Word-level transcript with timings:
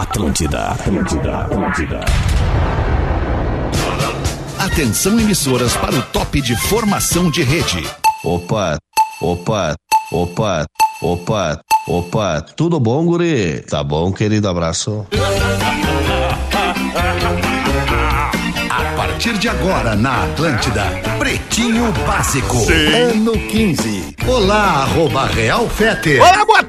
Atlântida, 0.00 0.68
Atlântida, 0.68 1.40
Atlântida. 1.40 2.00
Atenção 4.58 5.20
emissoras 5.20 5.76
para 5.76 5.94
o 5.94 6.00
top 6.04 6.40
de 6.40 6.56
formação 6.56 7.30
de 7.30 7.42
rede. 7.42 7.86
Opa, 8.24 8.78
opa, 9.20 9.74
opa, 10.10 10.64
opa, 11.02 11.60
opa. 11.86 12.40
Tudo 12.56 12.80
bom, 12.80 13.04
guri? 13.04 13.60
Tá 13.68 13.84
bom, 13.84 14.10
querido? 14.10 14.48
Abraço. 14.48 15.06
A 18.70 18.96
partir 18.96 19.36
de 19.36 19.50
agora 19.50 19.94
na 19.94 20.24
Atlântida, 20.24 20.84
Pretinho 21.18 21.92
Básico, 22.06 22.56
ano 23.12 23.32
15. 23.32 24.16
Olá, 24.26 24.82
arroba 24.82 25.26
Real 25.26 25.68
Fete. 25.68 26.18
Olá, 26.18 26.42
boa 26.46 26.62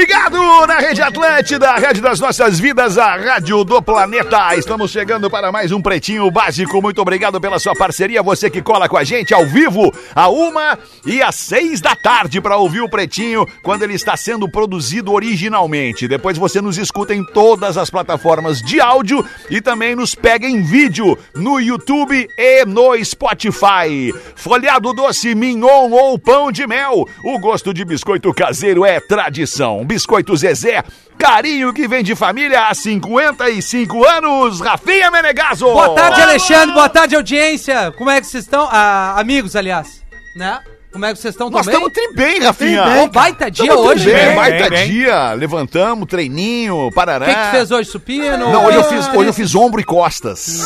ligado 0.00 0.66
na 0.66 0.78
Rede 0.78 1.02
Atlântida, 1.02 1.72
a 1.72 1.76
rede 1.76 2.00
das 2.00 2.18
nossas 2.18 2.58
vidas, 2.58 2.96
a 2.96 3.16
rádio 3.16 3.62
do 3.64 3.82
planeta. 3.82 4.56
Estamos 4.56 4.90
chegando 4.90 5.28
para 5.28 5.52
mais 5.52 5.72
um 5.72 5.82
Pretinho 5.82 6.30
Básico. 6.30 6.80
Muito 6.80 7.02
obrigado 7.02 7.38
pela 7.38 7.58
sua 7.58 7.74
parceria, 7.74 8.22
você 8.22 8.48
que 8.48 8.62
cola 8.62 8.88
com 8.88 8.96
a 8.96 9.04
gente 9.04 9.34
ao 9.34 9.44
vivo, 9.44 9.92
a 10.14 10.30
uma 10.30 10.78
e 11.04 11.20
às 11.20 11.34
seis 11.34 11.82
da 11.82 11.94
tarde 11.94 12.40
para 12.40 12.56
ouvir 12.56 12.80
o 12.80 12.88
Pretinho 12.88 13.46
quando 13.62 13.82
ele 13.82 13.92
está 13.92 14.16
sendo 14.16 14.48
produzido 14.48 15.12
originalmente. 15.12 16.08
Depois 16.08 16.38
você 16.38 16.62
nos 16.62 16.78
escuta 16.78 17.14
em 17.14 17.22
todas 17.22 17.76
as 17.76 17.90
plataformas 17.90 18.62
de 18.62 18.80
áudio 18.80 19.22
e 19.50 19.60
também 19.60 19.94
nos 19.94 20.14
pega 20.14 20.46
em 20.46 20.62
vídeo 20.62 21.18
no 21.34 21.60
YouTube 21.60 22.26
e 22.38 22.64
no 22.64 23.04
Spotify. 23.04 24.14
Folhado 24.34 24.94
doce, 24.94 25.34
mignon 25.34 25.90
ou 25.90 26.18
pão 26.18 26.50
de 26.50 26.66
mel. 26.66 27.06
O 27.22 27.38
gosto 27.38 27.74
de 27.74 27.84
biscoito 27.84 28.32
caseiro 28.32 28.82
é 28.82 28.98
tradição. 28.98 29.89
Biscoito 29.90 30.36
Zezé, 30.36 30.84
carinho 31.18 31.74
que 31.74 31.88
vem 31.88 32.04
de 32.04 32.14
família 32.14 32.68
há 32.68 32.74
55 32.74 34.06
anos. 34.06 34.60
Rafinha 34.60 35.10
Menegaso. 35.10 35.64
Boa 35.64 35.96
tarde, 35.96 36.20
Alexandre. 36.22 36.72
Boa 36.72 36.88
tarde, 36.88 37.16
audiência. 37.16 37.92
Como 37.98 38.08
é 38.08 38.20
que 38.20 38.26
vocês 38.28 38.44
estão? 38.44 38.68
Ah, 38.70 39.18
amigos, 39.18 39.56
aliás. 39.56 40.00
Né? 40.36 40.60
Como 40.92 41.04
é 41.04 41.12
que 41.14 41.20
vocês 41.20 41.34
estão 41.34 41.48
Nós 41.50 41.64
também? 41.66 41.80
estamos 41.86 41.92
tri 41.92 42.14
bem, 42.16 42.40
Rafinha. 42.40 43.02
Ô, 43.04 43.06
baita 43.08 43.48
dia 43.50 43.68
Tamo 43.68 43.82
tri 43.82 43.90
hoje, 43.92 44.04
bem, 44.06 44.14
né? 44.26 44.34
baita 44.34 44.58
bem, 44.58 44.70
bem. 44.70 44.90
dia. 44.90 45.32
Levantamos, 45.34 46.08
treininho, 46.08 46.86
O 46.88 46.92
parará. 46.92 47.26
que, 47.26 47.34
que 47.34 47.40
tu 47.46 47.50
fez 47.52 47.70
hoje? 47.70 47.88
Supino? 47.90 48.38
Não, 48.50 48.64
hoje 48.66 48.76
eu 48.78 48.84
fiz, 48.84 49.08
hoje 49.14 49.28
eu 49.28 49.34
fiz 49.34 49.54
ombro 49.54 49.80
e 49.80 49.84
costas. 49.84 50.60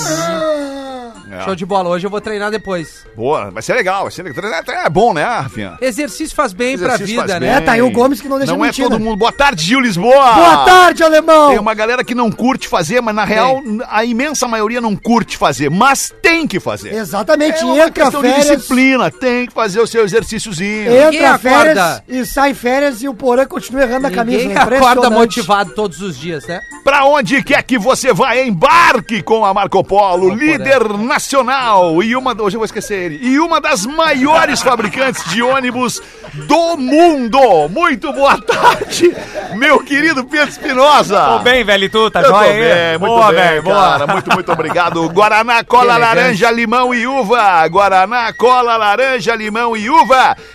Show 1.44 1.56
de 1.56 1.66
bola. 1.66 1.88
Hoje 1.88 2.06
eu 2.06 2.10
vou 2.10 2.20
treinar 2.20 2.48
depois. 2.48 3.04
Boa, 3.16 3.50
vai 3.50 3.60
ser 3.60 3.74
legal, 3.74 4.02
vai 4.02 4.12
ser 4.12 4.22
legal. 4.22 4.62
É 4.68 4.88
bom, 4.88 5.12
né, 5.12 5.24
Rafinha? 5.24 5.76
Exercício 5.80 6.34
faz 6.34 6.52
bem 6.52 6.78
pra 6.78 6.94
Exercício 6.94 7.06
vida, 7.20 7.26
faz 7.26 7.40
né? 7.40 7.40
bem. 7.40 7.56
É, 7.56 7.60
tá 7.60 7.72
aí 7.72 7.82
o 7.82 7.90
Gomes 7.90 8.20
que 8.20 8.28
não 8.28 8.38
deixa 8.38 8.54
Não 8.56 8.64
é 8.64 8.70
todo 8.72 8.92
né? 8.92 8.98
mundo. 9.04 9.16
Boa 9.16 9.32
tarde, 9.32 9.64
Gil 9.64 9.80
Lisboa. 9.80 10.32
Boa 10.32 10.64
tarde, 10.64 11.02
alemão! 11.02 11.50
Tem 11.50 11.58
uma 11.58 11.74
galera 11.74 12.04
que 12.04 12.14
não 12.14 12.30
curte 12.30 12.68
fazer, 12.68 13.00
mas 13.00 13.14
na 13.16 13.24
real, 13.24 13.60
a 13.90 14.04
imensa 14.04 14.46
maioria 14.46 14.80
não 14.80 14.94
curte 14.94 15.36
fazer, 15.36 15.70
mas 15.70 16.14
tem 16.22 16.46
que 16.46 16.60
fazer. 16.60 16.94
Exatamente, 16.94 17.62
É 17.62 17.64
uma 17.64 17.76
entra 17.78 17.90
questão 18.04 18.22
de 18.22 18.28
férias, 18.28 18.46
disciplina, 18.56 19.10
tem 19.10 19.46
que 19.46 19.52
fazer 19.52 19.80
o 19.80 19.86
seu 19.88 20.06
exercíciozinho. 20.14 20.90
Ninguém 20.90 21.16
entra 21.16 21.38
férias 21.38 22.02
e 22.08 22.24
sai 22.24 22.54
férias 22.54 23.02
e 23.02 23.08
o 23.08 23.14
Porã 23.14 23.46
continua 23.46 23.82
errando 23.82 24.06
a 24.06 24.10
camisa. 24.10 24.38
Ninguém 24.48 24.56
acorda 24.56 25.10
motivado 25.10 25.72
todos 25.74 26.00
os 26.00 26.18
dias, 26.18 26.46
né? 26.46 26.60
Pra 26.82 27.04
onde 27.04 27.42
quer 27.42 27.62
que 27.62 27.78
você 27.78 28.12
vá, 28.12 28.36
embarque 28.36 29.22
com 29.22 29.44
a 29.44 29.52
Marco 29.52 29.82
Polo, 29.82 30.34
líder 30.34 30.88
nacional 30.98 32.02
e 32.02 32.14
uma, 32.14 32.40
hoje 32.40 32.56
eu 32.56 32.60
vou 32.60 32.64
esquecer 32.64 32.94
ele, 32.94 33.18
e 33.22 33.38
uma 33.40 33.60
das 33.60 33.86
maiores 33.86 34.60
fabricantes 34.60 35.24
de 35.30 35.42
ônibus 35.42 36.00
do 36.46 36.76
mundo. 36.76 37.68
Muito 37.70 38.12
boa 38.12 38.40
tarde, 38.40 39.14
meu 39.54 39.80
querido 39.80 40.24
Pedro 40.24 40.48
Espinosa. 40.48 41.24
Tô 41.24 41.38
bem, 41.40 41.64
velho, 41.64 41.84
e 41.84 41.88
tu? 41.88 42.10
Tá 42.10 42.20
Eu 42.20 42.26
tô 42.26 42.38
joia 42.38 42.52
bem, 42.52 42.72
aí? 42.72 42.98
muito 42.98 43.14
boa, 43.14 43.26
bem, 43.32 43.36
velho, 43.40 43.62
cara. 43.64 43.98
boa. 43.98 44.12
Muito, 44.14 44.32
muito 44.32 44.52
obrigado. 44.52 45.08
Guaraná, 45.14 45.64
cola, 45.64 45.96
laranja, 45.96 46.50
limão 46.50 46.94
e 46.94 47.06
uva. 47.06 47.66
Guaraná, 47.68 48.32
cola, 48.32 48.76
laranja, 48.76 49.34
limão 49.34 49.76
e 49.76 49.88
uva. 49.88 50.03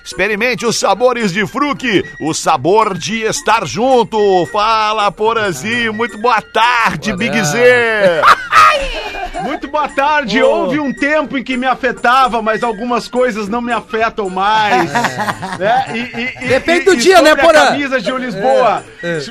Experimente 0.03 0.65
os 0.65 0.77
sabores 0.77 1.31
de 1.31 1.47
fruque, 1.47 2.03
o 2.19 2.33
sabor 2.33 2.97
de 2.97 3.21
estar 3.21 3.65
junto. 3.65 4.45
Fala, 4.47 5.11
Porazinho. 5.11 5.93
Muito 5.93 6.17
boa 6.17 6.41
tarde, 6.41 7.15
Big 7.15 7.43
Z. 7.43 8.21
Muito 9.43 9.67
boa 9.67 9.87
tarde. 9.87 10.41
Houve 10.41 10.79
um 10.79 10.93
tempo 10.93 11.37
em 11.37 11.43
que 11.43 11.57
me 11.57 11.65
afetava, 11.65 12.41
mas 12.41 12.63
algumas 12.63 13.07
coisas 13.07 13.47
não 13.47 13.61
me 13.61 13.71
afetam 13.71 14.29
mais. 14.29 14.91
né? 15.59 15.85
E- 15.93 15.97
e- 15.97 16.45
e- 16.45 16.47
Depende 16.49 16.81
e- 16.81 16.85
do 16.85 16.93
e 16.93 16.97
dia, 16.97 17.21
né, 17.21 17.29
sobre 17.31 17.45
Porã? 17.45 17.61
a 17.63 17.67
camisa 17.67 17.99
Gil 17.99 18.17
Lisboa. 18.17 18.83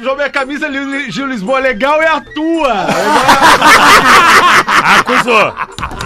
Sobre 0.02 0.24
a 0.24 0.30
camisa 0.30 0.69
Gil 1.10 1.26
Lisboa, 1.26 1.58
legal 1.58 2.00
é 2.02 2.08
a 2.08 2.20
tua. 2.20 2.74
Acusou. 4.98 5.54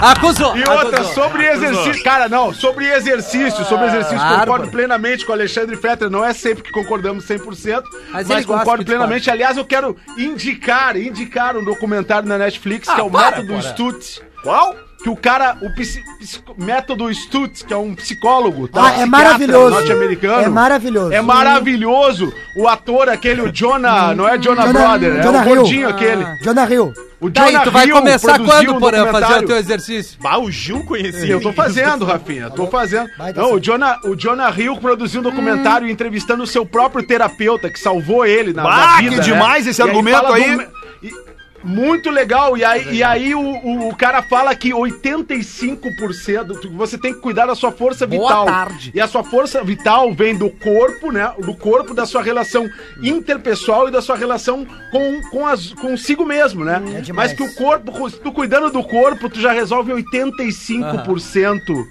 Acusou! 0.00 0.56
E 0.56 0.60
outra, 0.68 1.00
acusou. 1.00 1.14
sobre 1.24 1.46
exercício. 1.46 2.02
Cara, 2.02 2.28
não, 2.28 2.52
sobre 2.52 2.86
exercício, 2.90 3.64
sobre 3.64 3.86
exercício, 3.86 4.18
Bárbaro. 4.18 4.40
concordo 4.40 4.70
plenamente 4.70 5.24
com 5.24 5.32
o 5.32 5.34
Alexandre 5.34 5.76
Fetter. 5.76 6.10
Não 6.10 6.24
é 6.24 6.32
sempre 6.32 6.62
que 6.64 6.70
concordamos 6.72 7.24
100%, 7.24 7.82
Mas 8.10 8.26
mas, 8.26 8.44
concordo 8.46 8.84
que 8.84 8.90
plenamente. 8.90 9.30
Aliás, 9.30 9.56
eu 9.56 9.64
quero 9.64 9.96
indicar, 10.18 10.96
indicar 10.96 11.56
um 11.56 11.64
documentário 11.64 12.28
na 12.28 12.38
Netflix, 12.38 12.88
que 12.88 12.94
Ah, 12.94 13.00
é 13.00 13.02
o 13.02 13.10
para, 13.10 13.30
Método 13.42 13.46
Porã. 13.48 13.58
Stutz. 13.92 14.22
Qual? 14.42 14.74
Que 15.02 15.08
o 15.10 15.16
cara, 15.16 15.56
o 15.60 15.74
psi- 15.74 16.02
psico- 16.20 16.54
método 16.56 17.12
Stutz, 17.12 17.62
que 17.62 17.72
é 17.72 17.76
um 17.76 17.92
psicólogo, 17.94 18.68
tá? 18.68 18.86
Ah, 18.86 19.00
é 19.00 19.06
maravilhoso. 19.06 19.70
norte-americano. 19.74 20.42
É 20.44 20.48
maravilhoso. 20.48 21.12
É 21.12 21.20
maravilhoso. 21.20 22.32
O 22.56 22.68
ator, 22.68 23.08
aquele, 23.08 23.42
o 23.42 23.52
Jonah, 23.52 24.14
não 24.14 24.28
é 24.28 24.38
Jonah, 24.38 24.66
Jonah- 24.66 24.80
Brother, 24.88 25.16
é 25.18 25.22
Jonah 25.22 25.40
o 25.44 25.48
Hill. 25.48 25.56
gordinho 25.56 25.88
aquele. 25.88 26.24
Jonah 26.42 26.70
Hill. 26.72 26.92
O 27.20 27.30
Tá 27.30 27.44
aí, 27.44 27.52
Jonah 27.52 27.64
tu 27.64 27.70
vai 27.70 27.86
Hill 27.86 27.94
começar 27.96 28.38
quando, 28.40 28.72
um 28.72 28.80
Porã, 28.80 28.96
fazer 28.98 29.02
o 29.02 29.12
documentário. 29.12 29.46
teu 29.48 29.56
exercício? 29.56 30.18
Bah, 30.20 30.38
o 30.38 30.50
Gil 30.50 30.84
conhecia. 30.84 31.32
Eu 31.32 31.40
tô 31.40 31.52
fazendo, 31.52 32.04
Rafinha, 32.04 32.50
tô 32.50 32.66
fazendo. 32.66 33.08
Não, 33.36 33.54
o. 33.54 33.60
Jonah, 33.60 33.98
o 34.04 34.16
Jonah 34.16 34.50
Hill 34.56 34.76
produziu 34.78 35.20
um 35.20 35.24
documentário 35.24 35.88
entrevistando 35.88 36.42
o 36.42 36.46
seu 36.46 36.66
próprio 36.66 37.04
terapeuta, 37.06 37.70
que 37.70 37.78
salvou 37.78 38.24
ele 38.26 38.52
na, 38.52 38.62
Bah, 38.64 38.76
na 38.76 38.96
que 38.96 39.02
vida. 39.04 39.16
né? 39.16 39.22
demais 39.22 39.66
esse 39.68 39.80
E 39.80 39.82
aí 39.84 39.88
argumento 39.88 40.20
fala 40.20 40.36
aí. 40.36 40.56
do- 40.56 40.62
e- 41.02 41.31
Muito 41.64 42.10
legal, 42.10 42.56
e 42.56 42.64
aí, 42.64 42.94
e 42.96 43.02
aí 43.02 43.34
o, 43.34 43.40
o, 43.40 43.88
o 43.90 43.94
cara 43.96 44.22
fala 44.22 44.54
que 44.54 44.70
85% 44.70 46.60
tu- 46.60 46.70
você 46.70 46.98
tem 46.98 47.14
que 47.14 47.20
cuidar 47.20 47.46
da 47.46 47.54
sua 47.54 47.70
força 47.72 48.06
Boa 48.06 48.22
vital. 48.28 48.44
tarde. 48.46 48.90
E 48.94 49.00
a 49.00 49.06
sua 49.06 49.22
força 49.24 49.62
vital 49.62 50.12
vem 50.12 50.36
do 50.36 50.50
corpo, 50.50 51.10
né? 51.12 51.32
Do 51.38 51.54
corpo, 51.54 51.94
da 51.94 52.04
sua 52.06 52.22
relação 52.22 52.68
interpessoal 53.02 53.88
e 53.88 53.90
da 53.90 54.02
sua 54.02 54.16
relação 54.16 54.66
com, 54.90 55.20
com 55.30 55.46
as, 55.46 55.72
consigo 55.74 56.24
mesmo, 56.24 56.64
né? 56.64 56.82
É 56.96 57.00
demais. 57.00 57.30
Mas 57.30 57.32
que 57.32 57.42
o 57.42 57.54
corpo, 57.54 58.10
tu 58.10 58.32
cuidando 58.32 58.70
do 58.70 58.82
corpo, 58.82 59.28
tu 59.28 59.40
já 59.40 59.52
resolve 59.52 59.92
85% 59.92 61.86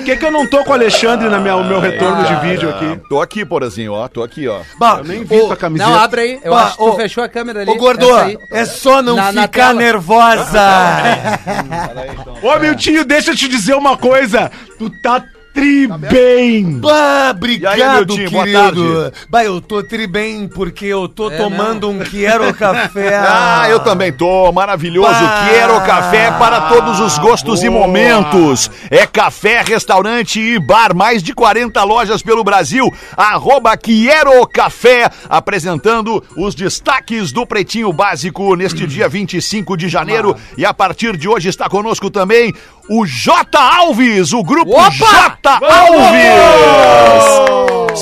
que, 0.06 0.16
que 0.16 0.24
eu 0.24 0.30
não 0.30 0.46
tô 0.46 0.62
com 0.64 0.70
o 0.70 0.74
Alexandre 0.74 1.28
no 1.28 1.40
meu, 1.40 1.62
meu 1.64 1.80
retorno 1.80 2.24
de 2.24 2.34
vídeo 2.36 2.70
aqui? 2.70 3.00
Tô 3.08 3.20
aqui, 3.20 3.44
porazinho, 3.44 3.92
ó. 3.92 4.06
Tô 4.08 4.22
aqui, 4.22 4.46
ó. 4.48 4.60
Bah, 4.78 4.96
Eu 4.98 5.04
nem 5.04 5.24
vi 5.24 5.38
tua 5.40 5.56
camiseta. 5.56 5.90
Não, 5.90 5.98
abre 5.98 6.20
aí. 6.20 6.40
Eu 6.42 6.52
Bah, 6.52 6.62
acho 6.66 6.76
que 6.78 6.84
tu 6.84 6.88
ô, 6.90 6.96
fechou 6.96 7.24
a 7.24 7.28
câmera 7.28 7.60
ali. 7.62 7.70
Ô, 7.70 7.76
Gordo, 7.76 8.14
aí. 8.14 8.38
é 8.52 8.64
só 8.64 9.02
não 9.02 9.16
Na- 9.16 9.32
na 9.32 9.42
ficar 9.42 9.68
tela. 9.68 9.80
nervosa. 9.80 10.60
Ô, 12.42 12.58
Miltinho, 12.58 13.04
deixa 13.04 13.32
eu 13.32 13.36
te 13.36 13.48
dizer 13.48 13.74
uma 13.74 13.96
coisa. 13.96 14.50
Tu 14.78 14.88
tá 15.02 15.22
tri 15.56 15.86
bem. 15.86 16.78
Bah, 16.78 17.34
E 17.40 17.66
aí, 17.66 17.80
obrigado, 17.82 18.06
boa 18.30 18.44
querido. 18.44 19.12
Bah, 19.30 19.42
eu 19.42 19.58
tô 19.60 19.82
tri 19.82 20.06
bem 20.06 20.46
porque 20.46 20.84
eu 20.84 21.08
tô 21.08 21.30
É, 21.30 21.36
tomando 21.38 21.88
um 21.88 21.98
Quero 21.98 22.52
Café. 22.54 23.16
Ah, 23.26 23.66
eu 23.70 23.80
também 23.80 24.12
tô. 24.12 24.52
Maravilhoso. 24.52 25.08
Bah. 25.08 25.48
Quero 25.50 25.80
café 25.80 26.30
para 26.32 26.62
todos 26.68 27.00
os 27.00 27.18
gostos 27.18 27.62
e 27.62 27.70
momentos. 27.70 28.70
É 28.90 29.06
café, 29.06 29.62
restaurante 29.62 30.38
e 30.38 30.58
bar. 30.58 30.94
Mais 30.94 31.22
de 31.22 31.32
40 31.32 31.82
lojas 31.84 32.22
pelo 32.22 32.44
Brasil. 32.44 32.92
Arroba 33.16 33.76
Quero 33.76 34.46
Café. 34.46 35.10
Apresentando 35.28 36.22
os 36.36 36.54
destaques 36.54 37.32
do 37.32 37.46
Pretinho 37.46 37.92
Básico 37.92 38.54
neste 38.54 38.86
dia 38.86 39.08
25 39.08 39.76
de 39.76 39.88
janeiro. 39.88 40.36
E 40.58 40.64
a 40.66 40.74
partir 40.74 41.16
de 41.16 41.28
hoje 41.28 41.48
está 41.48 41.68
conosco 41.68 42.10
também 42.10 42.52
o 42.88 43.06
J. 43.06 43.58
Alves. 43.58 44.32
O 44.32 44.42
grupo 44.42 44.72
Opa! 44.72 44.90
J. 44.90 45.45
Alves. 45.46 46.26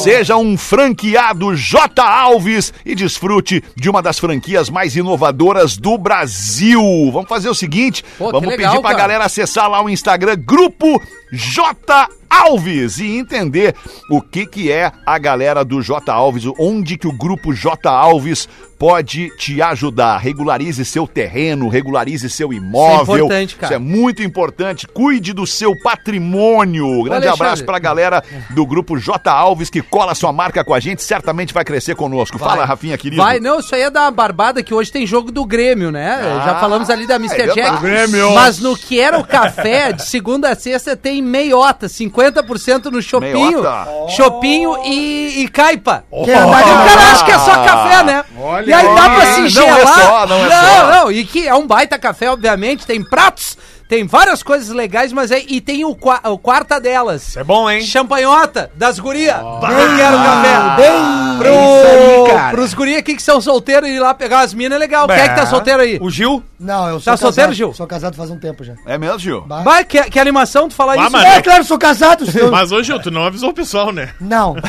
Seja 0.02 0.37
um 0.37 0.58
franqueado 0.58 1.55
J. 1.55 2.02
Alves 2.02 2.73
e 2.85 2.94
desfrute 2.94 3.62
de 3.76 3.88
uma 3.88 4.02
das 4.02 4.19
franquias 4.19 4.69
mais 4.69 4.96
inovadoras 4.96 5.76
do 5.76 5.96
Brasil. 5.96 6.82
Vamos 7.12 7.29
fazer 7.29 7.49
o 7.49 7.55
seguinte, 7.55 8.05
Pô, 8.19 8.32
vamos 8.32 8.49
legal, 8.49 8.73
pedir 8.73 8.82
pra 8.82 8.91
cara. 8.91 9.02
galera 9.02 9.25
acessar 9.25 9.70
lá 9.70 9.82
o 9.82 9.88
Instagram 9.88 10.37
Grupo 10.37 11.00
J. 11.32 12.08
Alves 12.43 12.99
e 12.99 13.17
entender 13.17 13.75
o 14.11 14.21
que 14.21 14.47
que 14.47 14.71
é 14.73 14.91
a 15.07 15.19
galera 15.19 15.65
do 15.65 15.81
J. 15.81 16.11
Alves, 16.13 16.45
onde 16.59 16.97
que 16.99 17.07
o 17.07 17.13
grupo 17.13 17.53
J. 17.55 17.89
Alves 17.89 18.49
pode 18.79 19.31
te 19.39 19.63
ajudar. 19.63 20.19
Regularize 20.19 20.85
seu 20.85 21.07
terreno, 21.07 21.69
regularize 21.69 22.29
seu 22.29 22.53
imóvel. 22.53 23.17
importante, 23.25 23.55
cara. 23.57 23.67
Isso 23.67 23.75
é 23.75 23.79
muito 23.79 24.23
importante. 24.23 24.87
Cuide 24.87 25.33
do 25.33 25.47
seu 25.47 25.73
patrimônio. 25.83 26.87
Grande 27.05 27.27
Alexandre. 27.27 27.31
abraço 27.31 27.65
pra 27.65 27.79
galera 27.79 28.23
do 28.51 28.67
grupo 28.67 28.99
J. 28.99 29.31
Alves 29.31 29.71
que 29.71 29.81
cola 29.81 30.15
sua 30.15 30.33
marca 30.33 30.65
com 30.65 30.75
a 30.75 30.81
gente, 30.81 31.03
certamente 31.03 31.55
vai 31.55 31.65
crescer 31.65 31.95
conosco. 31.95 32.37
Vai. 32.37 32.49
Fala, 32.51 32.65
Rafinha, 32.65 32.99
querido. 32.99 33.23
Vai, 33.23 33.39
não, 33.41 33.61
isso 33.61 33.75
aí 33.75 33.83
é 33.83 33.91
da 33.91 34.11
barbada 34.11 34.63
que 34.63 34.75
hoje 34.75 34.91
tem 34.91 35.07
jogo 35.07 35.31
do 35.31 35.45
Grêmio, 35.45 35.91
né? 35.91 36.11
Ah, 36.21 36.45
Já 36.45 36.61
falamos 36.61 36.91
ali 36.91 37.07
da 37.07 37.17
Mr. 37.17 37.43
é. 37.43 37.47
Jack. 37.55 37.81
Grêmio. 37.81 38.33
Mas 38.35 38.59
no 38.59 38.77
que 38.77 39.01
era 39.01 39.19
o 39.19 39.25
café, 39.25 39.93
de 39.93 40.05
segunda 40.05 40.51
a 40.51 40.55
sexta 40.55 40.97
tem 40.97 41.23
meiota, 41.23 41.87
50% 41.87 42.24
no 42.91 43.00
chopinho, 43.03 43.62
Meiota? 43.62 43.87
chopinho 44.09 44.76
e, 44.85 45.43
e 45.43 45.49
caipa. 45.49 46.05
Que 46.25 46.31
é 46.31 46.38
de 46.65 46.71
O 46.71 46.76
cara 46.76 47.12
acha 47.12 47.25
que 47.25 47.31
é 47.32 47.38
só 47.38 47.65
café, 47.65 48.03
né? 48.03 48.25
Olha 48.44 48.70
e 48.70 48.73
aí 48.73 48.94
dá 48.94 49.08
pra 49.11 49.26
se 49.26 49.41
Não 49.41 49.46
é 49.46 49.49
gelar. 49.49 49.94
só, 49.94 50.26
não 50.26 50.37
é 50.37 50.49
não, 50.49 50.76
só. 50.76 50.91
não, 51.05 51.12
e 51.12 51.25
que 51.25 51.49
é 51.49 51.55
um 51.55 51.67
baita 51.67 51.99
café, 51.99 52.31
obviamente, 52.31 52.87
tem 52.87 53.02
pratos, 53.02 53.56
tem 53.88 54.06
várias 54.06 54.43
coisas 54.43 54.69
legais, 54.75 55.12
mas 55.12 55.31
é, 55.31 55.43
e 55.46 55.61
tem 55.61 55.85
o, 55.85 55.94
qua- 55.94 56.20
o 56.25 56.38
quarta 56.38 56.81
delas. 56.81 57.37
É 57.37 57.44
bom, 57.44 57.70
hein? 57.70 57.82
Champanhota 57.82 58.70
das 58.75 58.99
guria. 58.99 59.37
Eu 59.43 59.96
quero 59.96 60.17
café. 60.19 60.76
Bem, 60.76 61.25
Pro, 61.38 61.49
isso 61.50 61.87
aí, 61.87 62.32
cara. 62.37 62.50
Pros 62.52 62.75
guria 62.75 62.99
aqui 63.00 63.14
que 63.17 63.23
são 63.23 63.41
solteiros 63.41 63.88
e 63.88 63.93
ir 63.93 63.99
lá 64.00 64.14
pegar 64.14 64.41
as 64.41 64.55
minas 64.55 64.76
é 64.76 64.79
legal. 64.79 65.06
Quem 65.06 65.17
é 65.17 65.29
que 65.29 65.35
tá 65.35 65.46
solteiro 65.46 65.82
aí? 65.82 65.99
O 66.00 66.08
Gil? 66.11 66.43
Não, 66.61 66.88
eu 66.88 67.00
sou 67.00 67.12
Tá 67.12 67.17
solteiro, 67.17 67.49
casado. 67.50 67.56
Gil? 67.56 67.75
Sou 67.75 67.87
casado 67.87 68.17
faz 68.17 68.31
um 68.31 68.38
tempo 68.38 68.62
já. 68.64 68.75
É 68.87 68.96
mesmo, 68.96 69.19
Gil? 69.19 69.44
Vai, 69.64 69.85
que, 69.85 70.00
que 70.05 70.19
animação 70.19 70.69
tu 70.69 70.75
falar 70.75 70.94
Ah, 70.94 71.02
isso. 71.02 71.11
mas- 71.12 71.23
né? 71.25 71.37
É, 71.37 71.43
claro, 71.43 71.64
sou 71.64 71.76
casado. 71.79 72.25
senhor. 72.31 72.50
Mas 72.50 72.73
hoje, 72.73 72.87
Gil, 72.87 73.00
tu 73.00 73.11
não 73.11 73.25
avisou 73.25 73.50
o 73.50 73.55
pessoal, 73.55 73.93
né? 73.93 74.11
Não. 74.20 74.55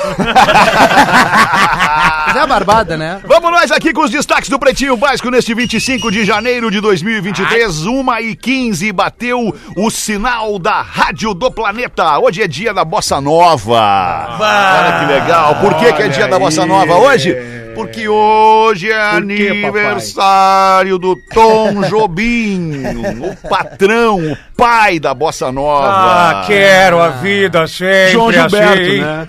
Mas 2.28 2.36
é 2.36 2.40
a 2.40 2.48
barbada, 2.48 2.98
né? 2.98 3.22
Vamos 3.26 3.52
nós 3.66 3.72
aqui 3.72 3.92
com 3.92 4.02
os 4.04 4.12
destaques 4.12 4.48
do 4.48 4.60
Pretinho 4.60 4.96
Básico 4.96 5.32
neste 5.32 5.52
25 5.56 6.12
de 6.12 6.24
janeiro 6.24 6.70
de 6.70 6.80
2023, 6.80 7.88
1 7.88 8.14
e 8.20 8.36
15 8.36 8.92
bateu 8.92 9.56
o 9.76 9.90
sinal 9.90 10.60
da 10.60 10.84
Rádio 10.84 11.34
do 11.34 11.50
Planeta. 11.50 12.20
Hoje 12.20 12.44
é 12.44 12.48
dia 12.48 12.76
da 12.76 12.86
Bossa 12.86 13.20
Nova. 13.20 14.38
Olha 14.40 15.00
que 15.00 15.14
legal. 15.14 15.56
Por 15.56 15.74
que, 15.78 15.94
que 15.94 16.04
é 16.04 16.08
dia 16.10 16.28
da 16.28 16.38
Bossa 16.38 16.64
Nova 16.64 16.94
hoje? 16.96 17.36
Porque 17.74 18.08
hoje 18.08 18.92
é 18.92 19.12
Por 19.20 19.28
quê, 19.28 19.48
aniversário 19.50 21.00
do 21.00 21.16
Tom 21.16 21.82
Jobim, 21.90 22.84
o 23.20 23.50
patrão, 23.50 24.32
o 24.32 24.38
pai 24.56 25.00
da 25.00 25.14
Bossa 25.14 25.52
Nova. 25.52 25.88
Ah, 25.88 26.44
quero 26.46 27.02
a 27.02 27.10
vida 27.10 27.68
sempre 27.68 28.12
João 28.12 28.32
Gilberto, 28.32 28.82
assim. 28.82 29.02
né? 29.02 29.28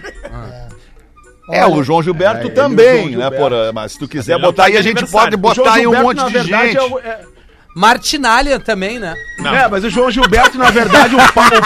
É, 1.51 1.65
o 1.67 1.83
João 1.83 2.03
Gilberto 2.03 2.49
É, 2.49 2.51
o 2.51 2.55
também, 2.55 2.87
João 2.87 3.05
né, 3.05 3.11
Gilberto. 3.23 3.37
porra? 3.37 3.73
Mas 3.73 3.93
se 3.93 3.99
tu 3.99 4.09
quiser 4.09 4.33
é 4.35 4.39
botar 4.39 4.65
aí, 4.65 4.77
a 4.77 4.83
gente 4.83 5.07
pode 5.07 5.37
botar 5.37 5.75
aí 5.75 5.87
um 5.87 6.03
monte 6.03 6.25
de 6.25 6.33
verdade, 6.33 6.67
gente. 6.73 6.77
é 6.77 6.83
o- 6.83 6.99
é- 6.99 7.21
Martinalha 7.75 8.59
também, 8.59 8.99
né? 8.99 9.15
Não. 9.39 9.55
É, 9.55 9.69
mas 9.69 9.85
o 9.85 9.91
João 9.91 10.11
Gilberto, 10.11 10.57
na 10.57 10.71
verdade, 10.71 11.15
o 11.15 11.19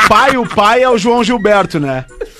pai, 0.08 0.36
o 0.36 0.46
pai 0.48 0.82
é 0.82 0.88
o 0.90 0.98
João 0.98 1.22
Gilberto, 1.22 1.78
né? 1.78 2.04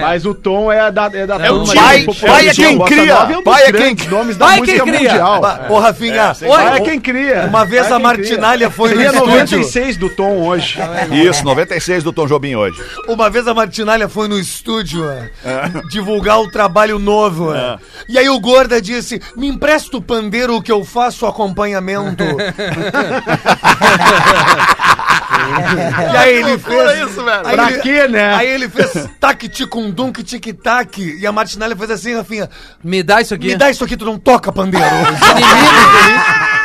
Mas 0.00 0.26
o 0.26 0.34
Tom 0.34 0.70
é 0.72 0.90
da 0.90 1.06
é 1.12 1.26
da 1.26 1.36
É 1.36 1.50
o 1.50 1.64
Pai- 1.64 2.02
popular 2.04 2.32
pai 2.34 2.44
do 2.44 2.50
é 2.50 2.54
quem 2.54 2.78
cria. 2.84 3.12
É 3.14 3.38
um 3.38 3.42
Pai 3.42 3.62
é 3.62 3.64
quem- 3.64 3.72
grandes 3.72 4.06
nomes 4.08 4.36
da 4.36 4.46
Pai 4.46 4.56
é 4.56 4.60
música 4.60 4.84
quem 4.84 4.92
cria. 4.94 5.10
mundial. 5.10 5.40
Ô, 5.70 5.78
Rafinha, 5.78 6.32
Pai 6.48 6.76
é 6.76 6.80
quem 6.80 7.00
cria. 7.00 7.46
Uma 7.48 7.64
vez 7.64 7.84
Pai 7.86 7.92
a 7.92 7.96
é 7.96 8.02
Martinalha 8.02 8.58
cria. 8.66 8.70
foi 8.70 8.90
no 8.90 8.96
Seria 8.96 9.10
estúdio. 9.10 9.30
96 9.34 9.96
do 9.96 10.10
Tom 10.10 10.46
hoje. 10.46 10.78
Isso, 11.12 11.44
96 11.44 12.04
do 12.04 12.12
Tom 12.12 12.26
Jobim 12.26 12.54
hoje. 12.54 12.80
Uma 13.08 13.30
vez 13.30 13.46
a 13.48 13.54
Martinalha 13.54 14.08
foi 14.08 14.28
no 14.28 14.38
estúdio 14.38 15.08
é, 15.10 15.30
divulgar 15.90 16.40
o 16.40 16.50
trabalho 16.50 16.98
novo. 16.98 17.54
é. 17.54 17.76
E 18.08 18.18
aí 18.18 18.28
o 18.28 18.38
Gorda 18.40 18.80
disse: 18.80 19.20
Me 19.36 19.48
empresta 19.48 19.96
o 19.96 20.02
pandeiro 20.02 20.60
que 20.62 20.70
eu 20.72 20.84
faço 20.84 21.26
acompanhamento. 21.26 22.24
e 26.12 26.16
aí 26.16 26.34
ele 26.36 26.58
fez. 26.58 27.08
isso, 27.10 27.24
velho. 27.24 27.46
Aí 27.46 27.54
Pra 27.54 27.70
ele- 27.72 27.80
quê, 27.82 28.08
né? 28.08 28.34
Aí 28.34 28.48
ele 28.48 28.68
fez 28.68 29.08
tac 29.20 29.48
ticundum 29.48 30.12
que 30.12 30.22
tic 30.22 30.46
tac. 30.62 31.00
E 31.00 31.26
a 31.26 31.32
Martinalha 31.32 31.76
fez 31.76 31.90
assim, 31.90 32.14
Rafinha: 32.16 32.48
Me 32.82 33.02
dá 33.02 33.20
isso 33.20 33.34
aqui. 33.34 33.48
Me 33.48 33.56
dá 33.56 33.70
isso 33.70 33.84
aqui, 33.84 33.96
tu 33.96 34.04
não 34.04 34.18
toca 34.18 34.52
pandeiro. 34.52 34.86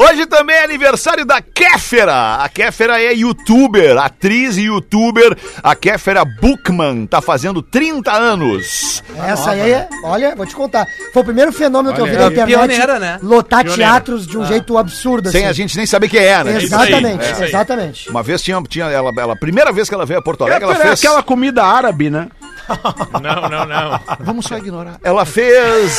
Hoje 0.00 0.26
também 0.26 0.54
é 0.54 0.62
aniversário 0.62 1.24
da 1.26 1.42
Kéfera. 1.42 2.36
A 2.36 2.48
Kéfera 2.48 3.02
é 3.02 3.12
youtuber, 3.12 3.98
atriz 3.98 4.56
e 4.56 4.62
youtuber. 4.62 5.36
A 5.60 5.74
Kéfera 5.74 6.24
Bookman 6.24 7.04
tá 7.04 7.20
fazendo 7.20 7.60
30 7.60 8.12
anos. 8.12 9.02
Essa 9.26 9.50
aí, 9.50 9.72
é- 9.72 9.88
olha, 10.04 10.36
vou 10.36 10.46
te 10.46 10.54
contar. 10.54 10.86
Foi 11.12 11.22
o 11.22 11.24
primeiro 11.24 11.52
fenômeno 11.52 11.92
que 11.94 12.00
eu 12.00 12.06
vi 12.06 12.12
na 12.16 12.26
internet. 12.28 12.56
Pioneira, 12.68 12.98
né? 13.00 13.18
Lotar 13.20 13.64
Pioneira. 13.64 13.90
teatros 13.92 14.24
de 14.24 14.38
um 14.38 14.44
jeito 14.46 14.78
absurdo, 14.78 15.30
Sem 15.32 15.46
a 15.46 15.52
gente 15.52 15.76
nem 15.76 15.84
saber 15.84 16.08
quem 16.08 16.20
é, 16.20 16.44
né? 16.44 16.62
Exatamente, 16.62 17.24
É 17.24 17.44
exatamente. 17.48 18.08
Uma 18.08 18.22
vez 18.22 18.40
tinha, 18.40 18.62
tinha 18.68 18.84
ela, 18.86 19.10
ela, 19.16 19.32
a 19.32 19.36
primeira 19.36 19.72
vez 19.72 19.88
que 19.88 19.94
ela 19.96 20.06
veio 20.06 20.20
a 20.20 20.22
Porto 20.22 20.44
Alegre, 20.44 20.62
ela 20.62 20.74
É 20.74 20.78
fez. 20.78 21.00
aquela 21.04 21.24
comida 21.24 21.64
árabe, 21.64 22.08
né? 22.08 22.28
Não, 23.22 23.48
não, 23.48 23.66
não. 23.66 24.00
Vamos 24.20 24.46
só 24.46 24.56
ignorar. 24.58 24.96
Ela 25.02 25.24
fez. 25.24 25.98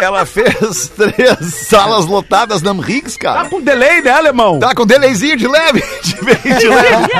ela 0.00 0.24
fez 0.26 0.88
três 0.96 1.54
salas 1.54 2.06
lotadas 2.06 2.62
na 2.62 2.72
Riggs, 2.72 3.16
cara. 3.18 3.44
Tá 3.44 3.48
com 3.50 3.60
delay, 3.60 4.00
né, 4.02 4.10
alemão? 4.10 4.58
Tá 4.58 4.74
com 4.74 4.86
delayzinho 4.86 5.36
de 5.36 5.46
leve, 5.46 5.82
de 6.02 6.14
bem 6.24 6.56
de 6.58 6.68
leve. 6.68 7.10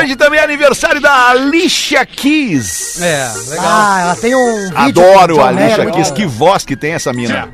Hoje 0.00 0.16
também 0.16 0.40
é 0.40 0.44
aniversário 0.44 1.00
da 1.00 1.28
Alicia 1.30 2.04
Keys. 2.06 3.00
É, 3.00 3.32
legal. 3.50 3.64
Ah, 3.68 4.00
ela 4.02 4.16
tem 4.16 4.34
um 4.34 4.56
vídeo. 4.70 4.76
Adoro 4.76 5.40
a 5.42 5.48
Alicia 5.48 5.90
Keys, 5.90 6.08
bom. 6.10 6.14
que 6.14 6.26
voz 6.26 6.64
que 6.64 6.76
tem 6.76 6.92
essa 6.94 7.12
mina. 7.12 7.48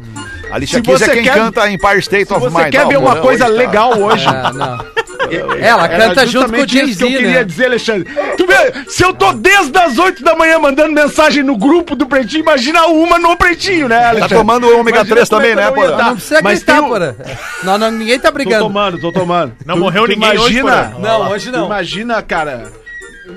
A 0.51 0.55
Alicia 0.57 0.79
Se 0.79 0.83
Keys 0.83 1.03
é 1.03 1.07
você 1.07 1.13
quem 1.15 1.23
quer- 1.25 1.35
canta 1.35 1.69
Empire 1.71 1.99
State 2.01 2.27
Se 2.29 2.35
of 2.35 2.41
você 2.45 2.57
Mind. 2.63 2.71
quer 2.73 2.83
Não, 2.83 2.89
ver 2.89 2.99
uma 2.99 3.17
coisa 3.17 3.45
hoje 3.47 3.53
tá- 3.55 3.59
legal 3.59 3.99
hoje. 3.99 4.27
Ah, 4.29 4.53
não. 4.53 5.04
Ela 5.61 5.87
Era 5.87 6.09
canta 6.09 6.27
junto 6.27 6.53
com 6.53 6.57
o 6.61 6.65
isso 6.65 6.67
que 6.67 6.77
eu 6.79 6.87
Jay-Z, 6.87 7.07
queria 7.07 7.31
né? 7.31 7.45
dizer, 7.45 7.67
Alexandre. 7.67 8.13
Tu 8.37 8.47
vê, 8.47 8.73
se 8.89 9.03
eu 9.05 9.13
tô 9.15 9.33
desde 9.33 9.77
as 9.79 9.99
8 9.99 10.23
da 10.23 10.35
manhã 10.35 10.59
mandando 10.59 10.93
mensagem 10.93 11.43
no 11.43 11.57
grupo 11.57 11.95
do 11.97 12.07
Pretinho, 12.07 12.43
imagina 12.43 12.87
uma 12.87 13.19
no 13.19 13.37
Pretinho, 13.37 13.89
né, 13.89 13.99
Tá 14.01 14.09
Alexandre? 14.11 14.37
tomando 14.39 14.65
ômega 14.79 14.99
Imagina 14.99 15.17
3 15.17 15.29
como 15.29 15.41
é 15.43 15.45
também, 15.51 15.57
né, 15.65 15.71
Porã? 15.71 15.97
dar. 15.97 16.05
Não 16.07 16.15
precisa 16.17 16.41
Mas 16.43 16.59
gritar, 16.59 16.73
tem 16.75 16.83
o- 16.85 16.89
porra. 16.89 17.17
Não, 17.63 17.79
não, 17.79 17.91
ninguém 17.91 18.19
tá 18.19 18.29
Tô 18.29 18.35
brigando. 18.35 18.65
tomando, 18.65 18.99
tô 18.99 19.13
tomando. 19.13 19.53
Não 19.65 19.79
morreu 19.79 20.07
ninguém 20.07 20.31
hoje, 20.39 20.59
imagina, 20.59 20.91
Porã? 20.95 21.09
Não, 21.09 21.31
hoje 21.31 21.51
não. 21.51 21.67
Imagina, 21.67 22.23
cara. 22.23 22.65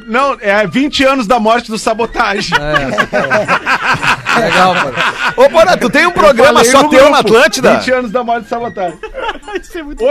Não, 0.05 0.35
é 0.41 0.67
20 0.67 1.03
anos 1.05 1.27
da 1.27 1.39
morte 1.39 1.71
do 1.71 1.77
sabotagem. 1.79 2.57
Legal, 4.39 4.73
porra. 4.75 5.13
Ô, 5.35 5.49
Porã, 5.49 5.77
tu 5.77 5.89
tem 5.89 6.05
um 6.07 6.11
programa 6.11 6.63
só 6.65 6.79
teu 6.79 6.89
grupo, 6.89 7.09
na 7.09 7.19
Atlântida? 7.19 7.77
20 7.77 7.91
anos 7.91 8.11
da 8.11 8.23
morte 8.23 8.43
do 8.43 8.49
sabotagem. 8.49 8.97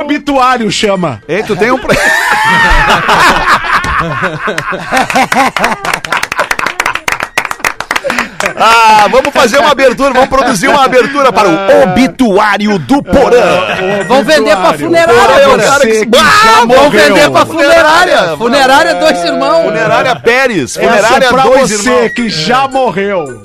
Obituário 0.00 0.70
chama. 0.70 1.20
Ei, 1.28 1.42
tu 1.42 1.56
tem 1.56 1.70
um. 1.72 1.78
Ah, 8.58 9.06
vamos 9.10 9.32
fazer 9.32 9.58
uma 9.58 9.72
abertura, 9.72 10.12
vamos 10.12 10.28
produzir 10.28 10.68
uma 10.68 10.84
abertura 10.84 11.32
para 11.32 11.48
o 11.48 11.82
obituário 11.82 12.78
do 12.78 13.02
Porã. 13.02 14.04
Vão 14.06 14.22
vender 14.22 14.56
pra 14.56 14.72
Porã 14.72 14.78
funerária, 14.78 15.42
é 15.42 15.46
o 15.46 15.50
porra. 15.50 15.62
cara 15.64 15.80
que 15.86 16.06
que 16.06 16.18
Ah, 16.18 16.64
vão 16.66 16.90
vender 16.90 17.30
pra 17.30 17.46
funerária. 17.46 18.36
Funerária 18.36 18.94
dois 18.94 19.24
irmãos. 19.24 19.64
Funerária 19.64 20.16
Pérez, 20.16 20.76
Essa 20.76 20.80
funerária 20.80 21.26
é 21.26 21.28
pra 21.28 21.42
dois 21.42 21.70
você 21.70 21.90
irmãos. 21.90 22.12
que 22.12 22.28
já 22.28 22.68
morreu. 22.68 23.42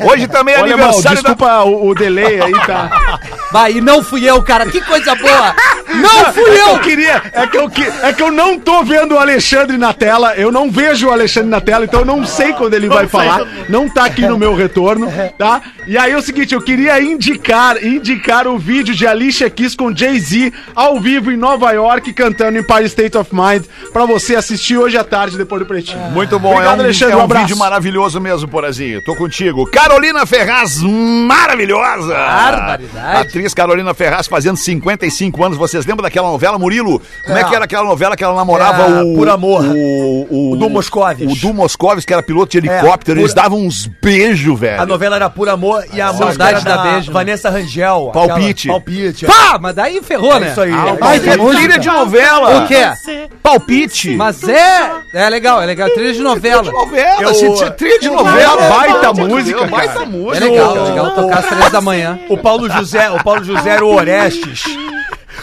Hoje 0.00 0.28
também 0.28 0.54
é 0.54 0.60
Olha, 0.60 0.74
aniversário 0.74 1.22
da 1.22 1.30
desculpa 1.30 1.64
o, 1.64 1.88
o 1.88 1.94
delay 1.94 2.40
aí, 2.40 2.52
tá? 2.66 3.18
Vai, 3.52 3.72
e 3.72 3.80
não 3.80 4.02
fui 4.02 4.28
eu, 4.28 4.42
cara. 4.42 4.66
Que 4.66 4.80
coisa 4.80 5.14
boa. 5.14 5.54
Não 5.94 6.32
fui 6.32 6.42
É 6.50 6.54
que 6.54 6.60
eu! 6.60 6.66
eu 6.68 6.78
queria, 6.80 7.22
é 7.32 7.46
que 7.48 7.56
eu, 7.58 7.68
que- 7.68 7.82
é 8.02 8.12
que 8.12 8.22
eu 8.22 8.30
não 8.30 8.58
tô 8.58 8.84
vendo 8.84 9.14
o 9.14 9.18
Alexandre 9.18 9.76
na 9.76 9.92
tela, 9.92 10.34
eu 10.36 10.52
não 10.52 10.70
vejo 10.70 11.08
o 11.08 11.10
Alexandre 11.10 11.50
na 11.50 11.60
tela, 11.60 11.84
então 11.84 12.00
eu 12.00 12.06
não 12.06 12.24
sei 12.24 12.52
quando 12.52 12.74
ele 12.74 12.88
vai 12.88 13.08
falar, 13.08 13.44
não 13.68 13.88
tá 13.88 14.04
aqui 14.04 14.22
no 14.22 14.38
meu 14.38 14.54
retorno, 14.54 15.08
tá? 15.36 15.60
E 15.88 15.98
aí 15.98 16.12
é 16.12 16.16
o 16.16 16.22
seguinte, 16.22 16.54
eu 16.54 16.62
queria 16.62 17.00
indicar, 17.02 17.82
indicar 17.84 18.46
o 18.46 18.56
vídeo 18.56 18.94
de 18.94 19.04
Alicia 19.06 19.50
Keys 19.50 19.74
com 19.74 19.94
Jay-Z 19.94 20.52
ao 20.76 21.00
vivo 21.00 21.32
em 21.32 21.36
Nova 21.36 21.72
York 21.72 22.12
cantando 22.12 22.58
Empire 22.58 22.84
State 22.84 23.16
of 23.18 23.30
Mind 23.34 23.64
pra 23.92 24.04
você 24.06 24.36
assistir 24.36 24.76
hoje 24.76 24.96
à 24.96 25.02
tarde 25.02 25.36
depois 25.36 25.60
do 25.60 25.66
Pretinho. 25.66 25.98
Muito 26.12 26.38
bom, 26.38 26.52
Obrigado, 26.52 26.78
é 26.78 26.82
um, 26.82 26.84
Alexandre, 26.84 27.12
é 27.14 27.16
um 27.16 27.20
um 27.20 27.24
abraço. 27.24 27.46
vídeo 27.46 27.58
maravilhoso 27.58 28.20
mesmo, 28.20 28.46
Porazinho. 28.46 29.02
Tô 29.04 29.16
contigo. 29.16 29.68
Carolina 29.70 30.24
Ferraz, 30.24 30.80
maravilhosa! 30.80 32.14
Barbaridade. 32.14 33.39
Atriz 33.40 33.54
Carolina 33.54 33.94
Ferraz 33.94 34.26
fazendo 34.26 34.56
55 34.58 35.42
anos. 35.42 35.56
Vocês 35.56 35.86
lembram 35.86 36.02
daquela 36.02 36.28
novela, 36.28 36.58
Murilo? 36.58 37.00
Como 37.24 37.38
é, 37.38 37.42
que 37.44 37.54
era 37.54 37.64
aquela 37.64 37.84
novela 37.84 38.14
que 38.14 38.22
ela 38.22 38.34
namorava 38.34 38.82
É, 38.98 39.02
o... 39.02 39.14
Por 39.14 39.28
Amor. 39.30 39.64
O, 39.64 40.26
o, 40.30 40.52
O 40.52 40.56
Du 40.56 40.68
Moscovis. 40.68 41.32
O 41.32 41.40
Du 41.40 41.54
Moscovis, 41.54 42.04
que 42.04 42.12
era 42.12 42.22
piloto 42.22 42.50
de 42.52 42.58
helicóptero. 42.58 43.16
por- 43.18 43.22
Eles 43.22 43.32
davam 43.32 43.58
uns 43.58 43.86
beijos, 44.02 44.60
velho. 44.60 44.82
A 44.82 44.84
novela 44.84 45.16
era 45.16 45.30
Por 45.30 45.48
Amor 45.48 45.82
e 45.92 46.00
a 46.02 46.08
Saudade 46.08 46.24
música 46.26 46.44
era 46.48 46.60
da 46.60 46.76
da 46.76 46.82
beijo? 46.92 47.12
Vanessa 47.12 47.48
Rangel. 47.48 48.10
Palpite. 48.12 48.68
aquela- 48.68 48.80
Palpite. 48.80 49.24
é. 49.24 49.28
Pá, 49.28 49.58
mas 49.58 49.74
daí 49.74 50.02
ferrou, 50.02 50.32
É 50.34 50.40
né? 50.40 50.50
isso 50.50 50.60
aí. 50.60 50.72
Ai, 51.00 51.16
É 51.16 51.20
que 51.20 51.36
música. 51.38 51.58
trilha 51.62 51.78
de 51.78 51.88
novela. 51.88 52.58
O 52.62 52.66
quê? 52.68 53.28
Palpite. 53.42 54.10
Mas 54.16 54.42
é. 54.48 54.90
É 55.14 55.28
legal, 55.30 55.62
é 55.62 55.66
legal. 55.66 55.88
Trilha 55.90 56.12
de 56.12 56.20
novela. 56.20 56.62
novela, 56.62 57.22
Eu- 57.22 57.34
se- 57.34 57.56
se- 57.56 57.70
trilha 57.72 57.98
de 57.98 58.08
novela. 58.10 58.68
baita 58.68 59.12
música, 59.14 59.66
Baita 59.66 59.92
cara. 59.94 60.02
É 60.04 60.06
música. 60.08 60.44
legal, 60.44 60.76
é 60.76 60.80
legal 60.90 61.10
tocar 61.14 61.38
às 61.38 61.46
três 61.46 61.70
da 61.72 61.80
manhã. 61.80 62.18
O 62.28 62.36
Paulo 62.36 62.68
José, 62.70 63.08
o 63.10 63.22
Paulo 63.22 63.29
José 63.42 63.70
era 63.70 63.84
o 63.84 63.94
Orestes. 63.94 64.64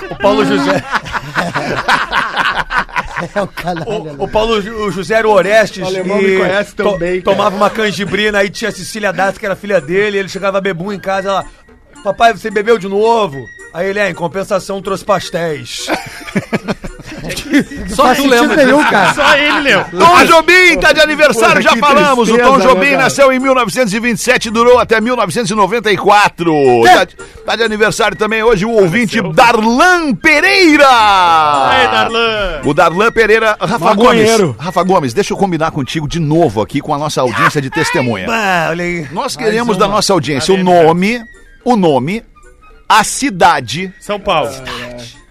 O 0.10 0.16
Paulo 0.16 0.46
José. 0.46 0.84
É 3.36 3.42
o 3.42 3.48
canalha. 3.48 4.14
O, 4.18 4.24
o 4.26 4.28
Paulo 4.28 4.58
o 4.58 4.92
José 4.92 5.16
era 5.16 5.28
o 5.28 5.32
Orestes. 5.32 5.84
O 5.84 5.88
alemão 5.88 6.22
me 6.22 6.38
conhece 6.38 6.76
bem, 7.00 7.22
cara. 7.22 7.36
Tomava 7.36 7.56
uma 7.56 7.70
canjibrina, 7.70 8.40
aí 8.40 8.50
tinha 8.50 8.70
a 8.70 8.72
Cecília 8.72 9.12
Dassi, 9.12 9.40
que 9.40 9.46
era 9.46 9.56
filha 9.56 9.82
dele, 9.82 10.18
ele 10.20 10.30
chegava 10.30 10.62
bebum 10.62 10.92
em 10.92 11.00
casa, 11.00 11.30
ela. 11.30 11.46
Papai, 12.04 12.34
você 12.34 12.52
bebeu 12.52 12.78
de 12.78 12.88
novo? 12.88 13.44
Aí 13.78 13.90
ele, 13.90 14.00
é, 14.00 14.10
em 14.10 14.14
compensação, 14.16 14.82
trouxe 14.82 15.06
pastéis. 15.06 15.86
Só 17.94 18.06
Faz 18.06 18.18
tu 18.18 18.26
lembra 18.26 18.56
nenhum, 18.56 18.84
cara. 18.84 19.14
Só 19.14 19.38
ele 19.38 19.60
leu. 19.60 19.86
Tom 19.96 20.26
Jobim 20.26 20.80
tá 20.80 20.92
de 20.94 21.00
aniversário, 21.00 21.62
Porra, 21.62 21.76
já 21.76 21.78
falamos. 21.78 22.28
o 22.28 22.38
Tom 22.40 22.58
né, 22.58 22.64
Jobim 22.66 22.96
nasceu 22.96 23.32
em 23.32 23.38
1927 23.38 24.48
e 24.48 24.52
durou 24.52 24.80
até 24.80 25.00
1994. 25.00 26.52
Tá, 26.86 27.04
de- 27.04 27.16
tá 27.46 27.56
de 27.56 27.62
aniversário 27.62 28.18
também 28.18 28.42
hoje 28.42 28.66
o 28.66 28.72
ouvinte 28.72 29.22
Darlan 29.22 30.16
Pereira. 30.16 30.88
Aí, 30.90 31.88
Darlan. 31.88 32.62
O 32.66 32.74
Darlan 32.74 33.12
Pereira, 33.12 33.56
Rafa. 33.62 33.94
Gomes. 33.94 34.30
Rafa 34.58 34.84
Gomes, 34.84 35.14
deixa 35.14 35.34
eu 35.34 35.38
combinar 35.38 35.70
contigo 35.70 36.08
de 36.08 36.20
novo 36.20 36.64
aqui 36.64 36.82
com 36.82 36.96
a 36.96 36.98
nossa 36.98 37.22
audiência 37.22 37.62
de 37.62 37.70
testemunha. 37.70 38.26
Olha 38.72 38.84
aí. 38.84 39.08
Nós 39.12 39.36
queremos 39.38 39.78
da 39.78 39.88
nossa 39.88 40.14
audiência 40.14 40.52
o 40.52 40.58
Tá 40.58 40.64
nome, 40.64 41.22
o 41.64 41.76
nome, 41.76 42.24
a 42.88 43.04
cidade, 43.04 43.94
São 44.00 44.20
Paulo. 44.20 44.50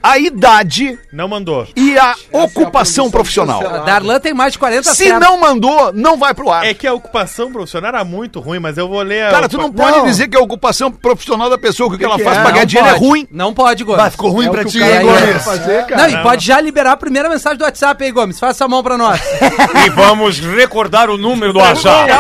a 0.03 0.19
idade 0.19 0.97
Não 1.13 1.27
mandou. 1.27 1.67
e 1.75 1.99
a 1.99 2.15
ocupação 2.31 3.11
profissional. 3.11 3.61
Darlan 3.85 4.21
tem 4.21 4.33
mais 4.33 4.53
de 4.53 4.59
40 4.59 4.91
Se 4.91 5.05
certo. 5.07 5.21
não 5.21 5.37
mandou, 5.41 5.93
não 5.93 6.17
vai 6.17 6.33
pro 6.33 6.51
ar. 6.51 6.65
É 6.65 6.73
que 6.75 6.87
a 6.87 6.93
ocupação 6.95 7.51
profissional 7.51 7.89
era 7.89 8.05
muito 8.05 8.39
ruim, 8.39 8.59
mas 8.61 8.79
eu 8.79 8.89
vou 8.89 9.03
ler 9.03 9.25
a. 9.27 9.31
Cara, 9.31 9.49
tu 9.49 9.59
não 9.59 9.73
pode 9.73 9.97
Não. 9.99 10.05
dizer 10.05 10.29
que 10.29 10.37
a 10.37 10.41
ocupação 10.41 10.93
profissional 10.93 11.51
da 11.51 11.59
pessoa, 11.59 11.89
que 11.91 11.97
o 11.97 11.99
que, 11.99 12.05
ela 12.05 12.17
que 12.19 12.23
faz 12.25 12.37
é? 12.39 12.41
pra 12.43 12.51
ganhar 12.51 12.63
Não 12.63 12.67
dinheiro 12.67 12.89
é 12.89 12.93
pode. 12.93 13.05
ruim. 13.05 13.29
Não 13.33 13.53
pode, 13.55 13.83
Gomes. 13.85 14.01
Vai, 14.03 14.11
ficou 14.11 14.31
ruim 14.31 14.47
É 14.47 14.51
pra 14.51 14.65
ti, 14.65 14.81
hein, 14.83 15.03
Gomes? 15.03 15.45
fazer. 15.45 15.87
Não, 15.97 16.09
e 16.09 16.23
pode 16.23 16.45
já 16.47 16.61
liberar 16.61 16.93
a 16.93 16.97
primeira 16.97 17.29
mensagem 17.29 17.59
do 17.59 17.65
WhatsApp 17.65 18.05
aí, 18.05 18.13
Gomes. 18.13 18.39
Faça 18.39 18.65
a 18.65 18.69
mão 18.69 18.83
pra 18.83 18.97
nós. 18.97 19.21
E 19.85 19.91
vamos 19.91 20.39
recordar 20.39 21.11
o 21.11 21.17
número 21.19 21.53
do 21.53 21.59
WhatsApp. 21.61 22.13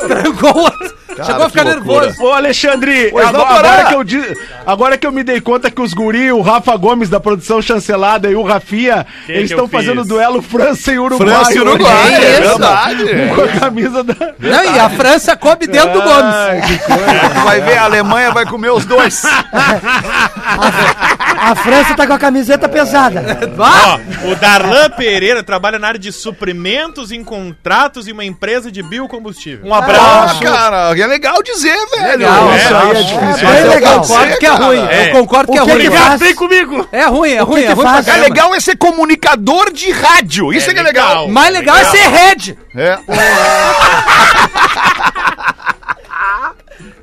Trancou 0.00 0.66
o- 0.66 0.97
Chegou 1.24 1.44
a 1.46 1.48
ficar 1.50 1.64
nervoso. 1.64 2.22
Ô, 2.22 2.32
Alexandre, 2.32 3.08
agora, 3.08 3.58
agora 3.58 3.84
que 3.86 3.94
eu, 3.94 4.36
agora 4.66 4.98
que 4.98 5.06
eu 5.06 5.12
me 5.12 5.22
dei 5.24 5.40
conta 5.40 5.70
que 5.70 5.80
os 5.80 5.92
guri, 5.94 6.30
o 6.32 6.40
Rafa 6.40 6.76
Gomes 6.76 7.08
da 7.08 7.18
produção 7.18 7.60
chancelada 7.62 8.30
e 8.30 8.34
o 8.34 8.42
Rafinha, 8.42 9.06
Que 9.26 9.32
eles 9.32 9.50
estão 9.50 9.66
fazendo 9.68 10.00
fiz? 10.00 10.08
duelo 10.08 10.42
França 10.42 10.92
e 10.92 10.98
Uruguai. 10.98 11.28
França 11.28 11.54
e 11.54 11.60
Uruguai, 11.60 12.14
é 12.14 12.30
isso? 12.32 12.40
verdade. 12.48 13.04
Com 13.34 13.42
a 13.42 13.48
camisa 13.60 14.04
da... 14.04 14.14
Não, 14.38 14.64
e 14.74 14.78
a 14.78 14.90
França 14.90 15.36
coube 15.36 15.66
dentro 15.66 15.92
do 15.92 16.02
Gomes. 16.02 16.34
Ai, 16.34 16.60
que 16.62 16.78
coisa. 16.86 17.28
Vai 17.44 17.60
ver, 17.60 17.78
a 17.78 17.84
Alemanha 17.84 18.30
vai 18.30 18.44
comer 18.46 18.70
os 18.70 18.84
dois. 18.84 19.22
A 21.40 21.54
França 21.54 21.94
tá 21.94 22.06
com 22.06 22.12
a 22.12 22.18
camiseta 22.18 22.68
pesada. 22.68 23.22
Ó, 23.58 24.28
o 24.30 24.34
Darlan 24.36 24.90
Pereira 24.90 25.42
trabalha 25.42 25.78
na 25.78 25.88
área 25.88 25.98
de 26.00 26.10
suprimentos 26.12 27.12
em 27.12 27.22
contratos 27.22 28.08
em 28.08 28.12
uma 28.12 28.24
empresa 28.24 28.70
de 28.70 28.82
biocombustível. 28.82 29.66
Um 29.66 29.74
Ah, 29.74 29.78
abraço. 29.78 30.40
cara, 30.42 30.88
é 31.02 31.06
legal 31.06 31.42
dizer, 31.42 31.76
velho. 31.96 32.18
Legal, 32.18 32.50
É, 32.52 32.56
Isso 32.56 32.74
aí 32.74 32.90
é 32.90 32.94
difícil. 33.02 33.48
É 33.48 33.52
bem 33.52 33.62
eu 33.62 33.70
legal. 33.70 34.00
concordo 34.00 34.38
que 34.38 34.46
é 34.46 34.50
cara. 34.50 34.64
ruim. 34.64 34.86
É. 34.90 35.08
Eu 35.08 35.12
concordo 35.12 35.52
que 35.52 35.58
é 35.58 35.62
O 35.62 35.66
que 35.66 35.72
ruim. 35.72 35.82
que 35.82 35.90
faz? 35.96 36.20
Vem 36.20 36.34
comigo! 36.34 36.88
É 36.92 37.04
ruim, 37.06 37.32
é 37.32 37.40
ruim, 37.40 37.60
que 37.62 37.66
é 37.66 37.72
ruim? 37.72 37.86
É 38.06 38.16
legal 38.16 38.54
é 38.54 38.60
ser 38.60 38.76
comunicador 38.76 39.72
de 39.72 39.90
rádio. 39.90 40.52
Isso 40.52 40.70
é, 40.70 40.74
que 40.74 40.80
é 40.80 40.82
legal. 40.82 41.28
Mais 41.28 41.52
legal 41.52 41.76
é 41.76 41.84
ser 41.84 42.08
head. 42.08 42.58
É. 42.76 42.98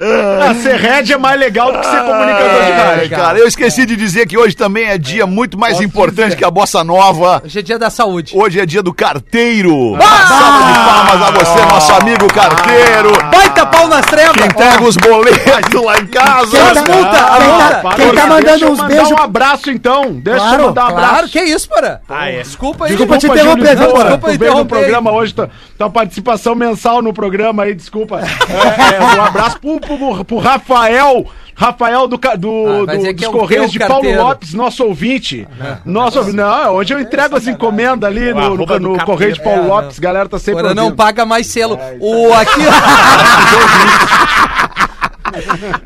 Ah, 0.06 0.54
ser 0.56 0.76
head 0.80 1.12
é 1.14 1.18
mais 1.18 1.40
legal 1.40 1.72
do 1.72 1.80
que 1.80 1.86
ser 1.88 2.02
comunicador 2.04 2.64
de 2.66 2.72
rádio. 2.72 3.10
cara, 3.10 3.40
eu 3.40 3.48
esqueci 3.48 3.86
de 3.86 3.96
dizer 3.96 4.28
que 4.28 4.38
hoje 4.38 4.56
também 4.56 4.86
é 4.86 4.98
dia 4.98 5.26
muito 5.26 5.58
mais 5.58 5.80
importante 5.82 6.36
que 6.36 6.46
a 6.46 6.52
Bossa 6.52 6.84
Nova. 6.84 7.42
Hoje 7.44 7.60
é 7.60 7.62
dia 7.62 7.80
da 7.80 7.90
saúde. 7.90 8.34
Hoje 8.36 8.60
é 8.60 8.66
dia 8.66 8.84
do 8.84 8.94
carteiro. 8.94 9.74
Uma 9.94 10.02
salva 10.28 10.72
de 10.72 10.80
palmas 10.80 11.22
a 11.28 11.32
você, 11.32 11.66
nosso 11.66 11.94
amigo 11.94 12.28
carteiro. 12.34 13.12
Baita 13.32 13.66
pau 13.66 13.88
nas 13.88 14.06
trevas. 14.06 14.36
Que 14.36 14.44
entrega 14.46 14.84
os 14.84 14.96
boletos 14.98 15.82
lá 15.84 15.98
em 16.00 16.06
casa. 16.08 16.52
Quem 16.58 16.74
tá- 16.74 16.94
multa, 16.94 17.26
a 17.26 17.38
quem 17.38 17.48
tá- 17.48 17.82
Quem 17.96 18.06
tá 18.08 18.12
Deixa 18.14 18.28
mandando 18.28 18.66
eu 18.66 18.72
uns 18.72 18.82
beijos. 18.84 19.12
um 19.12 19.18
abraço, 19.18 19.72
então. 19.72 20.12
Deixa 20.14 20.40
Claro, 20.40 20.62
eu 20.62 20.68
mandar 20.68 20.84
um 20.84 20.88
abraço. 20.90 21.10
Claro, 21.12 21.28
que 21.30 21.42
isso, 21.42 21.68
porra. 21.70 22.02
Ah, 22.10 22.30
é. 22.30 22.42
Desculpa 22.42 22.86
aí. 22.86 22.90
Desculpa 22.92 23.18
te 23.18 23.28
interromper, 23.28 23.76
viu, 23.76 23.88
Porã? 23.90 24.04
Desculpa 24.04 24.18
tu 24.32 24.38
veio 24.38 24.40
no 24.40 24.46
interromper. 24.62 24.76
programa 24.80 25.12
hoje, 25.12 25.34
tua, 25.34 25.50
tua 25.78 25.90
participação 25.90 26.56
mensal 26.56 27.02
no 27.02 27.14
programa 27.14 27.64
aí, 27.64 27.74
desculpa. 27.74 28.22
É, 28.56 28.96
é, 28.96 29.20
um 29.20 29.24
abraço 29.24 29.60
pro, 29.60 29.80
pro, 29.98 30.26
pro 30.26 30.38
Rafael. 30.38 31.26
Rafael 31.58 32.06
do, 32.06 32.18
do, 32.18 32.28
Ah, 32.28 32.36
do- 32.36 32.86
dos 32.86 33.24
é 33.24 33.30
o 33.30 33.32
Correios 33.32 33.72
de 33.72 33.80
Paulo 33.80 33.94
carteiro. 33.94 34.22
Lopes, 34.22 34.54
nosso 34.54 34.84
ouvinte. 34.84 35.48
Nosso 35.86 36.18
ouvi- 36.20 36.34
Não, 36.34 36.74
hoje 36.76 36.94
eu 36.94 37.00
entrego 37.00 37.38
as 37.38 37.48
encomendas 37.48 38.10
ali 38.10 38.34
no, 38.34 38.58
no, 38.58 38.80
no. 38.80 39.06
Correio 39.06 39.32
de 39.32 39.42
Paulo 39.42 39.64
É, 39.64 39.68
Lopes, 39.68 39.98
galera 39.98 40.28
tá 40.28 40.38
sempre 40.38 40.64
Porra, 40.64 40.76
não 40.76 40.94
paga 40.94 41.26
mais 41.26 41.48
selo. 41.48 41.80
O 42.02 42.34
aqui. 42.34 42.60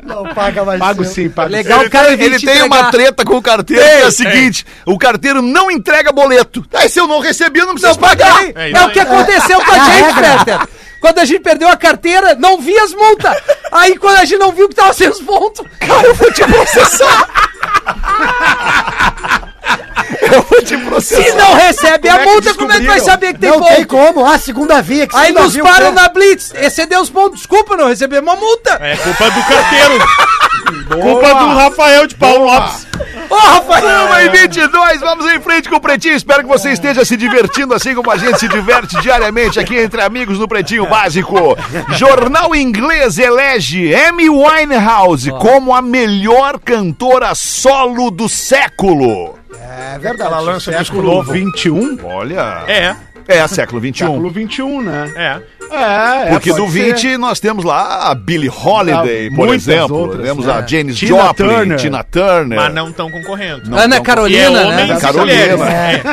Não 0.04 0.24
paga 0.34 0.64
mais. 0.64 0.78
Pago 0.78 1.04
seu. 1.04 1.24
sim, 1.24 1.30
pago 1.30 1.50
Legal, 1.50 1.80
o 1.80 1.90
cara 1.90 2.12
Ele 2.12 2.38
tem 2.38 2.62
uma 2.62 2.90
treta 2.90 3.24
com 3.24 3.36
o 3.36 3.42
carteiro 3.42 3.82
que 3.82 3.88
é 3.88 4.04
a 4.04 4.10
seguinte: 4.10 4.64
o 4.86 4.98
carteiro 4.98 5.42
não 5.42 5.70
entrega 5.70 6.12
boleto. 6.12 6.64
Aí 6.74 6.88
se 6.88 7.00
eu 7.00 7.06
não 7.08 7.20
recebi, 7.20 7.58
eu 7.58 7.66
não 7.66 7.74
preciso 7.74 7.98
Não 7.98 8.08
pagar. 8.08 8.32
pagar. 8.32 8.50
É 8.54 8.66
É, 8.66 8.70
isso 8.70 8.84
o 8.86 8.90
que 8.90 9.00
aconteceu 9.00 9.60
com 9.64 9.72
a 9.72 9.76
É 9.76 9.84
gente. 9.84 10.38
Peter. 10.44 10.68
Quando 11.00 11.18
a 11.18 11.24
gente 11.24 11.40
perdeu 11.40 11.68
a 11.68 11.76
carteira, 11.76 12.34
não 12.34 12.60
vi 12.60 12.76
as 12.78 12.92
multas. 12.92 13.36
Aí 13.72 13.96
quando 13.96 14.16
a 14.16 14.24
gente 14.24 14.38
não 14.38 14.52
viu 14.52 14.68
que 14.68 14.74
tava 14.74 14.92
sem 14.92 15.08
os 15.08 15.20
pontos, 15.20 15.66
cara, 15.78 16.06
eu 16.06 16.14
vou 16.14 16.30
te 16.32 16.44
processar. 16.44 17.28
Eu 20.20 20.42
vou 20.42 20.62
te 20.62 20.76
processar. 20.76 21.22
Se 21.22 21.32
não 21.32 21.54
recebe 21.54 22.08
a 22.08 22.18
Como 22.18 22.22
é 22.22 22.24
que 22.24 22.30
multa, 22.32 22.54
como 22.54 22.72
é 22.72 22.80
que 22.80 22.86
vai 22.86 23.00
saber 23.00 23.32
que 23.34 23.40
tem 23.40 23.50
Não 23.50 23.62
tem 23.62 23.84
ponto? 23.84 23.88
como. 23.88 24.26
Ah, 24.26 24.38
segunda 24.38 24.80
via. 24.82 25.06
Que 25.06 25.16
Aí 25.16 25.32
nos 25.32 25.54
via, 25.54 25.62
param 25.62 25.92
na 25.92 26.08
Blitz. 26.08 26.52
Excedeu 26.54 27.00
os 27.00 27.10
pontos. 27.10 27.38
Desculpa, 27.38 27.76
não 27.76 27.88
recebemos 27.88 28.30
uma 28.30 28.38
multa. 28.38 28.78
É 28.80 28.96
culpa 28.96 29.30
do 29.30 29.42
carteiro. 29.42 29.98
culpa 31.02 31.34
do 31.34 31.46
Rafael 31.54 32.06
de 32.06 32.14
Paulo 32.14 32.44
Lopes. 32.44 32.86
Ô, 33.30 33.34
Rafael. 33.36 34.06
Uma 34.06 34.22
e 34.24 34.28
22, 34.28 35.00
vamos 35.00 35.32
em 35.32 35.40
frente 35.40 35.68
com 35.68 35.76
o 35.76 35.80
Pretinho. 35.80 36.14
Espero 36.16 36.42
que 36.42 36.48
você 36.48 36.72
esteja 36.72 37.04
se 37.04 37.16
divertindo 37.16 37.72
assim 37.72 37.94
como 37.94 38.10
a 38.10 38.16
gente 38.16 38.38
se 38.40 38.48
diverte 38.48 39.00
diariamente 39.00 39.60
aqui 39.60 39.76
entre 39.78 40.02
amigos 40.02 40.38
no 40.38 40.48
Pretinho 40.48 40.86
Básico. 40.86 41.56
Jornal 41.96 42.54
inglês 42.54 43.18
elege 43.18 43.94
Amy 43.94 44.28
Winehouse 44.28 45.30
como 45.32 45.72
a 45.74 45.80
melhor 45.80 46.58
cantora 46.58 47.34
solo 47.34 48.10
do 48.10 48.28
século. 48.28 49.38
É 49.94 49.98
verdade. 49.98 50.32
Ela 50.32 50.40
lança 50.40 50.72
Século 50.72 51.02
novo. 51.02 51.32
21? 51.32 51.98
Olha. 52.04 52.64
É, 52.66 52.96
É, 53.28 53.46
século 53.46 53.80
21. 53.80 54.06
Século 54.08 54.30
21, 54.30 54.82
né? 54.82 55.12
é. 55.16 55.40
É, 55.70 56.26
é, 56.26 56.30
Porque 56.30 56.52
do 56.52 56.68
ser. 56.70 56.92
20 56.94 57.16
nós 57.16 57.38
temos 57.40 57.64
lá 57.64 58.10
a 58.10 58.14
Billie 58.14 58.50
Holiday, 58.50 59.28
Ah, 59.32 59.36
por 59.36 59.54
exemplo. 59.54 59.96
outras, 59.96 60.22
temos 60.24 60.44
né? 60.46 60.52
a 60.52 60.66
Janis 60.66 60.98
Tina 60.98 61.22
Joplin, 61.26 61.46
Turner. 61.48 61.78
Tina 61.78 62.04
Turner. 62.04 62.58
Mas 62.58 62.74
não 62.74 62.88
estão 62.90 63.10
concorrendo. 63.10 63.70
Não 63.70 63.78
Ana 63.78 63.96
tão- 63.96 64.04
Carolina, 64.04 64.60
é 64.60 64.86
né? 64.86 64.98
Carolina. 65.00 65.70
É. 65.70 65.94
É. 65.94 66.02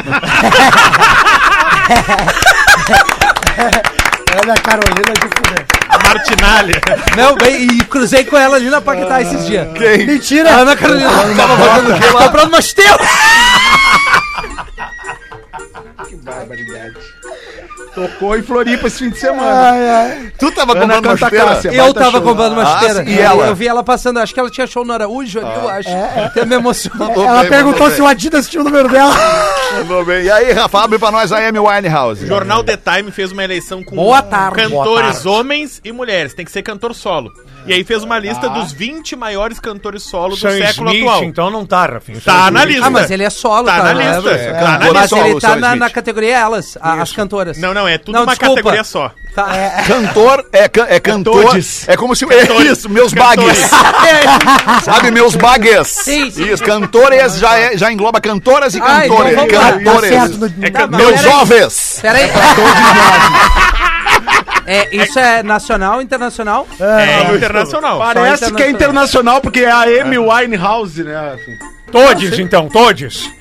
Olha 4.40 4.54
a 4.54 4.62
Carolina 4.62 5.14
de 5.14 5.22
fuder. 5.22 5.66
A 5.90 5.98
Martinalha. 6.08 6.82
Não, 7.16 7.36
bem, 7.36 7.64
e 7.68 7.84
cruzei 7.86 8.24
com 8.26 8.38
ela 8.38 8.58
ali 8.58 8.70
na 8.70 8.80
Paquetá 8.82 9.22
esses 9.22 9.46
dias. 9.48 9.68
Quem? 9.76 10.06
Mentira! 10.06 10.52
A 10.52 10.58
Ana 10.60 10.76
Carolina 10.76 11.10
tava 11.36 11.58
fazendo 11.58 11.96
o 11.96 12.00
quê 12.00 12.08
lá? 12.14 12.24
Comprando 12.26 12.50
uma 12.50 12.60
esteira. 12.60 12.98
Tocou 17.98 18.38
em 18.38 18.44
Floripa 18.44 18.86
esse 18.86 19.00
fim 19.00 19.10
de 19.10 19.18
semana. 19.18 19.72
Ai, 19.72 19.90
ai. 19.90 20.32
Tu 20.38 20.52
tava 20.52 20.74
Ana 20.74 20.82
comprando 20.82 21.06
uma? 21.08 21.18
Cássia. 21.32 21.72
Eu 21.74 21.92
tava 21.96 22.12
show. 22.12 22.22
comprando 22.22 22.54
uma 22.54 22.62
Ah, 22.62 22.76
esteira. 22.76 23.04
sim, 23.04 23.10
e 23.12 23.20
ela? 23.20 23.48
Eu 23.48 23.56
vi 23.56 23.68
ela 23.68 23.84
passando, 23.84 24.20
acho 24.20 24.36
que 24.36 24.40
ela 24.40 24.52
tinha 24.52 24.68
show 24.68 24.86
no 24.86 24.94
Araújo 24.94 25.40
ali, 25.40 25.56
eu 25.56 25.68
acho. 25.68 25.90
Até 26.26 26.46
me 26.46 26.54
emocionou. 26.56 27.08
Mandou 27.08 27.26
Ela 27.26 27.42
bem, 27.42 27.50
perguntou 27.50 27.90
se 27.90 28.00
o 28.00 28.06
Adidas 28.06 28.48
tinha 28.48 28.62
o 28.62 28.64
número 28.64 28.88
dela. 28.88 29.16
Mandou 29.80 30.06
bem. 30.06 30.26
E 30.26 30.30
aí, 30.30 30.52
Rafa, 30.52 30.84
abre 30.84 31.00
pra 31.00 31.10
nós 31.10 31.32
a 31.32 31.40
Amy 31.48 31.58
Winehouse. 31.58 32.24
O 32.24 32.28
jornal 32.28 32.64
The 32.64 32.78
Time 32.78 33.12
fez 33.12 33.32
uma 33.32 33.44
eleição 33.44 33.84
com 33.84 33.96
Boa 33.96 34.22
tarde. 34.22 34.62
cantores 34.62 35.26
homens 35.26 35.82
e 35.84 35.92
mulheres. 35.92 36.36
Tem 36.36 36.46
que 36.46 36.52
ser 36.52 36.62
cantor 36.62 36.94
solo. 36.94 37.32
E 37.66 37.74
aí 37.74 37.84
fez 37.84 38.02
uma 38.04 38.18
lista 38.18 38.50
dos 38.50 38.72
20 38.72 39.16
maiores 39.18 39.60
cantores 39.60 40.04
solo 40.04 40.36
do 40.36 40.38
Sam 40.40 40.52
século 40.58 40.90
Smith, 40.90 41.04
atual. 41.08 41.24
então 41.26 41.50
não 41.50 41.66
tá, 41.66 41.86
Rafinha. 41.86 42.22
Tá 42.24 42.50
na 42.50 42.62
Smith. 42.62 42.76
lista. 42.76 42.88
Ah, 42.88 42.90
mas 42.90 43.12
ele 43.12 43.24
é 43.24 43.30
solo, 43.30 43.66
Tá 43.66 43.78
tá? 43.78 43.84
na 43.84 43.94
não 43.94 44.02
é? 44.02 44.14
lista. 44.16 44.30
É. 44.32 44.54
Tá 44.54 44.62
na 44.62 44.80
Mas 44.94 45.02
lista. 45.12 45.28
ele 45.28 45.40
tá 45.42 45.56
na, 45.58 45.76
na 45.76 45.90
categoria 45.90 46.38
elas, 46.38 46.78
a- 46.80 47.02
as 47.02 47.12
cantoras. 47.12 47.58
Não, 47.58 47.74
não, 47.74 47.86
é 47.88 47.98
tudo 47.98 48.16
Não, 48.16 48.22
uma 48.24 48.28
desculpa. 48.32 48.56
categoria 48.56 48.84
só. 48.86 49.12
Tá. 49.36 49.46
Cantor 49.86 50.46
é, 50.52 50.64
é 50.96 51.00
cantor. 51.00 51.44
todes. 51.44 51.88
É 51.88 51.96
como 51.96 52.16
se. 52.16 52.26
É 52.34 52.72
isso, 52.72 52.90
meus 52.90 53.14
bagues. 53.14 53.70
Sabe, 54.84 55.12
meus 55.12 55.36
bagues. 55.36 55.88
Sim, 55.88 56.32
sim. 56.32 56.52
Isso, 56.52 56.64
cantores 56.64 57.38
já, 57.38 57.56
é- 57.60 57.78
já 57.78 57.92
engloba 57.92 58.20
cantoras 58.20 58.74
e 58.74 58.82
Ah, 58.82 59.06
então 59.06 59.18
cantores. 59.18 59.52
Tá 59.52 59.72
cantores. 59.74 60.10
certo. 60.10 60.38
No... 60.40 60.48
É 60.66 60.98
Meus 60.98 61.22
jovens. 61.22 62.00
Peraí. 62.02 62.24
É, 62.24 62.32
isso 64.92 65.18
é 65.18 65.42
nacional, 65.42 66.02
internacional? 66.02 66.68
É 66.80 67.34
internacional. 67.36 68.00
Parece 68.00 68.54
que 68.54 68.62
é 68.64 68.70
internacional, 68.70 69.40
porque 69.40 69.62
é 69.62 69.72
a 69.72 70.02
Amy 70.02 70.18
Winehouse, 70.18 71.04
né? 71.04 71.38
Todes, 71.92 72.38
então, 72.38 72.68
todes. 72.68 73.32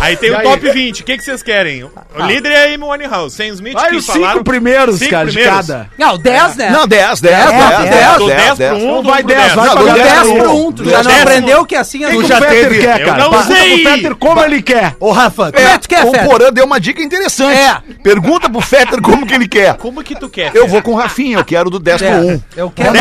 Aí 0.00 0.16
tem 0.16 0.30
E 0.30 0.32
o 0.32 0.36
aí? 0.38 0.42
top 0.44 0.70
20. 0.70 1.00
O 1.02 1.04
que, 1.04 1.16
que 1.18 1.22
vocês 1.24 1.42
querem? 1.42 1.84
O 1.84 1.90
líder 2.26 2.52
é 2.52 2.62
a 2.72 2.74
Amy 2.74 2.84
Winehouse. 2.84 3.36
Sam 3.36 3.46
Smith, 3.48 3.74
Vai 3.74 3.90
que 3.90 3.96
os 3.96 4.06
cinco 4.06 4.18
falaram. 4.20 4.42
primeiros, 4.44 4.98
Cinco 4.98 5.10
cara, 5.10 5.26
de 5.26 5.32
primeiros. 5.32 5.66
cada. 5.66 5.90
Não, 5.98 6.18
10, 6.18 6.56
né? 6.56 6.70
Não, 6.70 6.86
10, 6.88 7.20
10, 7.20 7.34
É, 7.34 7.38
10, 7.38 7.78
dez, 7.78 7.90
10, 7.90 8.16
Do 8.18 8.26
10 8.26 8.58
10, 8.58 8.70
pro 8.70 8.78
1, 8.78 8.92
Não 8.94 9.02
do 9.02 9.10
vai 9.10 9.22
10, 9.22 9.40
10. 9.42 9.54
vai 9.54 9.68
do 9.68 9.84
10 9.84 9.94
dez 9.94 10.22
por 10.28 10.38
pro 10.38 10.50
1, 10.52 10.66
um. 10.66 10.72
tu 10.72 10.84
já 10.88 11.02
não 11.02 11.10
aprendeu 11.20 11.66
que 11.66 11.74
é 11.74 11.78
assim... 11.78 12.04
O 12.04 12.10
Tu 12.10 12.20
que 12.22 12.26
já 12.26 12.38
o 12.38 12.40
Peter 12.40 12.68
teve- 12.68 12.80
quer, 12.80 13.00
eu 13.00 13.06
cara? 13.06 13.18
não 13.22 13.30
Pergunta 13.30 13.54
sei. 13.54 13.82
pro 13.82 13.92
Peter 13.92 14.14
como 14.16 14.44
ele 14.44 14.62
quer. 14.62 14.96
Ô, 15.00 15.10
Rafa, 15.12 15.48
é 15.52 15.52
que 15.52 15.78
tu 15.80 15.88
quer, 15.88 16.04
o? 16.04 16.12
Porã 16.12 16.52
deu 16.52 16.64
uma 16.64 16.80
dica 16.80 17.02
interessante. 17.02 17.58
É. 17.58 17.76
Pergunta 18.02 18.48
pro 18.48 18.60
Fetter 18.60 19.00
como 19.02 19.26
que 19.26 19.34
ele 19.34 19.48
quer. 19.48 19.74
Como 19.76 20.02
que 20.02 20.14
tu 20.18 20.28
quer? 20.28 20.50
Eu 20.54 20.66
vou 20.66 20.80
com 20.82 20.92
o 20.92 20.96
Rafinha, 20.96 21.38
eu 21.38 21.44
quero 21.44 21.68
do 21.68 21.78
10 21.78 22.00
pro 22.00 22.10
1. 22.10 22.42
Eu 22.56 22.70
quero. 22.70 22.92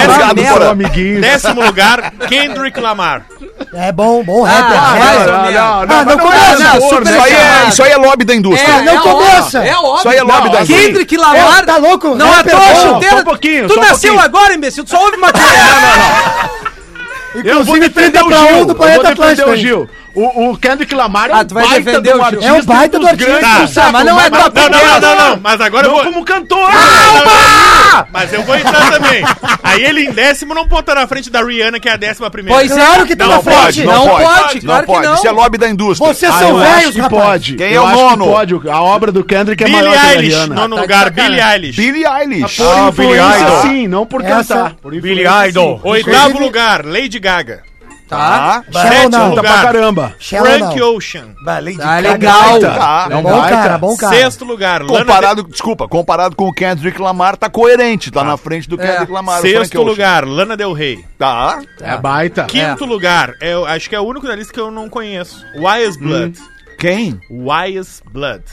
Décimo 1.21 1.61
lugar, 1.65 2.11
Kendrick 2.27 2.79
Lamar. 2.79 3.25
É 3.73 3.91
bom, 3.91 4.23
bom 4.23 4.45
Ah, 4.45 4.49
rapper. 4.49 4.77
vai, 4.79 4.99
rapper. 5.17 5.27
Não, 5.33 5.41
menos. 5.43 5.55
não, 5.55 5.63
Ah, 5.63 5.85
não, 5.85 5.95
não 5.97 6.05
não 6.05 6.17
começa, 6.19 6.53
é 6.53 6.57
não, 6.57 6.73
né? 7.01 7.11
Isso 7.11 7.21
aí, 7.23 7.33
é, 7.33 7.69
isso 7.69 7.83
aí 7.83 7.91
é 7.91 7.97
lobby 7.97 8.25
da 8.25 8.35
indústria. 8.35 8.81
não 8.81 8.95
ó- 8.95 8.99
começa. 9.01 9.63
É 9.63 9.75
óbvio. 9.75 9.95
Isso 9.99 10.09
aí 10.09 10.17
é 10.17 10.23
lobby 10.23 10.49
da 10.49 10.55
indústria. 10.61 10.79
Kendrick 10.87 11.17
Lamar. 11.17 11.59
É, 11.59 11.65
tá 11.65 11.77
louco? 11.77 12.15
Não 12.15 12.33
é 12.33 12.43
tua 12.43 12.59
bom. 12.59 12.75
chuteira. 12.75 13.15
só 13.15 13.21
um 13.21 13.23
pouquinho, 13.23 13.67
Tu 13.67 13.73
só 13.73 13.79
um 13.79 13.83
nasceu 13.83 14.13
pouquinho. 14.13 14.19
agora, 14.37 14.53
imbecil. 14.53 14.83
Tu 14.83 14.89
só 14.89 15.03
ouve 15.03 15.17
matéria. 15.17 15.47
Eu 17.35 17.41
vou 17.63 17.75
Inclusive, 17.77 17.89
defender 17.89 18.11
30 18.11 18.23
o 18.25 18.27
pra 18.27 18.37
Gil. 18.37 18.47
1 18.47 18.65
do 18.65 18.71
eu 18.73 18.75
vou 18.75 19.03
defender 19.15 19.47
o? 19.49 19.55
Gil. 19.55 19.89
O, 20.15 20.51
o 20.51 20.57
Kendrick 20.57 20.93
Lamar 20.93 21.29
é 21.29 21.33
Ah, 21.33 21.37
um 21.39 21.45
tu 21.45 21.53
vai 21.55 21.63
baita 21.65 21.79
defender 21.83 22.01
de 22.01 22.09
o 22.09 22.13
Gil. 22.13 22.23
artista. 22.23 22.45
É 22.47 22.53
um 22.53 22.61
baita 22.63 22.97
do 22.97 23.01
dos 23.01 23.09
artista. 23.09 23.31
grandes 23.31 23.49
Tá. 23.49 23.59
do 23.61 23.67
século, 23.67 23.91
mas 23.93 24.05
não 24.05 24.19
é 24.21 24.29
mas 24.29 24.43
tua 24.43 24.69
Não, 24.69 24.69
não, 24.69 24.79
não, 24.79 24.99
não, 25.15 25.29
não. 25.29 25.39
Mas 25.41 25.61
agora 25.61 25.87
eu 25.87 25.91
Não 25.91 26.03
vou. 26.03 26.05
como 26.13 26.25
cantor. 26.25 26.69
Mas 28.11 28.33
eu 28.33 28.43
vou 28.43 28.55
entrar 28.55 28.91
também. 28.91 29.23
Aí 29.63 29.83
ele 29.83 30.05
em 30.05 30.11
décimo 30.11 30.53
não 30.53 30.67
pode 30.67 30.81
estar 30.81 30.95
na 30.95 31.07
frente 31.07 31.29
da 31.29 31.43
Rihanna, 31.43 31.79
que 31.79 31.89
é 31.89 31.93
a 31.93 31.97
décima 31.97 32.29
primeira. 32.29 32.59
Pois 32.59 32.71
é. 32.71 32.75
Claro 32.75 33.05
que 33.07 33.15
tá 33.15 33.25
Não 33.25 33.31
na 33.31 33.35
Não 33.37 33.43
frente. 33.43 33.57
pode, 33.57 33.83
não, 33.85 33.93
Não 33.93 34.07
pode. 34.07 34.23
pode, 34.23 34.61
claro 34.61 34.85
que 34.87 34.99
não. 34.99 35.13
Isso 35.15 35.27
é 35.27 35.31
lobby 35.31 35.57
da 35.57 35.69
indústria. 35.69 36.13
Vocês 36.13 36.31
Ah, 36.33 36.39
são 36.39 36.49
eu 36.49 36.57
velhos, 36.57 36.93
que 36.95 37.01
rapaz. 37.01 37.23
pode. 37.23 37.55
Quem 37.55 37.67
é 37.67 37.77
Eu 37.77 37.83
o 37.83 37.89
nono? 37.91 38.25
Pode. 38.25 38.69
A 38.69 38.81
obra 38.81 39.11
do 39.11 39.23
Kendrick 39.23 39.63
é 39.63 39.65
Billie 39.65 39.81
maior 39.81 39.99
que 39.99 40.05
a 40.15 40.19
Rihanna. 40.19 40.55
nono 40.55 40.75
Tá 40.75 40.81
lugar, 40.81 41.03
sacanagem. 41.05 41.31
Billie 41.31 41.53
Eilish. 41.53 41.75
Billie 41.75 42.05
Eilish. 42.05 42.57
Por 42.57 42.67
Ah, 42.67 42.91
Billie 42.91 43.15
Idol. 43.15 43.61
sim, 43.61 43.87
não 43.87 44.05
por 44.05 44.23
Essa- 44.23 44.53
cantar. 44.55 44.75
Influência, 44.93 45.49
Idol. 45.49 45.81
Oitavo 45.83 46.39
lugar, 46.39 46.85
Lady 46.85 47.19
Gaga. 47.19 47.63
Tá. 48.17 48.63
Shallow 48.71 48.87
Sétimo 48.89 49.09
Now. 49.09 49.35
Tá 49.35 49.41
pra 49.41 49.51
lugar, 49.51 49.61
caramba. 49.63 50.15
Shallow 50.19 50.45
Frank 50.45 50.79
Now. 50.79 50.95
Ocean. 50.95 51.35
Bah, 51.43 51.59
Lady 51.59 51.77
Tá 51.77 51.83
Gaga. 52.01 52.09
legal. 52.11 52.59
Tá. 52.59 53.07
É 53.11 53.15
um 53.15 53.21
Bom 53.23 53.31
baita. 53.39 53.57
cara, 53.57 53.77
bom 53.77 53.97
cara. 53.97 54.15
Sexto 54.15 54.45
lugar, 54.45 54.81
Lana 54.81 54.99
Comparado, 54.99 55.43
desculpa, 55.43 55.87
comparado 55.87 56.35
com 56.35 56.47
o 56.47 56.53
Kendrick 56.53 57.01
Lamar, 57.01 57.35
tá 57.37 57.49
coerente. 57.49 58.11
Tá 58.11 58.23
na 58.23 58.37
frente 58.37 58.69
do 58.69 58.77
Kendrick 58.77 59.11
Lamar. 59.11 59.39
o 59.39 59.41
Frank 59.41 59.57
Sexto 59.57 59.79
Ocean. 59.79 59.89
lugar, 59.89 60.25
Lana 60.25 60.55
Del 60.57 60.73
Rey. 60.73 61.03
Tá. 61.17 61.59
É 61.81 61.97
baita. 61.97 62.45
Quinto 62.45 62.85
lugar, 62.85 63.33
eu 63.41 63.65
acho 63.65 63.89
que 63.89 63.95
é 63.95 63.99
o 63.99 64.03
único 64.03 64.27
da 64.27 64.35
lista 64.35 64.53
que 64.53 64.59
eu 64.59 64.71
não 64.71 64.89
conheço. 64.89 65.43
Wise 65.55 65.99
Blood. 65.99 66.39
Quem? 66.77 67.19
Wise 67.29 68.01
Blood. 68.11 68.43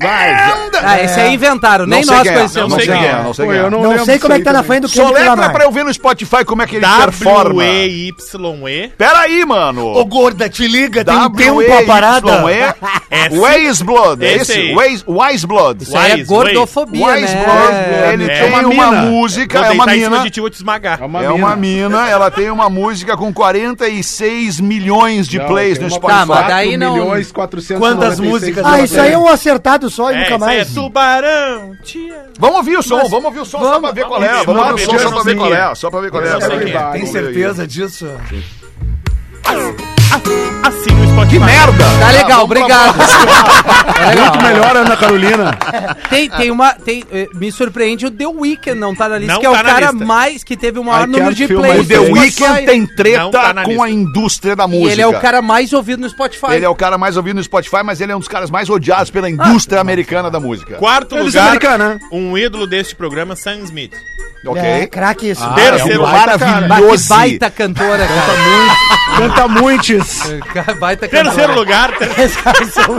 Ah, 0.00 1.00
esse 1.02 1.20
aí 1.20 1.34
inventaram, 1.34 1.86
nem 1.86 2.04
nós 2.04 2.26
é, 2.26 2.32
conhecemos. 2.32 2.70
Não 2.70 2.78
sei 2.78 2.86
quem 2.88 3.04
é, 3.04 3.08
é. 3.08 3.22
não 3.22 3.34
sei 3.34 3.46
quem 3.46 3.56
é. 3.56 3.60
eu 3.60 3.70
não, 3.70 4.04
sei 4.04 4.18
como 4.18 4.34
é 4.34 4.38
que 4.38 4.44
tá 4.44 4.52
na 4.52 4.62
frente 4.62 4.82
do 4.82 4.88
Só 4.88 5.04
Kendrick 5.04 5.18
letra 5.20 5.30
Lamar. 5.34 5.52
pra 5.52 5.64
eu 5.64 5.70
ver 5.70 5.84
no 5.84 5.92
Spotify 5.92 6.44
como 6.44 6.62
é 6.62 6.66
que 6.66 6.76
ele 6.76 6.86
performa. 6.86 7.62
W-E-Y-E. 7.62 8.88
Pera 8.98 9.20
aí, 9.20 9.44
mano. 9.44 9.86
Ô, 9.86 10.04
gorda, 10.04 10.48
te 10.48 10.66
liga, 10.66 11.04
tem 11.04 11.14
um 11.14 11.30
tempo 11.30 11.72
a 11.72 11.84
parada. 11.84 12.44
Wise 13.30 13.84
Blood, 13.84 14.24
é 14.24 14.36
Esse. 14.36 14.74
Wise, 15.06 15.46
Blood. 15.46 15.82
Isso 15.82 15.96
aí 15.96 16.20
é 16.20 16.24
gordofobia, 16.24 17.06
Wise 17.06 17.34
né? 17.34 17.44
Blood, 17.44 18.12
ele 18.12 18.30
É. 18.30 18.40
tem 18.42 18.62
uma 18.64 18.92
música, 18.92 19.58
é 19.58 19.70
uma 19.70 19.86
mina. 19.86 20.24
É 21.00 21.04
uma 21.04 21.24
É 21.24 21.30
uma 21.30 21.56
mina, 21.56 22.08
ela 22.10 22.30
tem 22.30 22.50
uma 22.50 22.68
música 22.68 23.16
com 23.16 23.32
46 23.32 24.60
milhões 24.60 25.28
de 25.28 25.38
plays 25.40 25.78
no 25.78 25.88
Spotify. 25.90 26.20
Tá, 26.20 26.26
mas 26.26 26.46
daí 26.48 26.76
não- 26.76 26.94
milhões, 26.94 27.30
496 27.30 27.78
Quantas 27.78 28.20
músicas 28.20 28.64
Ah, 28.64 28.80
isso 28.80 29.00
aí 29.00 29.12
é 29.12 29.18
um 29.18 29.28
acertado 29.28 29.81
só 29.90 30.10
e 30.10 30.14
É, 30.14 30.18
nunca 30.20 30.34
é 30.34 30.38
mais. 30.38 30.74
tubarão. 30.74 31.76
Tia. 31.82 32.26
Vamos 32.38 32.56
ouvir 32.56 32.76
o 32.78 32.82
som, 32.82 32.98
vamos 33.08 33.24
ouvir 33.26 33.40
o 33.40 33.44
som 33.44 33.58
só 33.60 33.80
pra 33.80 33.90
ver 33.92 34.04
qual 34.06 34.22
é. 34.22 34.28
vamos 34.28 34.46
Vamos 34.46 34.70
ouvir 34.70 34.82
o 34.82 34.86
som 34.86 34.92
vamos 34.92 35.02
só 35.02 35.10
pra 35.10 35.22
ver 35.22 35.36
qual 35.36 35.52
é. 35.54 35.74
Só 35.74 35.90
pra 35.90 36.00
ver 36.00 36.10
qual 36.10 36.22
é. 36.24 36.28
É. 36.28 36.92
Tem 36.92 37.06
certeza 37.06 37.66
disso? 37.66 38.08
Assim 40.64 40.90
no 40.94 41.06
Spotify. 41.08 41.22
Que 41.32 41.38
merda! 41.38 41.84
Tá 42.00 42.10
legal, 42.10 42.46
vamos 42.46 42.48
pra 42.48 42.64
obrigado. 42.64 42.98
É 44.02 44.06
legal. 44.14 44.26
Muito 44.32 44.44
melhor, 44.44 44.76
Ana 44.76 44.96
Carolina. 44.96 45.58
Tem, 46.10 46.28
tem 46.28 46.50
uma. 46.50 46.72
Tem, 46.74 47.04
eh, 47.12 47.28
me 47.34 47.50
surpreende 47.52 48.06
o 48.06 48.10
The 48.10 48.26
Weeknd 48.26 48.78
não 48.78 48.94
tá 48.94 49.08
na 49.08 49.18
lista, 49.18 49.32
Não 49.34 49.40
que 49.40 49.46
é 49.46 49.50
o 49.50 49.52
tá 49.52 49.62
na 49.62 49.68
cara 49.70 49.90
lista. 49.90 50.04
mais 50.04 50.44
que 50.44 50.56
teve 50.56 50.78
o 50.78 50.84
maior 50.84 51.08
I 51.08 51.10
número 51.10 51.34
de 51.34 51.46
plays. 51.46 51.84
O 51.84 51.88
The. 51.88 51.98
Weeknd 51.98 52.66
tem 52.66 52.86
treta 52.86 53.30
tá 53.30 53.64
com 53.64 53.82
a 53.82 53.88
indústria 53.90 54.56
da 54.56 54.64
E 54.64 54.68
música. 54.68 54.92
ele 54.92 55.02
é 55.02 55.06
o 55.06 55.18
cara 55.20 55.40
mais 55.40 55.72
ouvido 55.72 56.00
no 56.00 56.08
Spotify. 56.10 56.52
Ele 56.52 56.64
é 56.64 56.68
o 56.68 56.74
cara 56.74 56.98
mais 56.98 57.16
ouvido 57.16 57.36
no 57.36 57.44
Spotify, 57.44 57.82
mas 57.84 58.00
ele 58.00 58.12
é 58.12 58.16
um 58.16 58.20
dos 58.20 58.28
caras 58.28 58.50
mais 58.50 58.68
odiados 58.68 59.10
pela 59.10 59.30
indústria 59.30 59.80
americana 59.80 60.30
da 60.30 60.40
música. 60.40 60.76
Quarto 60.76 61.14
Eles 61.16 61.26
lugar, 61.26 61.46
americana, 61.48 61.88
né? 61.94 62.00
um 62.10 62.36
ídolo 62.36 62.66
deste 62.66 62.94
programa, 62.96 63.36
Sam 63.36 63.60
Smith. 63.64 63.92
Ok? 64.44 64.60
É, 64.62 64.86
craque 64.86 65.30
isso. 65.30 65.42
Ah, 65.44 65.54
Terceiro 65.54 66.02
é 66.02 66.06
um 66.06 66.10
Maravilhoso. 66.10 67.08
baita 67.08 67.50
cantora, 67.50 68.06
cara. 68.06 69.18
Canta 69.18 69.48
muitos. 69.48 70.20
baita 70.80 71.06
cantora. 71.08 71.24
Terceiro 71.30 71.54
lugar, 71.54 71.92
ter... 71.96 72.08
são 72.32 72.98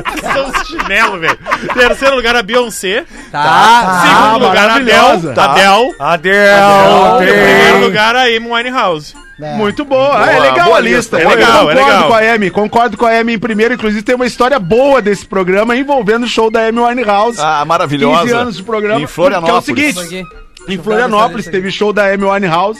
os 0.50 0.68
chinelo, 0.68 1.20
velho. 1.20 1.38
Terceiro 1.74 2.16
lugar, 2.16 2.36
a 2.36 2.44
Beyoncé. 2.44 3.04
Tá. 3.32 4.04
Segundo 4.06 4.48
lugar, 4.48 4.70
a 4.70 4.76
Adele. 4.76 5.34
Tá. 5.34 5.52
Adele. 5.52 5.96
Adele. 6.00 7.32
Primeiro 7.32 7.80
lugar, 7.82 8.16
a 8.16 8.24
Amy 8.24 8.40
Winehouse. 8.50 9.14
É. 9.42 9.56
Muito 9.56 9.84
boa. 9.84 10.16
Ah, 10.24 10.28
é 10.32 10.36
Boa, 10.36 10.44
legal 10.46 10.66
boa 10.68 10.78
a 10.78 10.80
lista. 10.80 11.18
lista. 11.18 11.20
É 11.20 11.24
Eu 11.26 11.30
legal, 11.30 11.50
é 11.50 11.74
concordo 11.76 11.80
legal. 11.80 12.08
com 12.08 12.14
a 12.14 12.20
Amy. 12.34 12.50
Concordo 12.52 12.98
com 12.98 13.06
a 13.06 13.20
Amy 13.20 13.34
em 13.34 13.40
primeiro. 13.40 13.74
Inclusive, 13.74 14.04
tem 14.04 14.14
uma 14.16 14.28
história 14.28 14.60
boa 14.60 15.02
desse 15.02 15.26
programa 15.26 15.76
envolvendo 15.76 16.24
o 16.26 16.28
show 16.30 16.52
da 16.52 16.68
Amy 16.68 16.80
Winehouse. 16.80 17.40
Ah, 17.42 17.66
maravilhosa. 17.66 18.22
15 18.22 18.34
anos 18.34 18.58
de 18.58 18.64
programa. 18.64 19.02
Em 19.02 19.08
Florianópolis. 19.08 19.66
Que 19.66 19.72
é 19.72 19.90
o 19.90 19.94
seguinte, 19.94 20.00
Aqui. 20.24 20.43
Em 20.68 20.78
Florianópolis 20.78 21.46
teve 21.48 21.72
show 21.72 21.92
da 21.94 22.06
Amy 22.14 22.26
Winehouse. 22.26 22.80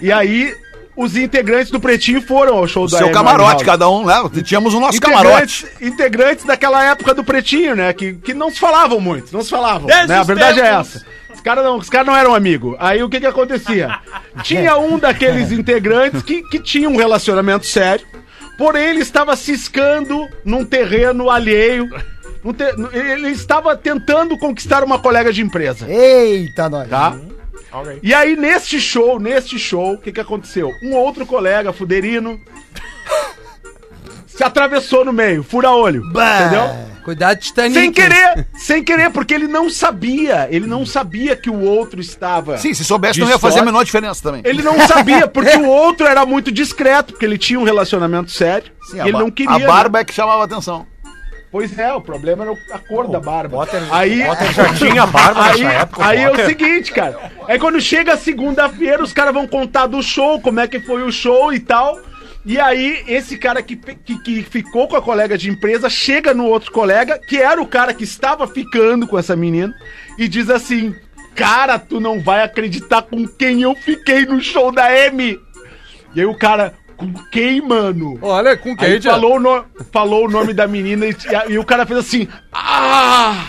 e 0.00 0.10
aí, 0.12 0.54
os 0.96 1.16
integrantes 1.16 1.70
do 1.70 1.78
Pretinho 1.78 2.22
foram 2.22 2.56
ao 2.56 2.66
show 2.66 2.84
O 2.84 2.88
da 2.90 2.98
seu 2.98 3.06
Amy 3.06 3.14
camarote, 3.14 3.42
Winehouse. 3.42 3.64
cada 3.64 3.88
um, 3.90 4.04
né? 4.06 4.42
Tínhamos 4.42 4.72
o 4.74 4.80
nosso 4.80 4.96
Integrantes, 4.96 5.60
camarote. 5.62 5.84
integrantes 5.84 6.44
daquela 6.44 6.84
época 6.84 7.12
do 7.14 7.22
Pretinho, 7.24 7.76
né? 7.76 7.92
Que, 7.92 8.14
que 8.14 8.32
não 8.34 8.50
se 8.50 8.58
falavam 8.58 9.00
muito, 9.00 9.32
não 9.32 9.42
se 9.42 9.50
falavam. 9.50 9.86
Desde 9.86 10.08
Né? 10.08 10.18
A 10.18 10.22
verdade 10.22 10.60
é 10.60 10.70
tempos. 10.70 10.96
essa. 10.96 11.06
Os 11.34 11.40
caras 11.42 11.64
não, 11.64 11.76
os 11.76 11.90
caras 11.90 12.06
não 12.06 12.16
eram 12.16 12.34
amigos. 12.34 12.74
Aí 12.78 13.02
o 13.02 13.08
que 13.10 13.20
que 13.20 13.26
acontecia? 13.26 13.98
Tinha 14.42 14.76
um 14.78 14.98
daqueles 14.98 15.52
integrantes 15.52 16.22
que, 16.22 16.42
que 16.44 16.58
tinha 16.58 16.88
um 16.88 16.96
relacionamento 16.96 17.66
sério, 17.66 18.04
porém 18.56 18.86
ele 18.88 19.00
estava 19.00 19.36
ciscando 19.36 20.26
num 20.44 20.64
terreno 20.64 21.28
alheio. 21.30 21.88
Te- 22.52 22.74
ele 22.92 23.30
estava 23.30 23.76
tentando 23.76 24.36
conquistar 24.38 24.84
uma 24.84 24.98
colega 24.98 25.32
de 25.32 25.42
empresa. 25.42 25.86
Eita, 25.90 26.68
nós. 26.68 26.88
Tá? 26.88 27.16
E 28.02 28.14
aí, 28.14 28.36
neste 28.36 28.80
show, 28.80 29.18
neste 29.18 29.58
show, 29.58 29.94
o 29.94 29.98
que, 29.98 30.12
que 30.12 30.20
aconteceu? 30.20 30.70
Um 30.82 30.94
outro 30.94 31.26
colega, 31.26 31.72
fuderino, 31.72 32.40
se 34.26 34.42
atravessou 34.44 35.04
no 35.04 35.12
meio, 35.12 35.42
fura-olho. 35.42 36.02
Bah. 36.12 36.40
Entendeu? 36.42 36.96
Cuidado, 37.04 37.38
Titanic. 37.38 37.74
Sem 37.78 37.92
querer, 37.92 38.46
sem 38.54 38.82
querer, 38.82 39.10
porque 39.10 39.32
ele 39.32 39.46
não 39.46 39.70
sabia. 39.70 40.48
Ele 40.50 40.66
não 40.66 40.84
sabia 40.84 41.36
que 41.36 41.48
o 41.48 41.60
outro 41.60 42.00
estava. 42.00 42.58
Sim, 42.58 42.74
se 42.74 42.84
soubesse 42.84 43.20
não 43.20 43.28
ia 43.28 43.38
fazer 43.38 43.60
a 43.60 43.64
menor 43.64 43.84
diferença 43.84 44.20
também. 44.20 44.42
Ele 44.44 44.60
não 44.60 44.86
sabia, 44.88 45.28
porque 45.28 45.56
o 45.56 45.68
outro 45.68 46.06
era 46.06 46.26
muito 46.26 46.50
discreto, 46.50 47.12
porque 47.12 47.24
ele 47.24 47.38
tinha 47.38 47.60
um 47.60 47.62
relacionamento 47.62 48.32
sério. 48.32 48.72
Sim, 48.90 48.96
e 48.96 49.00
a, 49.00 49.04
ele 49.04 49.12
não 49.18 49.30
queria. 49.30 49.54
a 49.54 49.58
né? 49.60 49.66
barba 49.66 50.00
é 50.00 50.04
que 50.04 50.12
chamava 50.12 50.42
atenção. 50.42 50.84
Pois 51.56 51.78
é, 51.78 51.90
o 51.94 52.02
problema 52.02 52.44
era 52.44 52.52
a 52.70 52.78
cor 52.78 53.08
da 53.08 53.18
barba. 53.18 53.56
Potter- 53.56 53.82
aí, 53.90 54.22
Potter 54.26 54.52
já 54.52 54.74
tinha 54.74 55.06
barba 55.06 55.42
aí, 55.46 55.62
nessa 55.62 55.74
época, 55.78 56.06
Aí 56.06 56.18
é 56.22 56.26
o 56.26 56.30
Potter. 56.32 56.46
seguinte, 56.46 56.92
cara. 56.92 57.18
É 57.48 57.58
quando 57.58 57.80
chega 57.80 58.14
segunda-feira, 58.14 59.02
os 59.02 59.10
caras 59.10 59.32
vão 59.32 59.46
contar 59.46 59.86
do 59.86 60.02
show, 60.02 60.38
como 60.38 60.60
é 60.60 60.68
que 60.68 60.78
foi 60.80 61.02
o 61.02 61.10
show 61.10 61.54
e 61.54 61.58
tal. 61.58 61.98
E 62.44 62.60
aí, 62.60 63.02
esse 63.08 63.38
cara 63.38 63.62
que, 63.62 63.74
que, 63.74 64.18
que 64.22 64.42
ficou 64.42 64.86
com 64.86 64.96
a 64.96 65.02
colega 65.02 65.38
de 65.38 65.48
empresa 65.48 65.88
chega 65.88 66.34
no 66.34 66.44
outro 66.44 66.70
colega, 66.70 67.18
que 67.26 67.38
era 67.40 67.58
o 67.60 67.66
cara 67.66 67.94
que 67.94 68.04
estava 68.04 68.46
ficando 68.46 69.06
com 69.06 69.18
essa 69.18 69.34
menina, 69.34 69.74
e 70.18 70.28
diz 70.28 70.50
assim: 70.50 70.94
Cara, 71.34 71.78
tu 71.78 71.98
não 72.00 72.20
vai 72.20 72.42
acreditar 72.42 73.00
com 73.00 73.26
quem 73.26 73.62
eu 73.62 73.74
fiquei 73.74 74.26
no 74.26 74.42
show 74.42 74.70
da 74.70 74.94
M. 74.94 75.40
E 76.14 76.20
aí 76.20 76.26
o 76.26 76.36
cara, 76.36 76.74
com 76.96 77.12
quem, 77.30 77.60
mano? 77.60 78.18
Olha, 78.22 78.56
com 78.56 78.74
Aí 78.78 79.00
falou 79.02 79.36
o, 79.36 79.40
no- 79.40 79.64
falou 79.92 80.26
o 80.26 80.30
nome 80.30 80.52
da 80.54 80.66
menina 80.66 81.06
e, 81.06 81.10
e- 81.10 81.52
e 81.52 81.58
o 81.58 81.64
cara 81.64 81.84
fez 81.86 82.00
assim. 82.00 82.28
Ah! 82.52 83.46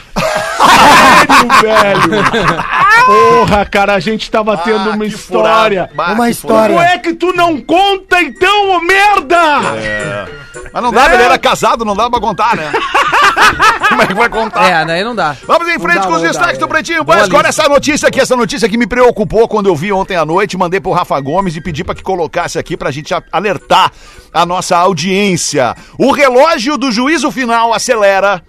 Sério, 1.61 2.09
velho? 2.09 2.65
Porra, 3.05 3.65
cara, 3.65 3.93
a 3.95 3.99
gente 3.99 4.29
tava 4.29 4.57
tendo 4.57 4.89
Ah, 4.89 4.93
uma 4.93 5.05
que 5.05 5.11
história. 5.13 5.89
furado. 5.93 6.13
Uma 6.13 6.25
que 6.25 6.31
história. 6.31 6.75
Como 6.75 6.87
é 6.87 6.97
que 6.97 7.13
tu 7.13 7.33
não 7.33 7.59
conta 7.61 8.21
então, 8.21 8.71
ô 8.71 8.81
merda? 8.81 9.61
furado. 9.61 10.47
Mas 10.73 10.83
não 10.83 10.91
dá, 10.91 11.13
ele 11.13 11.23
era 11.23 11.37
casado, 11.37 11.85
não 11.85 11.95
dá 11.95 12.09
pra 12.09 12.19
contar, 12.19 12.55
né? 12.55 12.71
Como 13.87 14.01
é 14.01 14.07
que 14.07 14.13
vai 14.13 14.27
contar? 14.27 14.65
É, 14.69 14.85
daí 14.85 15.03
não 15.03 15.15
dá. 15.15 15.35
Vamos 15.45 15.67
em 15.69 15.79
frente 15.79 15.99
dá, 15.99 16.07
com 16.07 16.13
os 16.13 16.15
não 16.17 16.21
dá, 16.23 16.27
destaques 16.27 16.57
é. 16.57 16.59
do 16.59 16.67
Pretinho 16.67 17.03
Básico. 17.03 17.35
Olha 17.37 17.47
essa 17.47 17.69
notícia 17.69 18.09
aqui, 18.09 18.19
essa 18.19 18.35
notícia 18.35 18.67
que 18.67 18.77
me 18.77 18.85
preocupou 18.87 19.47
quando 19.47 19.67
eu 19.67 19.75
vi 19.75 19.91
ontem 19.93 20.15
à 20.17 20.25
noite. 20.25 20.57
Mandei 20.57 20.79
pro 20.79 20.91
Rafa 20.91 21.19
Gomes 21.21 21.55
e 21.55 21.61
pedi 21.61 21.83
pra 21.83 21.95
que 21.95 22.03
colocasse 22.03 22.59
aqui 22.59 22.75
pra 22.75 22.91
gente 22.91 23.13
alertar 23.31 23.91
a 24.33 24.45
nossa 24.45 24.75
audiência. 24.77 25.75
O 25.97 26.11
relógio 26.11 26.77
do 26.77 26.91
juízo 26.91 27.31
final 27.31 27.73
acelera. 27.73 28.41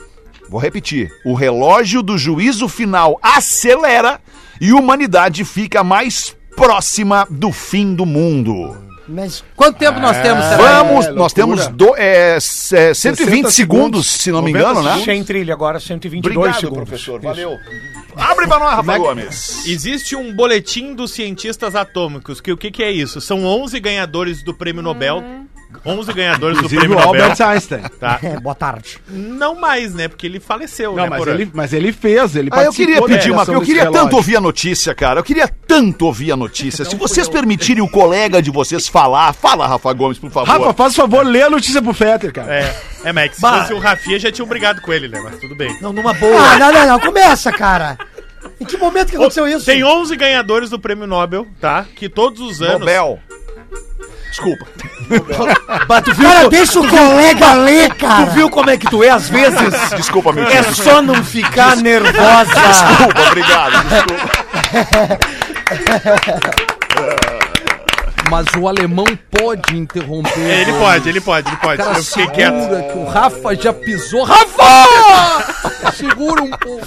Vou 0.48 0.60
repetir. 0.60 1.10
O 1.24 1.34
relógio 1.34 2.02
do 2.02 2.16
juízo 2.16 2.68
final 2.68 3.18
acelera 3.22 4.20
e 4.60 4.70
a 4.70 4.76
humanidade 4.76 5.44
fica 5.44 5.84
mais 5.84 6.36
próxima 6.56 7.26
do 7.30 7.52
fim 7.52 7.94
do 7.94 8.04
mundo. 8.06 8.76
Mas 9.08 9.42
Quanto 9.56 9.78
tempo 9.78 9.98
nós 10.00 10.20
temos, 10.20 10.44
será? 10.44 10.82
Vamos, 10.82 11.06
é 11.06 11.12
nós 11.12 11.32
temos 11.32 11.66
do, 11.68 11.96
é, 11.96 12.36
é, 12.36 12.40
120 12.40 12.94
segundos, 12.94 13.54
segundos, 13.54 14.06
se 14.06 14.30
não 14.30 14.42
me 14.42 14.52
90 14.52 14.70
engano, 14.70 14.96
né? 14.96 15.04
Sem 15.04 15.24
trilha 15.24 15.54
agora, 15.54 15.80
122 15.80 16.36
Obrigado, 16.36 16.60
segundos. 16.60 16.88
professor. 16.88 17.20
Valeu. 17.20 17.56
Abre 18.14 18.46
pra 18.46 18.58
nós, 18.58 18.74
Rafa 18.74 18.98
Gomes. 18.98 19.66
Existe 19.66 20.14
um 20.14 20.34
boletim 20.34 20.94
dos 20.94 21.12
cientistas 21.12 21.74
atômicos, 21.74 22.40
que 22.40 22.52
o 22.52 22.56
que, 22.56 22.70
que 22.70 22.82
é 22.82 22.90
isso? 22.90 23.20
São 23.20 23.46
11 23.46 23.80
ganhadores 23.80 24.42
do 24.42 24.52
prêmio 24.52 24.82
Nobel. 24.82 25.24
11 25.84 26.12
ganhadores 26.12 26.56
do 26.56 26.64
Inclusive 26.64 26.80
prêmio 26.80 26.96
o 26.98 27.00
Nobel. 27.04 27.22
Albert 27.24 27.46
Einstein. 27.48 27.82
Tá? 28.00 28.18
é, 28.22 28.40
boa 28.40 28.54
tarde. 28.54 28.98
Não 29.08 29.54
mais, 29.54 29.94
né? 29.94 30.08
Porque 30.08 30.26
ele 30.26 30.40
faleceu, 30.40 30.94
Não, 30.96 31.04
né? 31.04 31.10
mas 31.10 31.18
por 31.18 31.28
ele, 31.28 31.50
mas 31.52 31.72
ele 31.72 31.92
fez, 31.92 32.34
ele 32.36 32.48
Ah, 32.52 32.64
eu 32.64 32.72
queria 32.72 32.96
participou 33.00 33.08
da 33.08 33.14
pedir 33.16 33.30
uma 33.30 33.36
criação 33.44 33.54
Eu 33.54 33.60
desse 33.60 33.70
queria 33.72 33.84
tanto 33.86 33.94
relógio. 33.96 34.16
ouvir 34.16 34.36
a 34.36 34.40
notícia, 34.40 34.94
cara. 34.94 35.20
Eu 35.20 35.24
queria 35.24 35.48
tanto 35.48 36.06
ouvir 36.06 36.32
a 36.32 36.36
notícia. 36.36 36.84
Se 36.84 36.96
vocês 36.96 37.28
permitirem 37.28 37.82
o 37.82 37.88
colega 37.88 38.40
de 38.40 38.50
vocês 38.50 38.88
falar, 38.88 39.32
fala, 39.34 39.66
Rafa 39.66 39.92
Gomes, 39.92 40.18
por 40.18 40.30
favor. 40.30 40.48
Rafa, 40.50 40.72
faz 40.74 40.96
favor, 40.96 41.24
lê 41.26 41.42
a 41.42 41.50
notícia 41.50 41.82
pro 41.82 41.92
Fetter, 41.92 42.32
cara. 42.32 42.52
É, 42.54 42.74
é, 43.04 43.12
Max, 43.12 43.36
se 43.36 43.42
Bah. 43.42 43.60
fosse 43.60 43.74
o 43.74 43.78
Rafinha 43.78 44.18
já 44.18 44.32
tinha 44.32 44.46
brigado 44.46 44.80
com 44.80 44.92
ele, 44.92 45.08
né? 45.08 45.20
Mas 45.22 45.38
tudo 45.38 45.54
bem. 45.54 45.76
Não, 45.80 45.92
numa 45.92 46.10
Ah, 46.10 46.14
boa. 46.14 46.58
não, 46.58 46.72
não, 46.72 46.86
não. 46.86 47.00
Começa, 47.00 47.52
cara. 47.52 47.98
Em 48.60 48.64
que 48.64 48.76
momento 48.76 49.10
que 49.10 49.16
aconteceu 49.16 49.46
isso? 49.46 49.66
Tem 49.66 49.84
11 49.84 50.16
ganhadores 50.16 50.70
do 50.70 50.78
prêmio 50.78 51.06
Nobel, 51.06 51.46
tá? 51.60 51.84
Que 51.94 52.08
todos 52.08 52.40
os 52.40 52.62
anos... 52.62 52.80
Nobel. 52.80 53.18
Desculpa. 54.30 54.66
Bah, 55.86 56.02
tu 56.02 56.14
viu, 56.14 56.28
Cara, 56.28 56.48
deixa 56.48 56.78
o 56.80 56.86
colega 56.88 57.54
ler, 57.54 57.94
cara. 57.94 58.26
tu 58.26 58.32
viu 58.32 58.50
como 58.50 58.70
é 58.70 58.76
que 58.76 58.86
tu 58.86 59.02
é 59.02 59.10
às 59.10 59.28
vezes? 59.28 59.90
Desculpa, 59.96 60.32
meu 60.32 60.46
É 60.46 60.62
só 60.62 61.00
não 61.02 61.24
ficar 61.24 61.76
nervosa. 61.76 62.52
Desculpa, 62.54 63.22
obrigado. 63.28 63.72
Desculpa. 63.88 65.18
Mas 68.30 68.46
o 68.58 68.68
alemão 68.68 69.06
pode 69.30 69.76
interromper. 69.76 70.38
Ele 70.38 70.72
pode, 70.72 71.08
ele 71.08 71.20
pode, 71.20 71.48
ele 71.48 71.56
pode. 71.56 71.82
Cara, 71.82 71.98
Eu 71.98 72.02
fiquei 72.04 72.26
quieto. 72.28 72.60
segura 72.60 72.82
que 72.82 72.98
o 72.98 73.04
Rafa 73.04 73.54
já 73.54 73.72
pisou. 73.72 74.24
Rafa! 74.24 75.92
segura 75.92 76.42
um 76.42 76.50
pouco. 76.50 76.86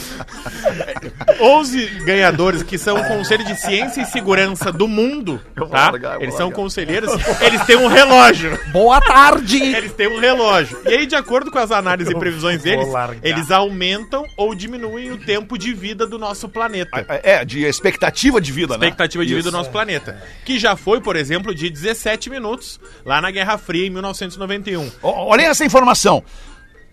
11 1.40 1.86
ganhadores 2.06 2.64
que 2.64 2.78
são 2.78 2.98
o 2.98 3.08
Conselho 3.08 3.44
de 3.46 3.56
Ciência 3.60 4.02
e 4.02 4.06
Segurança 4.06 4.72
do 4.72 4.88
Mundo, 4.88 5.42
tá? 5.56 5.90
largar, 5.92 6.16
eu 6.16 6.22
Eles 6.22 6.36
são 6.36 6.48
largar. 6.48 6.62
conselheiros, 6.62 7.12
eles 7.42 7.66
têm 7.66 7.76
um 7.78 7.88
relógio. 7.88 8.58
Boa 8.72 9.02
tarde. 9.02 9.62
Eles 9.62 9.94
têm 9.94 10.08
um 10.08 10.20
relógio. 10.20 10.78
E 10.86 10.90
aí, 10.90 11.06
de 11.06 11.16
acordo 11.16 11.52
com 11.52 11.58
as 11.60 11.72
análises 11.72 12.12
e 12.14 12.18
previsões 12.18 12.62
deles, 12.62 12.88
largar. 12.90 13.18
eles 13.24 13.50
aumentam 13.52 14.26
ou 14.38 14.54
diminuem 14.54 15.12
o 15.12 15.18
tempo 15.18 15.58
de 15.58 15.74
vida 15.74 16.06
do 16.06 16.18
nosso 16.20 16.48
planeta. 16.48 17.06
É, 17.24 17.44
de 17.44 17.64
expectativa 17.66 18.40
de 18.40 18.52
vida, 18.52 18.78
né? 18.78 18.86
Expectativa 18.86 19.24
de 19.26 19.30
vida 19.30 19.40
Isso. 19.42 19.52
do 19.52 19.58
nosso 19.58 19.70
planeta. 19.72 20.22
Que 20.46 20.60
já 20.60 20.76
foi, 20.76 21.02
por 21.02 21.16
exemplo, 21.16 21.31
de 21.56 21.70
17 21.70 22.30
minutos 22.30 22.80
lá 23.06 23.22
na 23.22 23.32
Guerra 23.32 23.58
Fria 23.58 23.88
em 23.88 23.89
1991. 23.89 24.91
Ó, 25.02 25.28
Olhem 25.28 25.46
essa 25.48 25.63
informação. 25.63 26.24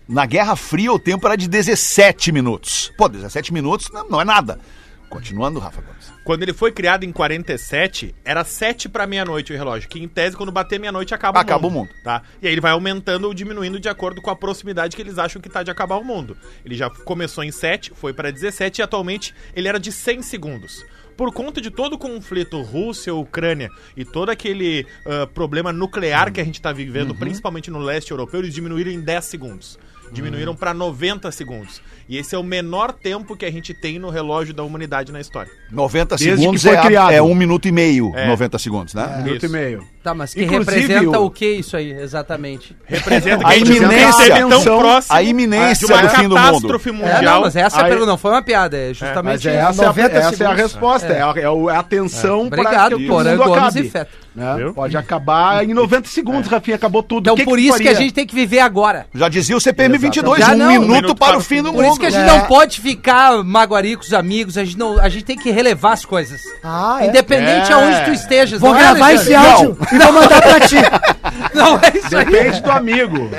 Na 0.07 0.25
Guerra 0.25 0.55
Fria, 0.55 0.91
o 0.91 0.97
tempo 0.97 1.27
era 1.27 1.35
de 1.35 1.47
17 1.47 2.31
minutos. 2.31 2.91
Pô, 2.97 3.07
17 3.07 3.53
minutos 3.53 3.89
não, 3.91 4.09
não 4.09 4.21
é 4.21 4.25
nada. 4.25 4.59
Continuando, 5.09 5.59
Rafa 5.59 5.81
Gomes. 5.81 6.13
Quando 6.23 6.43
ele 6.43 6.53
foi 6.53 6.71
criado 6.71 7.03
em 7.03 7.11
47, 7.11 8.13
era 8.23 8.43
7 8.43 8.87
para 8.87 9.07
meia-noite 9.07 9.51
o 9.51 9.57
relógio, 9.57 9.89
que 9.89 9.99
em 9.99 10.07
tese, 10.07 10.37
quando 10.37 10.51
bater 10.51 10.79
meia-noite, 10.79 11.15
acaba, 11.15 11.39
Acaba 11.39 11.65
o 11.65 11.71
mundo. 11.71 11.89
o 11.89 11.93
mundo. 11.93 12.03
Tá? 12.03 12.21
E 12.39 12.47
aí 12.47 12.53
ele 12.53 12.61
vai 12.61 12.71
aumentando 12.71 13.25
ou 13.25 13.33
diminuindo 13.33 13.79
de 13.79 13.89
acordo 13.89 14.21
com 14.21 14.29
a 14.29 14.35
proximidade 14.35 14.95
que 14.95 15.01
eles 15.01 15.17
acham 15.17 15.41
que 15.41 15.49
tá 15.49 15.63
de 15.63 15.71
acabar 15.71 15.97
o 15.97 16.03
mundo. 16.03 16.37
Ele 16.63 16.75
já 16.75 16.89
começou 16.91 17.43
em 17.43 17.51
7, 17.51 17.91
foi 17.95 18.13
para 18.13 18.31
17 18.31 18.79
e 18.79 18.83
atualmente 18.83 19.33
ele 19.55 19.67
era 19.67 19.79
de 19.79 19.91
100 19.91 20.21
segundos. 20.21 20.85
Por 21.19 21.33
conta 21.33 21.59
de 21.59 21.69
todo 21.69 21.95
o 21.95 21.97
conflito 21.97 22.61
Rússia-Ucrânia 22.61 23.69
e 23.97 24.05
todo 24.05 24.29
aquele 24.29 24.87
ah, 25.05 25.27
problema 25.27 25.73
nuclear 25.73 26.31
que 26.31 26.39
a 26.39 26.45
gente 26.45 26.61
tá 26.61 26.71
vivendo, 26.71 27.13
principalmente 27.13 27.69
no 27.69 27.77
leste 27.79 28.11
europeu, 28.11 28.39
eles 28.39 28.53
diminuíram 28.53 28.89
em 28.89 29.01
10 29.01 29.25
segundos. 29.25 29.77
Diminuíram 30.13 30.55
para 30.55 30.73
90 30.73 31.29
segundos. 31.33 31.81
E 32.07 32.17
esse 32.17 32.33
é 32.33 32.37
o 32.37 32.43
menor 32.43 32.93
tempo 32.93 33.35
que 33.35 33.45
a 33.45 33.51
gente 33.51 33.73
tem 33.73 33.99
no 33.99 34.09
relógio 34.09 34.53
da 34.53 34.63
humanidade 34.63 35.11
na 35.11 35.19
história. 35.19 35.51
90 35.69 36.15
Desde 36.15 36.37
segundos 36.37 36.61
que 36.61 36.67
foi 36.69 36.77
é, 36.77 36.79
a- 36.79 36.83
criado. 36.85 37.11
é 37.11 37.21
um 37.21 37.35
minuto 37.35 37.67
e 37.67 37.71
meio, 37.71 38.15
É. 38.15 38.25
90 38.25 38.57
segundos, 38.57 38.93
né? 38.93 39.21
Minuto 39.23 39.45
Isso. 39.45 39.45
e 39.45 39.49
meio. 39.49 39.85
Tá, 40.01 40.13
mas 40.13 40.33
que 40.33 40.43
Inclusive, 40.45 40.79
representa 40.87 41.19
o- 41.19 41.25
o 41.25 41.29
que 41.29 41.45
isso 41.45 41.75
aí, 41.75 41.91
exatamente? 41.91 42.73
Representa 42.85 43.45
A 43.47 43.57
iminência. 43.57 44.09
esteve 44.09 44.47
tão 44.47 44.63
próximo 44.79 45.15
A 45.15 45.21
iminência 45.21 45.87
de 45.87 45.93
uma 45.93 46.01
do 46.03 46.09
fim 46.09 46.23
do 46.23 46.29
mundo. 46.29 46.35
catástrofe 46.35 46.89
É, 46.89 46.93
não, 46.93 46.99
mundial. 46.99 47.41
mas 47.41 47.55
essa 47.57 47.77
é 47.77 47.81
a 47.81 47.83
Aí- 47.83 47.89
pergunta, 47.89 48.09
não 48.11 48.17
foi 48.17 48.31
uma 48.31 48.41
piada, 48.41 48.77
é 48.77 48.87
Mas 48.87 48.97
justamente 48.97 49.49
é 49.49 49.51
isso. 49.51 49.59
essa, 49.69 49.81
é 49.81 49.85
a, 49.85 49.87
90 49.89 50.17
essa 50.17 50.43
é 50.43 50.47
a 50.47 50.53
resposta, 50.53 51.07
é, 51.07 51.21
a, 51.21 51.33
é 51.35 51.41
é 51.41 51.75
a 51.75 51.79
atenção 51.79 52.47
Obrigado, 52.47 52.97
que 52.97 53.03
o 53.03 53.07
Porã 53.07 53.31
mundo 53.31 53.43
Gomes 53.43 53.57
acabe, 53.57 53.79
e 53.81 53.89
Feta. 53.89 54.09
né? 54.35 54.71
Pode 54.73 54.95
acabar 54.95 55.65
em 55.65 55.73
90 55.73 56.07
segundos, 56.07 56.49
Rafinha, 56.49 56.75
acabou 56.77 57.03
tudo. 57.03 57.25
Então 57.25 57.35
que 57.35 57.43
por 57.43 57.57
que 57.57 57.65
isso 57.67 57.77
que 57.79 57.89
a 57.89 57.93
gente 57.93 58.13
tem 58.13 58.25
que 58.25 58.33
viver 58.33 58.59
agora. 58.61 59.05
Já 59.13 59.27
dizia 59.27 59.57
o 59.57 59.59
CPM 59.59 59.97
22, 59.97 60.39
Já 60.39 60.53
um 60.53 60.57
não. 60.57 60.67
minuto, 60.69 60.85
Um 60.85 60.95
minuto 60.95 61.15
para 61.15 61.27
para 61.33 61.37
o 61.39 61.41
fim 61.41 61.61
do 61.61 61.73
Por 61.73 61.83
mundo. 61.83 61.91
isso 61.91 61.99
que 61.99 62.05
a 62.05 62.09
gente 62.09 62.23
É. 62.23 62.37
não 62.37 62.45
pode 62.45 62.79
ficar 62.79 63.43
magoari 63.43 63.97
com 63.97 64.03
os 64.03 64.13
amigos, 64.13 64.57
a 64.57 64.63
gente, 64.63 64.77
não, 64.77 64.97
a 64.97 65.09
gente 65.09 65.25
tem 65.25 65.37
que 65.37 65.51
relevar 65.51 65.91
as 65.91 66.05
coisas. 66.05 66.39
Ah, 66.63 66.99
é. 67.01 67.07
Independente 67.07 67.69
É. 67.69 67.73
aonde 67.73 68.05
tu 68.05 68.11
estejas. 68.11 68.61
Vou 68.61 68.71
não 68.73 68.79
é, 68.79 68.83
gravar 68.83 69.13
esse 69.13 69.35
áudio 69.35 69.77
e 69.91 69.97
vou 69.97 70.13
mandar 70.13 70.41
pra 70.41 70.59
ti. 70.61 70.77
Não, 71.53 71.75
é 71.77 71.97
isso 71.97 72.15
aí. 72.17 72.25
Depende 72.25 72.61
do 72.61 72.71
amigo. 72.71 73.29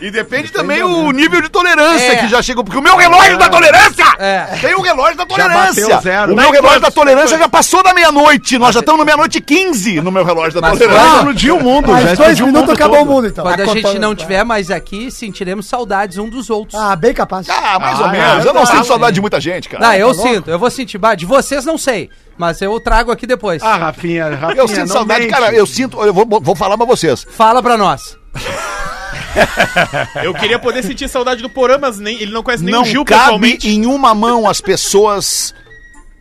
E 0.00 0.10
depende 0.10 0.52
também 0.52 0.82
o 0.82 1.10
nível 1.10 1.40
de 1.40 1.48
tolerância 1.48 2.12
É. 2.12 2.16
que 2.16 2.28
já 2.28 2.42
chegou. 2.42 2.64
Porque 2.64 2.78
o 2.78 2.82
meu 2.82 2.96
relógio 2.96 3.38
da 3.38 3.48
tolerância 3.48 4.04
É. 4.18 4.44
tem 4.60 4.74
o 4.74 4.80
relógio 4.82 5.16
da 5.16 5.26
tolerância. 5.26 5.82
bateu 5.84 6.00
zero. 6.00 6.32
O 6.32 6.36
meu 6.36 6.50
relógio 6.50 6.80
da 6.80 6.90
tolerância 6.90 7.38
já 7.38 7.48
passou 7.48 7.82
da 7.82 7.92
meia-noite. 7.94 8.58
Nós 8.58 8.74
já 8.74 8.80
estamos 8.80 8.98
na 8.98 9.04
meia-noite 9.04 9.38
e 9.38 9.40
15 9.40 10.00
no 10.00 10.10
meu 10.10 10.24
relógio 10.24 10.60
da 10.60 10.68
Mas 10.68 10.78
Já 10.78 10.84
tolerância. 10.86 11.16
explodiu 11.16 11.56
o 11.56 11.62
mundo, 11.62 11.86
já 11.86 11.92
Mais 11.92 12.04
dois 12.04 12.12
explodiu 12.18 12.44
o 12.44 12.46
minutos 12.48 12.68
mundo 12.68 12.74
acabou 12.76 12.98
todo. 12.98 13.08
o 13.08 13.12
mundo, 13.14 13.26
então. 13.28 13.44
Quando 13.44 13.60
a 13.60 13.66
gente 13.66 13.98
não 13.98 14.14
tiver 14.14 14.44
mais 14.44 14.70
aqui, 14.70 15.10
sentiremos 15.10 15.66
saudades 15.66 16.18
um 16.18 16.28
dos 16.28 16.50
outros. 16.50 16.80
Ah, 16.80 16.94
bem 16.96 17.14
capaz. 17.14 17.48
Ah, 17.48 17.78
mais 17.78 17.98
Ah, 18.00 18.02
ou 18.02 18.08
é 18.08 18.12
menos. 18.12 18.44
eu 18.44 18.52
não 18.54 18.66
sinto 18.66 18.84
saudade 18.84 19.14
de 19.14 19.20
muita 19.20 19.40
gente, 19.40 19.68
cara. 19.68 19.86
Não, 19.86 19.94
eu 19.94 20.14
tá 20.14 20.22
sinto, 20.22 20.50
eu 20.50 20.58
vou 20.58 20.70
sentir. 20.70 20.96
De 21.16 21.24
vocês 21.26 21.64
não 21.64 21.78
sei, 21.78 22.10
mas 22.38 22.60
eu 22.62 22.78
trago 22.80 23.12
aqui 23.12 23.26
depois. 23.26 23.62
Ah, 23.62 23.76
Rafinha, 23.76 24.34
Rafinha, 24.34 24.60
eu 24.62 24.66
sinto 24.66 24.88
saudade, 24.92 25.20
mente. 25.20 25.30
cara. 25.30 25.52
Eu 25.54 25.66
sinto. 25.66 26.00
Eu 26.02 26.12
vou, 26.12 26.26
vou 26.40 26.56
falar 26.56 26.76
pra 26.76 26.86
vocês. 26.86 27.15
Fala 27.24 27.62
pra 27.62 27.76
nós. 27.76 28.16
Eu 30.22 30.32
queria 30.34 30.58
poder 30.58 30.82
sentir 30.82 31.08
saudade 31.08 31.42
do 31.42 31.50
Porã, 31.50 31.78
mas 31.78 31.98
nem, 31.98 32.20
ele 32.20 32.32
não 32.32 32.42
conhece 32.42 32.64
nem 32.64 32.72
não 32.72 32.82
o 32.82 32.84
Gil 32.84 33.04
cabe 33.04 33.20
pessoalmente. 33.20 33.68
em 33.68 33.84
uma 33.86 34.14
mão 34.14 34.48
as 34.48 34.60
pessoas 34.60 35.54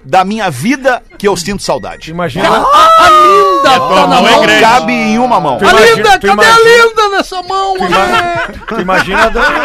da 0.03 0.23
minha 0.25 0.49
vida 0.51 1.01
que 1.17 1.27
eu 1.27 1.35
sinto 1.37 1.63
saudade. 1.63 2.11
Imagina. 2.11 2.47
A 2.47 3.09
linda 3.09 3.79
tua 3.79 3.95
tá 4.01 4.07
na 4.07 4.21
mão 4.21 4.43
é. 4.43 4.59
Cabe 4.61 4.91
em 4.93 5.17
uma 5.17 5.39
mão. 5.39 5.57
Tu 5.57 5.65
A 5.65 5.71
imagina- 5.71 5.95
linda, 5.95 6.09
cadê 6.11 6.29
a 6.29 6.33
imagina- 6.33 6.59
linda 6.85 7.09
nessa 7.09 7.41
mão? 7.43 7.73
Tu 7.77 7.85
imagina, 7.85 8.53
tu 8.67 8.81
imagina 8.81 9.23
a 9.23 9.29
Dani. 9.29 9.59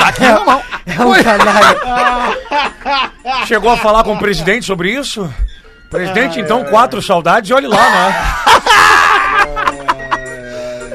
aqui 0.00 0.20
na 0.22 0.40
mão. 0.40 0.62
É 0.86 1.00
um 1.04 1.22
canalha. 1.22 1.80
Chegou 3.46 3.70
a 3.70 3.76
falar 3.76 4.02
com 4.02 4.14
o 4.14 4.18
presidente 4.18 4.66
sobre 4.66 4.90
isso? 4.92 5.32
Presidente, 5.90 6.40
então, 6.40 6.64
quatro 6.64 7.00
saudades 7.02 7.50
e 7.50 7.52
olhe 7.54 7.66
lá, 7.68 7.90
né? 7.90 8.14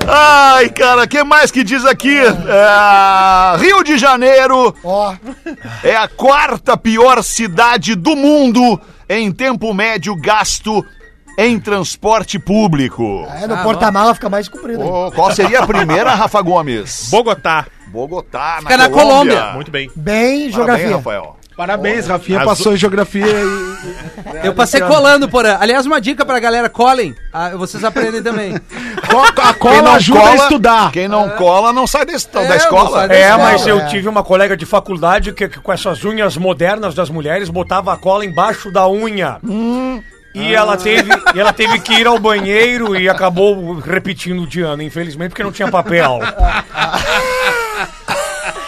Ai, 0.10 0.70
cara, 0.70 1.06
que 1.06 1.22
mais 1.24 1.52
que 1.52 1.64
diz 1.64 1.84
aqui? 1.86 2.18
É, 2.18 3.58
Rio 3.58 3.84
de 3.84 3.98
Janeiro 3.98 4.74
Ó, 4.84 5.14
é 5.84 5.96
a 5.96 6.08
quarta 6.08 6.78
pior 6.78 7.22
cidade 7.24 7.94
do 7.94 8.16
mundo 8.16 8.80
em 9.10 9.32
tempo 9.32 9.74
médio 9.74 10.16
gasto 10.16 10.84
em 11.38 11.60
transporte 11.60 12.40
público. 12.40 13.28
é, 13.42 13.46
no 13.48 13.56
Ah, 13.56 13.64
porta-mala 13.64 14.16
fica 14.16 14.30
mais 14.30 14.48
comprido. 14.48 14.82
Ô, 14.84 15.12
qual 15.12 15.32
seria 15.34 15.60
a 15.60 15.68
primeira, 15.68 16.16
Rafa 16.16 16.42
Gomes? 16.42 17.10
Bogotá. 17.12 17.66
Bogotá, 17.90 18.58
Fica 18.62 18.76
na 18.78 18.90
Colômbia. 18.90 19.52
Muito 19.54 19.70
bem. 19.72 19.90
Bem, 19.96 20.50
Parabéns, 20.52 20.56
geografia. 20.56 20.96
Rafael. 20.96 21.38
Parabéns, 21.58 22.06
Rafinha 22.08 22.38
Azul- 22.40 22.50
passou 22.50 22.74
em 22.74 22.78
geografia 22.78 23.26
e. 23.26 23.88
Eu 24.46 24.54
passei 24.54 24.80
colando, 24.82 25.28
porã. 25.28 25.58
Aliás, 25.60 25.86
uma 25.88 26.00
dica 26.00 26.24
pra 26.24 26.40
galera, 26.40 26.70
colhem. 26.70 27.16
Ah, 27.34 27.50
vocês 27.56 27.84
aprendem 27.84 28.22
também. 28.22 28.54
Co- 29.10 29.42
A 29.42 29.54
Quem 29.54 29.54
cola 29.56 29.82
não 29.82 29.94
ajuda 29.94 30.20
cola- 30.20 30.32
a 30.32 30.36
estudar. 30.36 30.92
Quem 30.92 31.08
não 31.08 31.30
cola 31.32 31.74
não 31.74 31.88
sai 31.88 32.06
desse- 32.06 32.28
É, 32.36 32.46
da 32.48 32.56
escola. 32.56 33.08
da 33.08 33.16
É, 33.16 33.22
escola, 33.30 33.44
mas 33.44 33.66
eu 33.68 33.80
é. 33.80 33.86
tive 33.88 34.08
uma 34.08 34.24
colega 34.24 34.56
de 34.56 34.66
faculdade 34.68 35.32
que, 35.34 35.50
que 35.50 35.60
com 35.60 35.74
essas 35.74 36.06
unhas 36.06 36.38
modernas 36.38 36.94
das 36.94 37.10
mulheres 37.10 37.50
botava 37.50 37.92
a 37.92 37.98
cola 37.98 38.24
embaixo 38.24 38.70
da 38.72 38.88
unha. 38.88 39.40
E 40.36 40.54
ela 40.54 40.78
teve, 40.78 41.10
e 41.34 41.40
ela 41.40 41.52
teve 41.52 41.80
que 41.80 41.94
ir 41.96 42.06
ao 42.06 42.20
banheiro 42.20 42.96
e 42.96 43.10
acabou 43.10 43.74
repetindo 43.82 44.46
de 44.46 44.62
ano, 44.62 44.84
infelizmente, 44.84 45.30
porque 45.30 45.44
não 45.44 45.52
tinha 45.52 45.72
papel. 45.72 46.20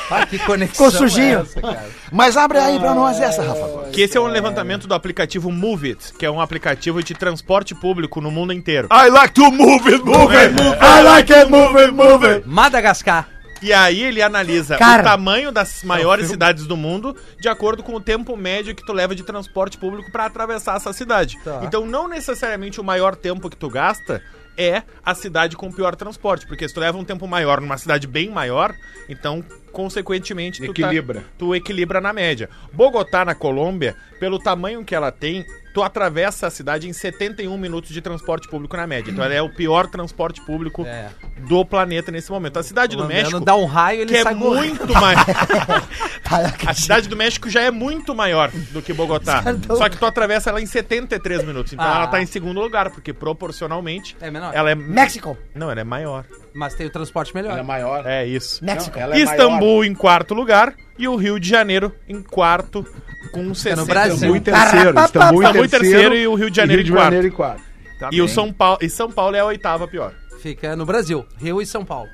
Ah, 0.09 0.25
que 0.25 0.39
conexão. 0.39 0.89
Ficou 0.89 0.91
sujinho. 0.91 1.39
é 1.39 1.41
essa, 1.41 1.61
cara? 1.61 1.85
Mas 2.11 2.35
abre 2.37 2.57
aí 2.57 2.79
pra 2.79 2.93
nós 2.93 3.19
essa, 3.19 3.43
Rafa. 3.43 3.89
Que 3.91 4.01
esse 4.01 4.17
é 4.17 4.21
um 4.21 4.27
levantamento 4.27 4.87
do 4.87 4.93
aplicativo 4.93 5.51
Move 5.51 5.89
It, 5.89 6.13
que 6.13 6.25
é 6.25 6.31
um 6.31 6.41
aplicativo 6.41 7.01
de 7.03 7.13
transporte 7.13 7.75
público 7.75 8.19
no 8.19 8.31
mundo 8.31 8.53
inteiro. 8.53 8.87
I 8.91 9.09
like 9.09 9.33
to 9.33 9.51
move 9.51 9.87
it, 9.93 10.03
move 10.03 10.35
it, 10.35 10.53
move 10.53 10.75
it. 10.75 10.83
I 10.83 11.01
like 11.03 11.33
it, 11.33 11.49
move 11.49 11.79
it, 11.79 11.91
move 11.91 12.25
it. 12.25 12.47
Madagascar. 12.47 13.27
E 13.61 13.73
aí 13.73 14.01
ele 14.01 14.21
analisa 14.21 14.77
Cara. 14.77 15.01
o 15.01 15.05
tamanho 15.05 15.51
das 15.51 15.83
maiores 15.83 16.29
cidades 16.29 16.65
do 16.65 16.77
mundo 16.77 17.15
de 17.39 17.49
acordo 17.49 17.83
com 17.83 17.93
o 17.93 17.99
tempo 17.99 18.35
médio 18.37 18.73
que 18.73 18.85
tu 18.85 18.93
leva 18.93 19.13
de 19.13 19.23
transporte 19.23 19.77
público 19.77 20.09
pra 20.11 20.25
atravessar 20.25 20.77
essa 20.77 20.93
cidade. 20.93 21.37
Então 21.63 21.85
não 21.85 22.07
necessariamente 22.07 22.79
o 22.79 22.83
maior 22.83 23.15
tempo 23.15 23.49
que 23.49 23.57
tu 23.57 23.69
gasta 23.69 24.21
é 24.59 24.83
a 25.05 25.15
cidade 25.15 25.55
com 25.55 25.71
pior 25.71 25.95
transporte, 25.95 26.45
porque 26.45 26.67
se 26.67 26.73
tu 26.73 26.81
leva 26.81 26.97
um 26.97 27.05
tempo 27.05 27.25
maior 27.25 27.61
numa 27.61 27.77
cidade 27.77 28.05
bem 28.05 28.29
maior, 28.29 28.75
então 29.07 29.41
consequentemente 29.71 30.59
tu, 30.61 30.73
tá- 30.73 30.81
Equilibra. 30.81 31.23
tu 31.37 31.55
equilibra 31.55 32.01
na 32.01 32.11
média. 32.11 32.49
Bogotá 32.73 33.23
na 33.23 33.33
Colômbia, 33.33 33.95
pelo 34.19 34.37
tamanho 34.37 34.83
que 34.83 34.93
ela 34.93 35.11
tem, 35.11 35.45
tu 35.73 35.84
atravessa 35.84 36.47
a 36.47 36.49
cidade 36.49 36.88
em 36.89 36.93
71 36.93 37.58
minutos 37.58 37.91
de 37.91 38.01
transporte 38.01 38.47
público 38.47 38.75
na 38.75 38.88
média. 38.88 39.12
Então 39.12 39.23
ela 39.23 39.34
é 39.34 39.41
o 39.41 39.49
pior 39.49 39.88
transporte 39.88 40.41
público 40.41 40.86
É. 40.86 41.10
do 41.47 41.63
planeta 41.65 42.12
nesse 42.12 42.32
momento. 42.32 42.58
A 42.58 42.63
cidade 42.63 42.95
do 42.95 43.03
Colombiano 43.03 43.23
México 43.23 43.39
dá 43.45 43.55
um 43.55 43.65
raio, 43.65 44.01
ele 44.01 44.12
que 44.12 44.17
é 44.17 44.23
sai 44.23 44.36
correndo. 44.36 44.77
muito 44.79 44.93
mais. 44.93 45.19
A 46.67 46.73
cidade 46.73 47.08
do 47.10 47.15
México 47.15 47.49
já 47.49 47.62
é 47.62 47.71
muito 47.71 48.13
maior 48.13 48.51
do 48.71 48.82
que 48.82 48.93
Bogotá. 48.93 49.43
Só 49.75 49.89
que 49.89 49.97
tu 49.97 50.05
atravessa 50.05 50.49
ela 50.51 50.62
em 50.62 50.65
73 50.65 51.43
minutos. 51.43 51.73
Então 51.73 51.86
Ah. 51.86 51.95
ela 51.95 52.08
tá 52.08 52.21
em 52.21 52.25
segundo 52.25 52.60
lugar, 52.62 52.91
porque 52.91 53.12
proporcionalmente 53.13 54.15
É 54.21 54.29
menor. 54.29 54.53
ela 54.53 54.69
é. 54.71 54.75
México. 54.75 55.38
Não, 55.55 55.71
ela 55.71 55.82
é 55.82 55.84
maior. 55.84 56.25
Mas 56.53 56.73
tem 56.73 56.88
o 56.88 56.89
transporte 56.89 57.33
melhor. 57.33 57.51
Ela 57.51 57.59
é 57.59 57.63
maior. 57.63 58.05
É 58.05 58.25
isso. 58.25 58.63
México. 58.63 58.97
Ela 58.97 59.15
é 59.15 59.19
Istambul 59.19 59.85
em 59.85 59.93
quarto 59.93 60.33
lugar 60.33 60.75
e 60.97 61.07
o 61.07 61.15
Rio 61.15 61.39
de 61.39 61.49
Janeiro 61.49 61.93
em 62.07 62.21
quarto 62.21 62.85
com 63.31 63.53
60. 63.53 63.85
Brasil. 63.85 64.15
Istambul 64.15 64.35
em 64.35 64.41
terceiro. 64.41 64.89
Istambul 64.89 65.41
Istambul 65.41 65.65
em 65.65 65.69
terceiro 65.69 65.69
terceiro 65.69 66.15
e 66.15 66.27
o 66.27 66.35
Rio 66.35 66.49
de 66.49 66.57
Janeiro 66.57 66.81
e 66.81 66.85
Rio 66.85 66.93
em 66.93 66.95
de 66.95 67.03
Janeiro 67.03 67.27
em 67.27 67.31
quarto. 67.31 67.63
E 68.12 68.21
o 68.21 68.27
São 68.27 68.51
Paulo, 68.53 68.79
e 68.81 68.89
São 68.89 69.12
Paulo 69.12 69.35
é 69.35 69.39
a 69.39 69.45
oitava 69.45 69.88
pior. 69.88 70.13
Fica 70.41 70.75
no 70.75 70.85
Brasil. 70.85 71.25
Rio 71.38 71.62
e 71.62 71.65
São 71.65 71.83
Paulo. 71.83 72.09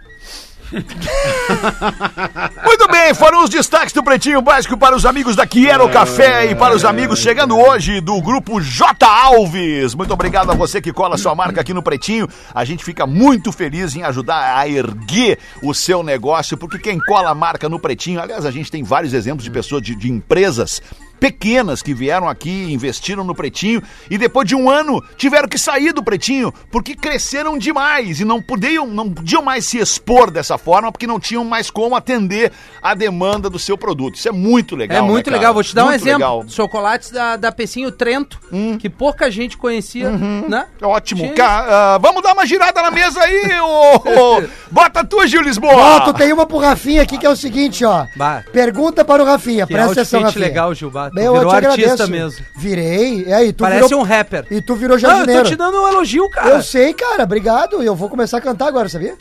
Muito 2.65 2.87
bem, 2.87 3.13
foram 3.13 3.43
os 3.43 3.49
destaques 3.49 3.93
do 3.93 4.03
Pretinho 4.03 4.41
Básico 4.41 4.77
para 4.77 4.95
os 4.95 5.05
amigos 5.05 5.35
da 5.35 5.45
Quiero 5.45 5.87
Café 5.89 6.51
e 6.51 6.55
para 6.55 6.75
os 6.75 6.83
amigos 6.83 7.19
chegando 7.19 7.57
hoje 7.57 8.01
do 8.01 8.19
grupo 8.21 8.59
J 8.59 9.05
Alves. 9.05 9.93
Muito 9.93 10.13
obrigado 10.13 10.51
a 10.51 10.55
você 10.55 10.81
que 10.81 10.91
cola 10.91 11.17
sua 11.17 11.35
marca 11.35 11.61
aqui 11.61 11.73
no 11.73 11.83
Pretinho. 11.83 12.27
A 12.53 12.65
gente 12.65 12.83
fica 12.83 13.05
muito 13.05 13.51
feliz 13.51 13.95
em 13.95 14.03
ajudar 14.03 14.57
a 14.57 14.67
erguer 14.67 15.39
o 15.61 15.73
seu 15.73 16.03
negócio, 16.03 16.57
porque 16.57 16.79
quem 16.79 16.99
cola 16.99 17.29
a 17.29 17.35
marca 17.35 17.69
no 17.69 17.79
Pretinho, 17.79 18.19
aliás, 18.21 18.45
a 18.45 18.51
gente 18.51 18.71
tem 18.71 18.83
vários 18.83 19.13
exemplos 19.13 19.43
de 19.43 19.51
pessoas, 19.51 19.81
de, 19.81 19.95
de 19.95 20.11
empresas 20.11 20.81
pequenas 21.19 21.81
que 21.81 21.93
vieram 21.93 22.27
aqui, 22.27 22.71
investiram 22.71 23.23
no 23.23 23.33
Pretinho 23.35 23.81
e 24.09 24.17
depois 24.17 24.47
de 24.47 24.55
um 24.55 24.69
ano 24.69 25.03
tiveram 25.17 25.47
que 25.47 25.57
sair 25.57 25.93
do 25.93 26.03
Pretinho 26.03 26.53
porque 26.71 26.95
cresceram 26.95 27.57
demais 27.57 28.19
e 28.19 28.25
não 28.25 28.41
podiam, 28.41 28.85
não 28.87 29.09
podiam 29.09 29.41
mais 29.41 29.65
se 29.65 29.77
expor 29.77 30.29
dessa 30.29 30.57
forma 30.57 30.91
porque 30.91 31.07
não 31.07 31.19
tinham 31.19 31.43
mais 31.43 31.69
como 31.69 31.95
atender 31.95 32.51
a 32.81 32.93
demanda 32.93 33.49
do 33.49 33.57
seu 33.59 33.77
produto. 33.77 34.15
Isso 34.15 34.27
é 34.27 34.31
muito 34.31 34.75
legal. 34.75 34.97
é 34.97 35.01
né, 35.01 35.07
muito 35.07 35.25
cara? 35.25 35.37
legal. 35.37 35.53
Vou 35.53 35.63
te 35.63 35.73
dar 35.73 35.83
um 35.83 35.87
Muito 35.87 36.01
exemplo. 36.01 36.17
legal. 36.19 36.39
Hum. 36.41 36.49
Chocolates 36.49 37.11
da, 37.11 37.35
da 37.35 37.51
Pecinho 37.51 37.91
Trento, 37.91 38.39
que 38.79 38.89
pouca 38.89 39.29
gente 39.31 39.57
conhecia, 39.57 40.09
né? 40.09 40.65
Ótimo. 40.81 41.33
Ca- 41.33 41.95
ah, 41.95 41.97
vamos 41.97 42.21
dar 42.21 42.33
uma 42.33 42.45
girada 42.45 42.81
na 42.81 42.91
mesa 42.91 43.19
aí, 43.21 43.59
ô, 43.59 43.95
ô. 43.95 44.43
Bota 44.71 45.03
tu, 45.03 45.25
Gil 45.27 45.41
Lisboa. 45.41 46.13
Tem 46.13 46.31
uma 46.33 46.45
pro 46.45 46.57
Rafinha 46.57 47.01
aqui 47.01 47.17
que 47.17 47.25
é 47.25 47.29
o 47.29 47.35
seguinte, 47.35 47.83
ó. 47.85 48.05
Bah. 48.15 48.43
Pergunta 48.51 49.03
para 49.03 49.21
o 49.21 49.25
Rafinha, 49.25 49.65
Que 49.67 49.73
presta 49.73 49.91
atenção, 49.93 50.21
Rafinha. 50.21 50.45
legal, 50.45 50.73
Gilbar. 50.73 51.04
Tu 51.09 51.15
Bem, 51.15 51.25
eu 51.25 51.33
virou 51.33 51.49
te 51.49 51.65
artista 51.65 51.93
agradeço. 52.03 52.11
mesmo. 52.11 52.45
Virei. 52.57 53.23
E 53.27 53.33
aí, 53.33 53.53
tu 53.53 53.63
Parece 53.63 53.87
virou... 53.87 54.01
um 54.01 54.03
rapper. 54.03 54.45
E 54.51 54.61
tu 54.61 54.75
virou 54.75 54.97
Não, 54.99 55.09
eu 55.09 55.15
jardineiro. 55.15 55.43
tô 55.43 55.49
te 55.49 55.55
dando 55.55 55.81
um 55.81 55.87
elogio, 55.87 56.29
cara. 56.29 56.49
Eu 56.49 56.61
sei, 56.61 56.93
cara. 56.93 57.23
Obrigado. 57.23 57.81
E 57.81 57.85
eu 57.85 57.95
vou 57.95 58.09
começar 58.09 58.37
a 58.37 58.41
cantar 58.41 58.67
agora, 58.67 58.87
sabia? 58.89 59.15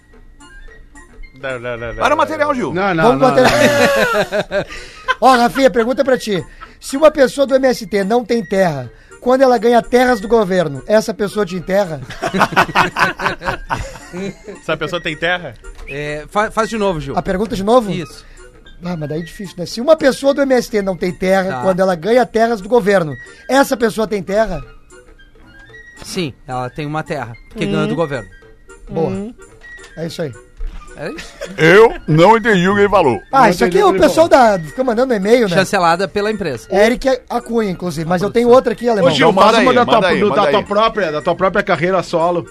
Para 1.98 2.14
o 2.14 2.16
material, 2.18 2.54
Gil. 2.54 2.72
Não, 2.72 2.94
não, 2.94 3.04
Vamos 3.04 3.20
não. 3.20 3.30
bater. 3.30 4.66
Ó, 5.20 5.36
Rafinha, 5.36 5.70
pergunta 5.70 6.02
pra 6.04 6.16
ti. 6.16 6.42
Se 6.80 6.96
uma 6.96 7.10
pessoa 7.10 7.46
do 7.46 7.54
MST 7.54 8.02
não 8.04 8.24
tem 8.24 8.42
terra, 8.44 8.90
quando 9.20 9.42
ela 9.42 9.58
ganha 9.58 9.82
terras 9.82 10.20
do 10.20 10.28
governo, 10.28 10.82
essa 10.86 11.12
pessoa 11.12 11.44
te 11.44 11.54
enterra? 11.56 12.00
Essa 14.60 14.76
pessoa 14.76 15.00
tem 15.02 15.16
terra? 15.16 15.54
É, 15.88 16.24
fa- 16.30 16.50
faz 16.50 16.68
de 16.68 16.78
novo, 16.78 17.00
Gil. 17.00 17.16
A 17.18 17.22
pergunta 17.22 17.56
de 17.56 17.64
novo? 17.64 17.90
Isso. 17.90 18.24
Ah, 18.82 18.96
mas 18.96 19.08
daí 19.08 19.20
é 19.20 19.24
difícil, 19.24 19.54
né? 19.58 19.66
Se 19.66 19.80
uma 19.80 19.96
pessoa 19.96 20.32
do 20.34 20.42
MST 20.42 20.82
não 20.82 20.96
tem 20.96 21.12
terra, 21.12 21.50
Tá. 21.50 21.62
quando 21.62 21.80
ela 21.80 21.94
ganha 21.94 22.24
terras 22.26 22.60
do 22.60 22.68
governo, 22.68 23.14
essa 23.48 23.76
pessoa 23.76 24.06
tem 24.06 24.22
terra? 24.22 24.62
Sim, 26.02 26.34
ela 26.46 26.68
tem 26.68 26.86
uma 26.86 27.02
terra, 27.02 27.32
porque 27.48 27.64
ganha 27.66 27.86
do 27.86 27.94
governo. 27.94 28.28
Boa. 28.90 29.32
É 29.96 30.06
isso 30.06 30.20
aí. 30.22 30.32
É 30.96 31.10
isso? 31.10 31.32
Eu 31.56 31.94
não 32.06 32.36
entendi 32.36 32.68
o 32.68 32.74
que 32.74 32.80
ele 32.82 32.88
falou. 32.88 33.20
Ah, 33.32 33.42
Não 33.44 33.48
isso 33.50 33.64
aqui 33.64 33.78
é 33.78 33.84
o 33.84 33.98
pessoal 33.98 34.28
da. 34.28 34.58
Fica 34.60 34.84
mandando 34.84 35.12
e-mail, 35.14 35.48
né? 35.48 35.56
Chancelada 35.56 36.06
pela 36.06 36.30
empresa. 36.30 36.68
Eric 36.70 37.08
Acunha, 37.28 37.70
inclusive. 37.70 38.08
Mas 38.08 38.22
eu 38.22 38.30
tenho 38.30 38.48
outra 38.48 38.74
aqui, 38.74 38.88
alemão. 38.88 39.10
Ô, 39.10 39.14
Gil, 39.14 39.32
faz 39.32 39.58
uma 39.58 39.72
da 39.74 39.84
tua, 39.84 39.94
manda 39.94 40.06
aí, 40.08 40.20
do- 40.20 40.28
manda 40.28 40.42
da 40.42 40.50
tua 40.50 40.60
aí. 40.60 40.64
própria, 40.66 41.10
da 41.12 41.22
tua 41.22 41.34
própria 41.34 41.62
carreira 41.64 42.00
solo. 42.02 42.44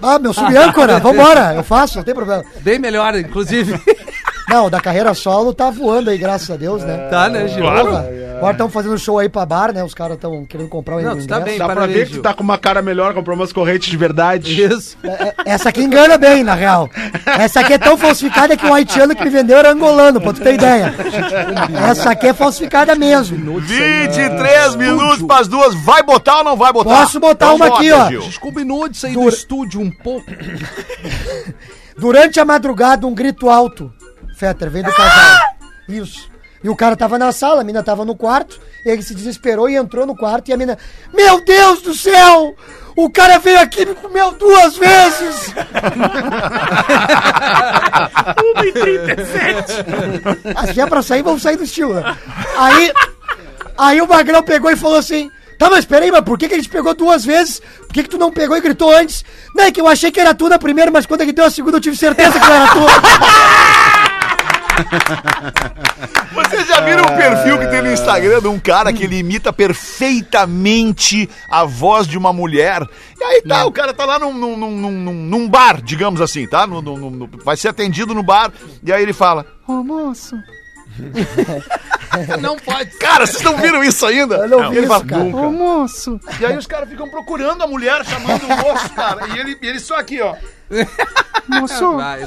Ah, 0.00 0.18
meu 0.18 0.32
subâncora, 0.32 0.98
vambora. 1.00 1.54
Eu 1.54 1.64
faço, 1.64 1.96
não 1.96 2.04
tem 2.04 2.14
problema. 2.14 2.44
Bem 2.60 2.78
melhor, 2.78 3.16
inclusive. 3.16 3.72
Não, 4.52 4.68
da 4.68 4.80
carreira 4.80 5.14
solo 5.14 5.54
tá 5.54 5.70
voando 5.70 6.10
aí, 6.10 6.18
graças 6.18 6.50
a 6.50 6.56
Deus, 6.56 6.82
né? 6.84 7.08
tá, 7.10 7.28
né, 7.28 7.48
Gil? 7.48 7.62
Porra, 7.64 8.06
Agora 8.36 8.52
estão 8.54 8.68
fazendo 8.68 8.98
show 8.98 9.20
aí 9.20 9.28
pra 9.28 9.46
bar, 9.46 9.72
né? 9.72 9.84
Os 9.84 9.94
caras 9.94 10.16
estão 10.16 10.44
querendo 10.44 10.68
comprar 10.68 10.96
o 10.96 11.00
Não, 11.00 11.10
ingresso. 11.12 11.28
tu 11.28 11.30
tá 11.30 11.38
bem. 11.38 11.56
Dá 11.58 11.64
pra 11.66 11.74
parabéns, 11.76 11.96
ver 11.96 12.04
que 12.06 12.10
tu 12.10 12.14
Gil. 12.14 12.22
tá 12.22 12.34
com 12.34 12.42
uma 12.42 12.58
cara 12.58 12.82
melhor, 12.82 13.14
comprou 13.14 13.36
umas 13.36 13.52
correntes 13.52 13.88
de 13.88 13.96
verdade. 13.96 14.60
Isso. 14.64 14.96
É, 15.04 15.32
Essa 15.46 15.68
aqui 15.68 15.80
engana 15.80 16.18
bem, 16.18 16.42
na 16.42 16.54
real. 16.54 16.90
Essa 17.24 17.60
aqui 17.60 17.74
é 17.74 17.78
tão 17.78 17.96
falsificada 17.96 18.56
que 18.56 18.66
o 18.66 18.74
haitiano 18.74 19.14
que 19.14 19.22
me 19.22 19.30
vendeu 19.30 19.58
era 19.58 19.70
angolano, 19.70 20.20
pra 20.20 20.32
tu 20.32 20.40
ter 20.40 20.54
ideia. 20.54 20.92
Essa 21.88 22.10
aqui 22.10 22.26
é 22.26 22.34
falsificada 22.34 22.96
mesmo. 22.96 23.60
23 23.60 24.74
minutos 24.74 25.22
para 25.22 25.40
as 25.42 25.46
duas. 25.46 25.72
Vai 25.76 26.02
botar 26.02 26.38
ou 26.38 26.44
não 26.44 26.56
vai 26.56 26.72
botar? 26.72 26.90
Posso 26.90 27.20
botar 27.20 27.52
uma 27.52 27.66
aqui, 27.68 27.92
ó. 27.92 28.08
Gil. 28.08 28.22
combinou 28.40 28.88
de 28.88 28.96
sair 28.98 29.14
do 29.14 29.28
estúdio 29.28 29.80
um 29.80 29.90
pouco. 29.90 30.26
Durante 31.96 32.40
a 32.40 32.44
madrugada, 32.44 33.06
um 33.06 33.14
grito 33.14 33.48
alto. 33.48 33.92
Fetter, 34.42 34.70
veio 34.70 34.84
do 34.84 34.92
casal. 34.92 35.38
Isso. 35.88 36.28
E 36.64 36.68
o 36.68 36.74
cara 36.74 36.96
tava 36.96 37.16
na 37.16 37.30
sala, 37.30 37.60
a 37.60 37.64
mina 37.64 37.80
tava 37.80 38.04
no 38.04 38.16
quarto, 38.16 38.60
ele 38.84 39.00
se 39.00 39.14
desesperou 39.14 39.70
e 39.70 39.76
entrou 39.76 40.04
no 40.04 40.16
quarto 40.16 40.48
e 40.48 40.52
a 40.52 40.56
mina. 40.56 40.76
Meu 41.14 41.44
Deus 41.44 41.80
do 41.82 41.94
céu! 41.94 42.56
O 42.96 43.08
cara 43.08 43.38
veio 43.38 43.60
aqui 43.60 43.82
e 43.82 43.86
me 43.86 43.94
comeu 43.94 44.32
duas 44.32 44.76
vezes! 44.76 45.54
1h37! 48.56 50.56
Assim 50.56 50.80
é 50.80 50.86
pra 50.86 51.02
sair, 51.02 51.22
vamos 51.22 51.42
sair 51.42 51.56
do 51.56 51.62
estilo, 51.62 51.94
né? 51.94 52.16
Aí. 52.58 52.92
Aí 53.78 54.00
o 54.00 54.08
Magrão 54.08 54.42
pegou 54.42 54.72
e 54.72 54.76
falou 54.76 54.98
assim. 54.98 55.30
Tá, 55.56 55.70
mas 55.70 55.84
peraí, 55.84 56.10
mas 56.10 56.22
por 56.22 56.36
que, 56.36 56.48
que 56.48 56.54
a 56.54 56.56
gente 56.56 56.68
pegou 56.68 56.94
duas 56.94 57.24
vezes? 57.24 57.62
Por 57.78 57.94
que, 57.94 58.02
que 58.02 58.08
tu 58.08 58.18
não 58.18 58.32
pegou 58.32 58.56
e 58.56 58.60
gritou 58.60 58.92
antes? 58.92 59.24
Não, 59.54 59.62
é 59.62 59.70
que 59.70 59.80
eu 59.80 59.86
achei 59.86 60.10
que 60.10 60.18
era 60.18 60.34
tu 60.34 60.48
na 60.48 60.58
primeira, 60.58 60.90
mas 60.90 61.06
quando 61.06 61.20
ele 61.20 61.32
deu 61.32 61.44
a 61.44 61.50
segunda 61.50 61.76
eu 61.76 61.80
tive 61.80 61.96
certeza 61.96 62.32
que 62.32 62.44
não 62.44 62.52
era 62.52 62.66
tu. 62.66 62.80
Vocês 66.32 66.66
já 66.66 66.80
viram 66.80 67.04
o 67.04 67.16
perfil 67.16 67.58
que 67.58 67.66
tem 67.68 67.82
no 67.82 67.92
Instagram 67.92 68.40
de 68.40 68.48
um 68.48 68.58
cara 68.58 68.92
que 68.92 69.04
ele 69.04 69.18
imita 69.18 69.52
perfeitamente 69.52 71.28
a 71.48 71.64
voz 71.64 72.06
de 72.06 72.16
uma 72.18 72.32
mulher? 72.32 72.82
E 73.20 73.24
aí 73.24 73.42
tá, 73.42 73.64
o 73.66 73.72
cara 73.72 73.92
tá 73.92 74.04
lá 74.04 74.18
num, 74.18 74.32
num, 74.32 74.56
num, 74.56 74.70
num- 74.90 75.12
num 75.12 75.48
bar, 75.48 75.80
digamos 75.82 76.20
assim, 76.20 76.46
tá? 76.46 76.66
No- 76.66 76.80
no- 76.82 76.96
no- 76.96 77.10
no- 77.10 77.28
vai 77.44 77.56
ser 77.56 77.68
atendido 77.68 78.14
no 78.14 78.22
bar, 78.22 78.50
e 78.82 78.92
aí 78.92 79.02
ele 79.02 79.12
fala: 79.12 79.46
Ô 79.66 79.82
moço. 79.84 80.36
Não 82.40 82.56
pode. 82.56 82.90
Cara, 82.98 83.26
vocês 83.26 83.42
não 83.42 83.56
viram 83.56 83.82
isso 83.82 84.04
ainda? 84.04 84.36
Eu 84.36 84.48
não 84.48 84.70
vi 84.70 84.76
ele 84.78 84.86
isso, 84.86 85.04
cara. 85.06 85.22
Ô 85.24 85.50
moço. 85.50 86.20
E 86.38 86.44
aí 86.44 86.56
os 86.56 86.66
caras 86.66 86.88
ficam 86.88 87.08
procurando 87.08 87.62
a 87.62 87.66
mulher, 87.66 88.04
chamando 88.04 88.44
o 88.44 88.48
moço, 88.56 88.90
cara. 88.90 89.26
E 89.28 89.38
ele, 89.38 89.56
ele 89.62 89.80
só 89.80 89.96
aqui, 89.96 90.20
ó. 90.20 90.34
Moço. 91.48 91.96
Vai, 91.96 92.22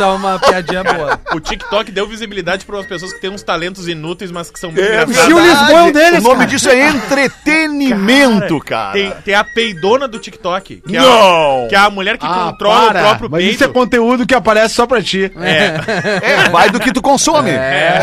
é 0.00 0.04
uma 0.06 0.38
piadinha 0.38 0.82
boa. 0.82 1.20
O 1.32 1.38
TikTok 1.40 1.90
deu 1.92 2.06
visibilidade 2.06 2.64
para 2.64 2.76
umas 2.76 2.86
pessoas 2.86 3.12
que 3.12 3.20
têm 3.20 3.30
uns 3.30 3.42
talentos 3.44 3.86
inúteis, 3.86 4.30
mas 4.32 4.50
que 4.50 4.58
são 4.58 4.72
muito 4.72 4.82
É, 4.84 5.02
engraçadas. 5.04 5.24
Gil 5.26 5.38
Lisboa 5.38 5.78
é 5.78 5.82
um 5.84 5.92
deles, 5.92 6.18
O 6.20 6.22
nome 6.24 6.36
cara. 6.38 6.46
disso 6.50 6.68
é 6.68 6.88
entretenimento, 6.88 8.58
cara. 8.60 8.92
Tem, 8.92 9.10
tem 9.24 9.34
a 9.34 9.44
peidona 9.44 10.08
do 10.08 10.18
TikTok. 10.18 10.82
Que 10.86 10.92
Não. 10.92 11.62
É 11.62 11.64
a, 11.66 11.68
que 11.68 11.74
é 11.76 11.78
a 11.78 11.90
mulher 11.90 12.18
que 12.18 12.26
Ah, 12.26 12.48
controla 12.50 12.88
para. 12.90 12.98
o 13.00 13.02
próprio 13.04 13.30
Mas 13.30 13.40
peito. 13.42 13.54
isso 13.54 13.64
é 13.64 13.68
conteúdo 13.68 14.26
que 14.26 14.34
aparece 14.34 14.74
só 14.74 14.86
pra 14.86 15.00
ti. 15.00 15.30
É, 15.40 16.40
É, 16.46 16.48
vai 16.50 16.70
do 16.70 16.80
que 16.80 16.92
tu 16.92 17.00
consome. 17.00 17.50
é. 17.50 18.00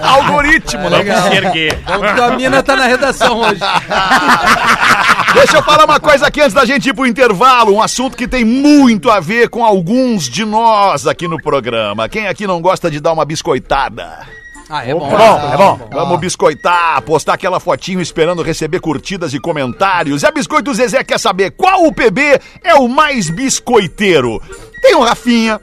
Algoritmo, 0.00 0.88
né? 0.90 1.02
Vamos 1.02 1.22
se 1.22 1.36
erguer. 1.36 1.76
Que 1.76 2.14
tua 2.14 2.36
mina 2.36 2.62
tá 2.62 2.76
na 2.76 2.86
redação 2.86 3.40
hoje. 3.40 3.60
Deixa 5.34 5.56
eu 5.56 5.62
falar 5.62 5.84
uma 5.84 5.98
coisa 5.98 6.26
aqui 6.26 6.40
antes 6.40 6.54
da 6.54 6.64
gente 6.64 6.88
ir 6.88 6.94
pro 6.94 7.06
intervalo. 7.06 7.74
Um 7.74 7.82
assunto 7.82 8.16
que 8.16 8.28
tem 8.28 8.44
muito 8.44 9.10
a 9.10 9.20
ver 9.20 9.48
com 9.48 9.64
alguns 9.64 10.28
de 10.28 10.44
nós 10.44 11.06
aqui 11.06 11.26
no 11.26 11.40
programa. 11.40 12.08
Quem 12.08 12.28
aqui 12.28 12.46
não 12.46 12.60
gosta 12.60 12.90
de 12.90 13.00
dar 13.00 13.12
uma 13.12 13.24
biscoitada? 13.24 14.26
Ah, 14.68 14.86
é 14.86 14.94
bom. 14.94 15.06
É 15.06 15.16
bom, 15.16 15.50
é 15.52 15.56
bom. 15.56 15.88
Vamos 15.92 16.20
biscoitar, 16.20 17.02
postar 17.02 17.34
aquela 17.34 17.60
fotinho 17.60 18.00
esperando 18.00 18.42
receber 18.42 18.80
curtidas 18.80 19.34
e 19.34 19.38
comentários. 19.38 20.22
E 20.22 20.26
a 20.26 20.30
Biscoito 20.30 20.72
Zezé 20.72 21.04
quer 21.04 21.18
saber 21.18 21.50
qual 21.50 21.84
o 21.84 21.92
PB 21.92 22.40
é 22.64 22.74
o 22.76 22.88
mais 22.88 23.28
biscoiteiro. 23.28 24.40
Tem 24.80 24.94
o 24.94 25.02
Rafinha, 25.02 25.60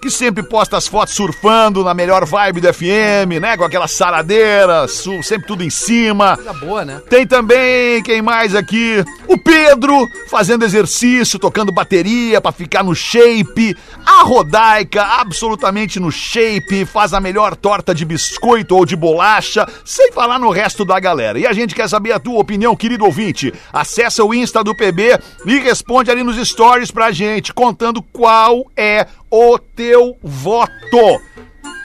que 0.00 0.10
sempre 0.10 0.42
posta 0.42 0.76
as 0.76 0.86
fotos 0.86 1.14
surfando 1.14 1.82
na 1.82 1.94
melhor 1.94 2.24
vibe 2.24 2.60
do 2.60 2.72
FM, 2.72 3.40
né? 3.40 3.56
Com 3.56 3.64
aquela 3.64 3.88
saradeira, 3.88 4.86
su- 4.88 5.22
sempre 5.22 5.46
tudo 5.46 5.62
em 5.64 5.70
cima. 5.70 6.36
Coisa 6.36 6.52
boa, 6.52 6.84
né? 6.84 7.00
Tem 7.08 7.26
também, 7.26 8.02
quem 8.02 8.20
mais 8.22 8.54
aqui? 8.54 9.04
O 9.26 9.36
Pedro, 9.38 10.06
fazendo 10.28 10.64
exercício, 10.64 11.38
tocando 11.38 11.72
bateria 11.72 12.40
pra 12.40 12.52
ficar 12.52 12.82
no 12.84 12.94
shape. 12.94 13.76
A 14.04 14.22
Rodaica, 14.22 15.02
absolutamente 15.02 15.98
no 15.98 16.10
shape, 16.12 16.84
faz 16.84 17.12
a 17.12 17.20
melhor 17.20 17.56
torta 17.56 17.94
de 17.94 18.04
biscoito 18.04 18.76
ou 18.76 18.84
de 18.86 18.94
bolacha, 18.96 19.66
sem 19.84 20.12
falar 20.12 20.38
no 20.38 20.50
resto 20.50 20.84
da 20.84 21.00
galera. 21.00 21.38
E 21.38 21.46
a 21.46 21.52
gente 21.52 21.74
quer 21.74 21.88
saber 21.88 22.12
a 22.12 22.18
tua 22.20 22.38
opinião, 22.40 22.76
querido 22.76 23.04
ouvinte. 23.04 23.52
Acessa 23.72 24.24
o 24.24 24.32
Insta 24.34 24.62
do 24.62 24.74
PB 24.74 25.18
e 25.46 25.58
responde 25.58 26.10
ali 26.10 26.22
nos 26.22 26.36
stories 26.48 26.90
pra 26.90 27.10
gente, 27.10 27.52
contando 27.52 28.02
qual 28.02 28.66
é 28.76 29.06
o 29.30 29.58
teu 29.58 29.85
voto. 30.22 31.20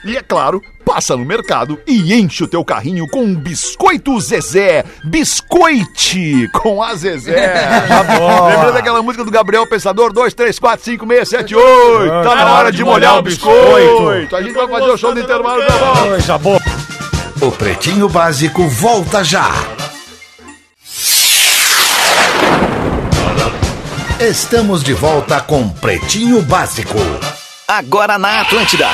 E 0.04 0.16
é 0.16 0.20
claro, 0.20 0.60
passa 0.84 1.16
no 1.16 1.24
mercado 1.24 1.78
e 1.86 2.12
enche 2.12 2.42
o 2.42 2.48
teu 2.48 2.64
carrinho 2.64 3.06
com 3.08 3.22
um 3.22 3.34
biscoito 3.34 4.18
Zezé. 4.20 4.84
Biscoite 5.04 6.48
com 6.54 6.82
a 6.82 6.94
Zezé. 6.94 7.52
Tá 7.86 8.02
bom. 8.02 8.48
Lembrando 8.48 8.74
daquela 8.74 9.02
música 9.02 9.24
do 9.24 9.30
Gabriel 9.30 9.66
Pensador? 9.66 10.12
2, 10.12 10.34
3, 10.34 10.58
4, 10.58 10.84
5, 10.84 11.06
6, 11.06 11.28
7, 11.28 11.54
8. 11.54 12.24
Tá 12.24 12.34
na 12.34 12.52
hora 12.52 12.72
de 12.72 12.84
molhar 12.84 13.18
o 13.18 13.22
biscoito. 13.22 14.34
A 14.34 14.42
gente 14.42 14.54
vai 14.54 14.66
fazer 14.68 14.90
o 14.90 14.96
show 14.96 15.14
do 15.14 15.20
intervalo? 15.20 15.62
Coisa 16.08 16.38
boa. 16.38 16.60
O 17.40 17.50
Pretinho 17.52 18.08
Básico 18.08 18.68
volta 18.68 19.22
já. 19.22 19.50
Estamos 24.20 24.84
de 24.84 24.94
volta 24.94 25.40
com 25.40 25.68
Pretinho 25.68 26.42
Básico. 26.42 26.98
Agora 27.72 28.18
na 28.18 28.42
Atlântida. 28.42 28.86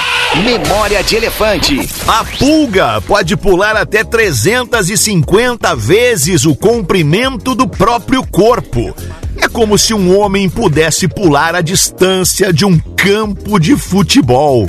Memória 0.44 1.02
de 1.02 1.16
Elefante. 1.16 1.76
A 2.06 2.24
pulga 2.38 3.00
pode 3.00 3.36
pular 3.36 3.74
até 3.74 4.04
350 4.04 5.74
vezes 5.74 6.44
o 6.44 6.54
comprimento 6.54 7.56
do 7.56 7.66
próprio 7.66 8.24
corpo. 8.24 8.94
É 9.42 9.48
como 9.48 9.76
se 9.76 9.92
um 9.92 10.16
homem 10.16 10.48
pudesse 10.48 11.08
pular 11.08 11.56
a 11.56 11.60
distância 11.60 12.52
de 12.52 12.64
um 12.64 12.78
campo 12.78 13.58
de 13.58 13.76
futebol. 13.76 14.68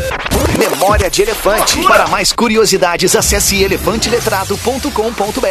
Memória 0.58 1.10
de 1.10 1.22
Elefante. 1.22 1.82
Para 1.84 2.08
mais 2.08 2.34
curiosidades, 2.34 3.16
acesse 3.16 3.62
elefanteletrado.com.br. 3.62 5.48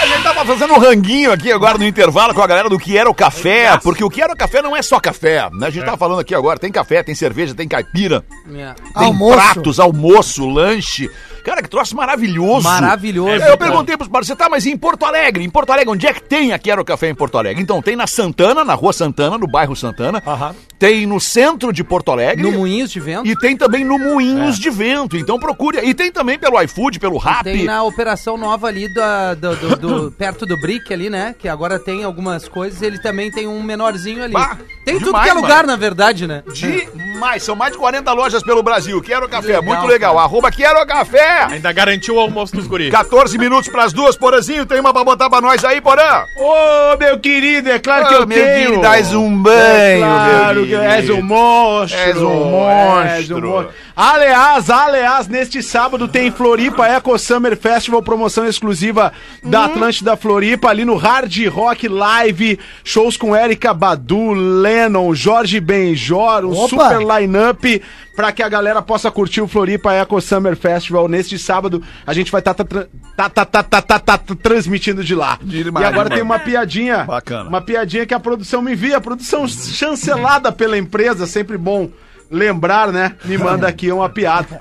A 0.00 0.06
gente 0.06 0.22
tava 0.22 0.44
fazendo 0.44 0.72
um 0.74 0.78
ranguinho 0.78 1.32
aqui 1.32 1.50
agora 1.52 1.76
no 1.76 1.84
intervalo 1.84 2.32
com 2.34 2.40
a 2.42 2.46
galera 2.46 2.68
do 2.68 2.78
Que 2.78 2.96
Era 2.96 3.10
o 3.10 3.14
Café, 3.14 3.76
porque 3.82 4.02
o 4.04 4.08
Que 4.10 4.22
Era 4.22 4.32
o 4.32 4.36
Café 4.36 4.62
não 4.62 4.76
é 4.76 4.82
só 4.82 4.98
café, 5.00 5.48
né? 5.52 5.66
A 5.66 5.70
gente 5.70 5.84
tava 5.84 5.96
falando 5.96 6.20
aqui 6.20 6.34
agora, 6.34 6.58
tem 6.58 6.70
café, 6.72 7.02
tem 7.02 7.14
cerveja, 7.14 7.54
tem 7.54 7.68
caipira, 7.68 8.24
É. 8.54 8.72
tem 8.74 8.76
Almoço. 8.94 9.34
pratos, 9.36 9.80
almoço, 9.80 10.48
lanche. 10.48 11.10
Cara, 11.44 11.62
que 11.62 11.68
troço 11.68 11.96
maravilhoso. 11.96 12.62
Maravilhoso. 12.62 13.30
Aí 13.42 13.50
eu 13.50 13.58
perguntei 13.58 13.96
pros 13.96 14.08
parceiros, 14.08 14.38
tá, 14.42 14.48
mas 14.48 14.64
em 14.66 14.76
Porto 14.76 15.04
Alegre, 15.04 15.42
em 15.44 15.50
Porto 15.50 15.70
Alegre, 15.70 15.90
onde 15.90 16.06
é 16.06 16.12
que 16.12 16.22
tem 16.22 16.52
a 16.52 16.58
Que 16.58 16.70
Era 16.70 16.80
o 16.80 16.84
Café 16.84 17.08
em 17.08 17.14
Porto 17.14 17.36
Alegre? 17.38 17.62
Então 17.62 17.82
tem 17.82 17.96
na 17.96 18.06
Santana, 18.06 18.64
na 18.64 18.74
rua 18.74 18.92
Santana, 18.92 19.36
no 19.36 19.46
bairro 19.46 19.74
Santana, 19.74 20.22
Aham. 20.26 20.54
tem 20.78 21.06
no 21.06 21.20
centro 21.20 21.72
de 21.72 21.82
Porto 21.82 22.10
Alegre. 22.12 22.42
No 22.42 22.52
Moinhos 22.52 22.90
de 22.90 23.00
Vento. 23.00 23.26
E 23.26 23.36
tem 23.36 23.56
também 23.56 23.84
no 23.84 23.98
Moinhos 23.98 24.58
de 24.58 24.70
Vento, 24.70 25.16
então 25.16 25.38
procure. 25.38 25.78
E 25.82 25.92
tem 25.94 26.12
também 26.12 26.38
pelo 26.38 26.60
iFood, 26.62 26.98
pelo 27.00 27.18
Rap. 27.18 27.42
Tem 27.44 27.64
na 27.64 27.82
operação 27.82 28.36
nova 28.36 28.68
ali 28.68 28.92
da- 28.94 29.34
do, 29.34 29.56
do- 29.56 29.76
do- 29.76 30.12
perto 30.16 30.46
do 30.46 30.56
Brick 30.60 30.92
ali, 30.92 31.10
né? 31.10 31.34
Que 31.38 31.48
agora 31.48 31.78
tem 31.78 32.04
algumas 32.04 32.48
coisas. 32.48 32.80
Ele 32.82 32.98
também 32.98 33.30
tem 33.30 33.46
um 33.48 33.62
menorzinho 33.62 34.22
ali. 34.22 34.32
Bah, 34.32 34.56
tem 34.84 34.94
tudo 34.94 35.06
demais, 35.06 35.24
que 35.24 35.30
é 35.30 35.34
lugar, 35.34 35.56
mano. 35.58 35.66
na 35.68 35.76
verdade, 35.76 36.26
né? 36.26 36.42
Demais, 36.52 37.42
são 37.42 37.54
mais 37.56 37.72
de 37.72 37.78
40 37.78 38.12
lojas 38.12 38.42
pelo 38.42 38.62
Brasil. 38.62 39.00
Quero 39.02 39.28
café, 39.28 39.48
Legal, 39.58 39.62
muito 39.64 39.86
legal. 39.86 40.18
Arroba 40.18 40.50
Quero 40.50 40.84
Café. 40.86 41.31
Ainda 41.50 41.72
garantiu 41.72 42.16
o 42.16 42.20
almoço 42.20 42.54
dos 42.54 42.66
guris. 42.66 42.90
14 42.90 43.36
minutos 43.38 43.68
pras 43.70 43.92
duas, 43.92 44.16
Porazinho. 44.16 44.66
Tem 44.66 44.80
uma 44.80 44.92
pra 44.92 45.04
botar 45.04 45.28
pra 45.30 45.40
nós 45.40 45.64
aí, 45.64 45.80
Porã? 45.80 46.24
Ô, 46.36 46.96
meu 46.98 47.18
querido, 47.18 47.70
é 47.70 47.78
claro 47.78 48.08
que 48.08 48.14
Ô, 48.14 48.18
eu 48.18 48.26
meu 48.26 48.38
tenho. 48.38 48.64
querido, 48.66 48.82
dás 48.82 49.14
um 49.14 49.36
banho, 49.36 49.56
É 49.56 49.98
claro 49.98 50.54
meu 50.60 50.66
que 50.66 50.74
és 50.74 51.10
um 51.10 51.22
monstro. 51.22 51.98
És 52.00 52.16
um 52.16 52.20
És 52.20 53.30
um 53.30 53.34
monstro. 53.34 53.48
monstro. 53.48 53.72
Aliás, 53.94 54.70
aliás, 54.70 55.28
neste 55.28 55.62
sábado 55.62 56.08
tem 56.08 56.30
Floripa 56.30 56.86
Eco 56.88 57.18
Summer 57.18 57.56
Festival, 57.56 58.02
promoção 58.02 58.46
exclusiva 58.46 59.12
da 59.42 59.66
Atlântida 59.66 60.16
Floripa, 60.16 60.68
ali 60.70 60.84
no 60.84 60.96
Hard 60.96 61.32
Rock 61.48 61.88
Live, 61.88 62.58
shows 62.82 63.16
com 63.18 63.36
Erika 63.36 63.74
Badu, 63.74 64.32
Lennon, 64.32 65.14
Jorge 65.14 65.60
Benjor, 65.60 66.44
um 66.44 66.52
Opa! 66.56 66.68
super 66.68 66.98
line-up 67.00 67.82
pra 68.14 68.32
que 68.32 68.42
a 68.42 68.48
galera 68.48 68.82
possa 68.82 69.10
curtir 69.10 69.40
o 69.40 69.48
Floripa 69.48 69.92
Eco 69.92 70.20
Summer 70.20 70.56
Festival 70.56 71.08
neste 71.08 71.38
sábado. 71.38 71.82
A 72.06 72.12
gente 72.12 72.30
vai 72.30 72.40
estar 72.40 72.54
tá, 72.54 72.64
tá, 72.64 72.86
tá, 73.16 73.28
tá, 73.28 73.44
tá, 73.44 73.62
tá, 73.62 73.82
tá, 73.82 74.18
tá 74.18 74.34
transmitindo 74.42 75.02
de 75.02 75.14
lá. 75.14 75.38
Demais, 75.42 75.84
e 75.84 75.88
agora 75.88 76.08
mano. 76.08 76.14
tem 76.14 76.22
uma 76.22 76.38
piadinha. 76.38 77.04
Bacana. 77.04 77.48
Uma 77.48 77.60
piadinha 77.60 78.06
que 78.06 78.14
a 78.14 78.20
produção 78.20 78.62
me 78.62 78.72
envia, 78.72 78.96
a 78.96 79.00
produção 79.00 79.46
chancelada 79.48 80.52
pela 80.52 80.76
empresa, 80.76 81.26
sempre 81.26 81.56
bom 81.56 81.90
lembrar, 82.30 82.92
né? 82.92 83.14
Me 83.24 83.36
manda 83.36 83.68
aqui 83.68 83.90
uma 83.92 84.08
piada. 84.08 84.60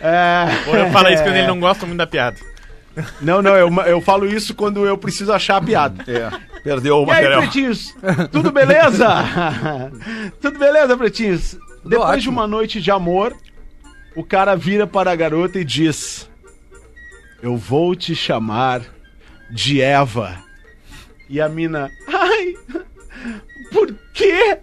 É... 0.00 0.46
Ou 0.66 0.90
fala 0.90 1.12
isso 1.12 1.22
quando 1.22 1.36
ele 1.36 1.46
não 1.46 1.60
gosta 1.60 1.86
muito 1.86 1.98
da 1.98 2.06
piada. 2.06 2.36
Não, 3.20 3.40
não, 3.40 3.56
eu, 3.56 3.72
eu 3.86 4.00
falo 4.00 4.26
isso 4.26 4.54
quando 4.54 4.86
eu 4.86 4.98
preciso 4.98 5.32
achar 5.32 5.56
a 5.56 5.62
piada. 5.62 6.04
É, 6.06 6.30
perdeu 6.62 6.98
o 6.98 7.00
E 7.00 7.02
aí, 7.02 7.06
material. 7.06 7.40
pretinhos? 7.40 7.94
Tudo 8.30 8.52
beleza? 8.52 9.08
Tudo 10.40 10.58
beleza, 10.58 10.96
pretinhos? 10.96 11.56
Depois 11.84 12.22
de 12.22 12.28
ótimo. 12.28 12.32
uma 12.32 12.46
noite 12.46 12.80
de 12.80 12.90
amor, 12.90 13.36
o 14.14 14.24
cara 14.24 14.54
vira 14.54 14.86
para 14.86 15.10
a 15.10 15.16
garota 15.16 15.58
e 15.58 15.64
diz: 15.64 16.28
Eu 17.42 17.56
vou 17.56 17.94
te 17.94 18.14
chamar 18.14 18.82
de 19.50 19.80
Eva. 19.80 20.42
E 21.28 21.40
a 21.40 21.48
mina, 21.48 21.90
ai, 22.08 22.54
por 23.72 23.94
quê? 24.14 24.58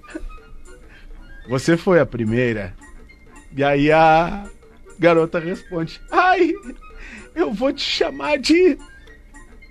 Você 1.49 1.75
foi 1.75 1.99
a 1.99 2.05
primeira. 2.05 2.75
E 3.55 3.63
aí 3.63 3.91
a 3.91 4.45
garota 4.99 5.39
responde: 5.39 5.99
Ai, 6.11 6.53
eu 7.35 7.51
vou 7.53 7.73
te 7.73 7.81
chamar 7.81 8.37
de 8.37 8.77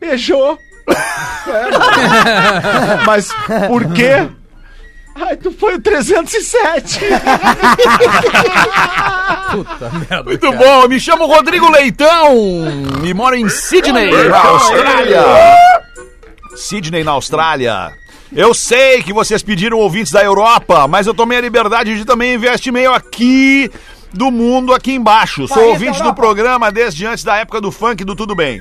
Beijou. 0.01 0.59
É, 1.49 3.05
mas 3.07 3.31
por 3.69 3.93
quê? 3.95 4.29
Ai, 5.21 5.37
tu 5.37 5.51
foi 5.51 5.75
o 5.75 5.81
307. 5.81 7.01
Puta 9.51 9.91
merda. 9.91 10.23
Muito 10.25 10.53
bom, 10.53 10.89
me 10.89 11.01
chamo 11.01 11.27
Rodrigo 11.27 11.71
Leitão 11.71 12.35
e 13.05 13.13
moro 13.15 13.35
em 13.35 13.49
Sydney, 13.49 14.11
na 14.29 14.39
Austrália. 14.39 15.25
Sydney, 16.57 17.05
na 17.05 17.13
Austrália. 17.13 17.93
Eu 18.35 18.53
sei 18.53 19.03
que 19.03 19.13
vocês 19.13 19.43
pediram 19.43 19.79
ouvintes 19.79 20.13
da 20.13 20.23
Europa, 20.23 20.87
mas 20.87 21.07
eu 21.07 21.15
tomei 21.15 21.39
a 21.39 21.41
liberdade 21.41 21.97
de 21.97 22.05
também 22.05 22.35
enviar 22.35 22.55
este 22.55 22.69
e-mail 22.69 22.93
aqui 22.93 23.71
do 24.13 24.31
mundo 24.31 24.75
aqui 24.75 24.93
embaixo. 24.93 25.49
Sou 25.49 25.71
ouvinte 25.71 26.03
do 26.03 26.15
programa 26.15 26.71
desde 26.71 27.07
antes 27.07 27.25
da 27.25 27.37
época 27.37 27.61
do 27.61 27.73
funk 27.73 28.05
do 28.05 28.15
Tudo 28.15 28.35
Bem. 28.35 28.61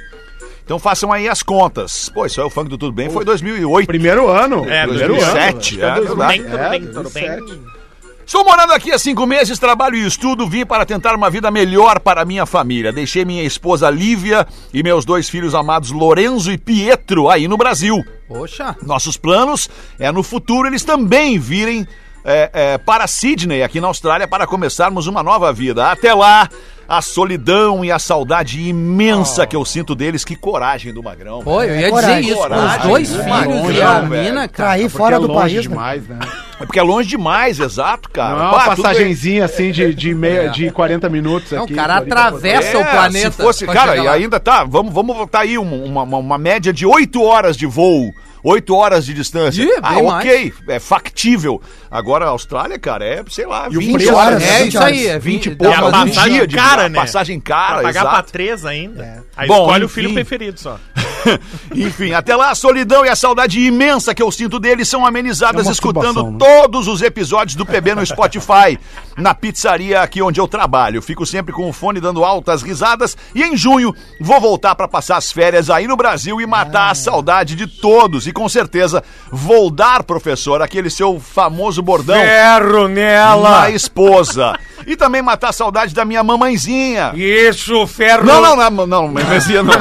Então 0.67 0.77
façam 0.77 1.13
aí 1.13 1.29
as 1.29 1.41
contas. 1.41 2.09
Pô, 2.09 2.25
isso 2.25 2.41
aí 2.41 2.45
o 2.45 2.49
funk 2.49 2.69
do 2.69 2.77
Tudo 2.77 2.91
Bem 2.91 3.09
foi 3.09 3.23
2008. 3.23 3.87
Primeiro 3.87 4.27
ano. 4.27 4.69
É, 4.69 4.85
primeiro 4.85 5.15
2007, 5.15 5.79
ano. 5.79 5.85
é, 5.85 6.01
verdade. 6.01 6.07
Tudo 6.07 6.17
bem, 6.27 6.43
tudo 6.43 6.69
bem, 6.69 6.87
tudo 6.87 7.09
bem. 7.09 7.77
Estou 8.25 8.43
morando 8.43 8.73
aqui 8.73 8.91
há 8.91 8.99
cinco 8.99 9.25
meses, 9.25 9.57
trabalho 9.57 9.95
e 9.95 10.05
estudo, 10.05 10.45
vim 10.45 10.65
para 10.65 10.85
tentar 10.85 11.15
uma 11.15 11.29
vida 11.29 11.49
melhor 11.49 12.01
para 12.01 12.25
minha 12.25 12.45
família. 12.45 12.91
Deixei 12.91 13.23
minha 13.23 13.43
esposa 13.43 13.89
Lívia 13.89 14.45
e 14.73 14.83
meus 14.83 15.05
dois 15.05 15.29
filhos 15.29 15.55
amados 15.55 15.91
Lorenzo 15.91 16.51
e 16.51 16.57
Pietro 16.57 17.29
aí 17.29 17.47
no 17.47 17.55
Brasil. 17.55 18.05
Poxa. 18.27 18.75
Nossos 18.83 19.15
planos 19.15 19.69
é 19.97 20.11
no 20.11 20.21
futuro 20.21 20.67
eles 20.67 20.83
também 20.83 21.39
virem 21.39 21.87
é, 22.25 22.49
é, 22.51 22.77
para 22.77 23.07
Sydney, 23.07 23.63
aqui 23.63 23.79
na 23.79 23.87
Austrália, 23.87 24.27
para 24.27 24.45
começarmos 24.45 25.07
uma 25.07 25.23
nova 25.23 25.53
vida. 25.53 25.89
Até 25.89 26.13
lá, 26.13 26.49
a 26.87 27.01
solidão 27.01 27.83
e 27.83 27.91
a 27.91 27.99
saudade 27.99 28.61
imensa 28.61 29.45
que 29.45 29.55
eu 29.55 29.65
sinto 29.65 29.93
deles. 29.93 30.23
Que 30.23 30.35
coragem 30.35 30.93
do 30.93 31.03
Magrão. 31.03 31.41
Pô, 31.43 31.61
eu 31.63 31.79
ia 31.79 31.89
Coragem. 31.89 32.21
dizer 32.21 32.31
isso, 32.33 32.37
com 32.37 32.43
os 32.43 32.49
Coragem. 32.59 32.87
dois 32.87 33.09
Coragem, 33.09 33.61
filhos 33.61 33.77
e 33.77 33.81
a 33.81 34.01
mina, 34.01 34.47
cara. 34.47 34.73
Porque 34.77 34.89
fora 34.89 35.15
é 35.15 35.19
do 35.19 35.27
longe 35.27 35.39
país, 35.39 35.53
né? 35.55 35.61
demais, 35.61 36.07
né? 36.07 36.19
É 36.59 36.65
porque 36.65 36.79
é 36.79 36.83
longe 36.83 37.09
demais, 37.09 37.59
exato, 37.59 38.09
cara. 38.09 38.35
Não 38.35 38.47
é 38.47 38.51
Pá, 38.51 38.65
passagenzinha 38.75 39.45
assim 39.45 39.71
de, 39.71 39.93
de, 39.93 40.15
meia, 40.15 40.49
de 40.49 40.71
40 40.71 41.07
minutos 41.09 41.51
Não, 41.51 41.63
aqui. 41.65 41.73
o 41.73 41.75
cara 41.75 42.01
40 42.01 42.15
atravessa 42.15 42.77
o 42.77 42.81
É, 42.81 42.83
planeta. 42.85 43.31
Se 43.31 43.43
fosse, 43.43 43.65
cara, 43.67 43.95
e 43.97 44.07
ainda 44.07 44.39
tá, 44.39 44.63
vamos, 44.63 44.93
vamos 44.93 45.15
botar 45.15 45.41
aí 45.41 45.57
uma, 45.57 46.03
uma, 46.03 46.17
uma 46.17 46.37
média 46.37 46.73
de 46.73 46.85
8 46.85 47.21
horas 47.21 47.55
de 47.57 47.65
voo. 47.67 48.13
8 48.43 48.75
horas 48.75 49.05
de 49.05 49.13
distância. 49.13 49.61
Ih, 49.63 49.71
ah, 49.81 49.97
ok, 49.99 50.53
é 50.67 50.79
factível. 50.79 51.61
Agora 51.89 52.25
a 52.25 52.29
Austrália, 52.29 52.77
cara, 52.77 53.05
é, 53.05 53.23
sei 53.29 53.45
lá, 53.45 53.67
E 53.69 53.77
o 53.77 53.79
20 53.79 53.93
preço, 53.93 54.13
horas. 54.15 54.43
É 54.43 54.63
20 54.63 54.67
isso 54.69 54.79
aí, 54.83 55.07
é 55.07 55.19
20 55.19 55.45
e 55.45 55.49
20 55.49 55.55
pouco, 55.57 55.79
umas 55.79 55.91
passagem 56.09 56.33
dia 56.33 56.47
de 56.47 56.55
cara, 56.55 56.89
né? 56.89 56.99
Passagem 56.99 57.39
cara, 57.39 57.73
Pra 57.75 57.83
pagar 57.83 58.01
pra 58.01 58.13
exato. 58.13 58.31
três 58.31 58.65
ainda. 58.65 59.23
Aí 59.35 59.47
Bom, 59.47 59.61
escolhe 59.61 59.83
o 59.83 59.85
enfim. 59.85 59.93
filho 60.01 60.13
preferido 60.13 60.59
só. 60.59 60.77
Enfim, 61.75 62.13
até 62.13 62.35
lá 62.35 62.51
a 62.51 62.55
solidão 62.55 63.05
e 63.05 63.09
a 63.09 63.15
saudade 63.15 63.59
imensa 63.59 64.13
que 64.13 64.21
eu 64.21 64.31
sinto 64.31 64.59
deles 64.59 64.87
são 64.87 65.05
amenizadas 65.05 65.67
É 65.67 65.71
escutando 65.71 66.31
né? 66.31 66.37
todos 66.39 66.87
os 66.87 67.01
episódios 67.01 67.55
do 67.55 67.65
PB 67.65 67.95
no 67.95 68.05
Spotify, 68.05 68.79
na 69.17 69.33
pizzaria 69.33 70.01
aqui 70.01 70.21
onde 70.21 70.39
eu 70.39 70.47
trabalho. 70.47 71.01
Fico 71.01 71.25
sempre 71.25 71.53
com 71.53 71.67
o 71.69 71.73
fone 71.73 71.99
dando 71.99 72.23
altas 72.23 72.61
risadas 72.61 73.17
e 73.35 73.43
em 73.43 73.57
junho 73.57 73.93
vou 74.21 74.39
voltar 74.39 74.75
para 74.75 74.87
passar 74.87 75.17
as 75.17 75.31
férias 75.31 75.69
aí 75.69 75.87
no 75.87 75.97
Brasil 75.97 76.39
e 76.39 76.45
matar 76.45 76.91
a 76.91 76.95
saudade 76.95 77.55
de 77.55 77.67
todos. 77.67 78.26
E 78.27 78.33
com 78.33 78.47
certeza 78.49 79.03
vou 79.31 79.69
dar, 79.69 80.03
professor, 80.03 80.61
aquele 80.61 80.89
seu 80.89 81.19
famoso 81.19 81.81
bordão 81.81 82.15
Ferro 82.19 82.87
nela. 82.87 83.61
na 83.61 83.69
esposa. 83.69 84.53
E 84.85 84.95
também 84.95 85.21
matar 85.21 85.49
a 85.49 85.53
saudade 85.53 85.93
da 85.93 86.05
minha 86.05 86.23
mamãezinha. 86.23 87.11
Isso, 87.15 87.85
ferro. 87.87 88.23
Não, 88.25 88.41
não, 88.41 88.69
não, 88.69 88.87
não, 88.87 89.07
Memezinha, 89.07 89.61
não. 89.61 89.73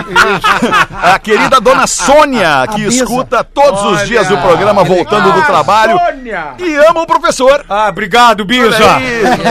A 1.03 1.19
querida 1.19 1.61
dona 1.61 1.87
Sônia, 1.87 2.67
que 2.73 2.83
Bisa. 2.85 3.05
escuta 3.05 3.45
todos 3.45 3.83
os 3.85 4.09
dias 4.09 4.29
o 4.31 4.37
programa 4.39 4.83
voltando 4.83 5.33
do 5.33 5.43
trabalho. 5.43 5.97
Sônia! 5.99 6.55
E 6.59 6.75
ama 6.89 7.03
o 7.03 7.07
professor. 7.07 7.65
Ah, 7.69 7.89
obrigado, 7.89 8.45
Bisa. 8.45 8.99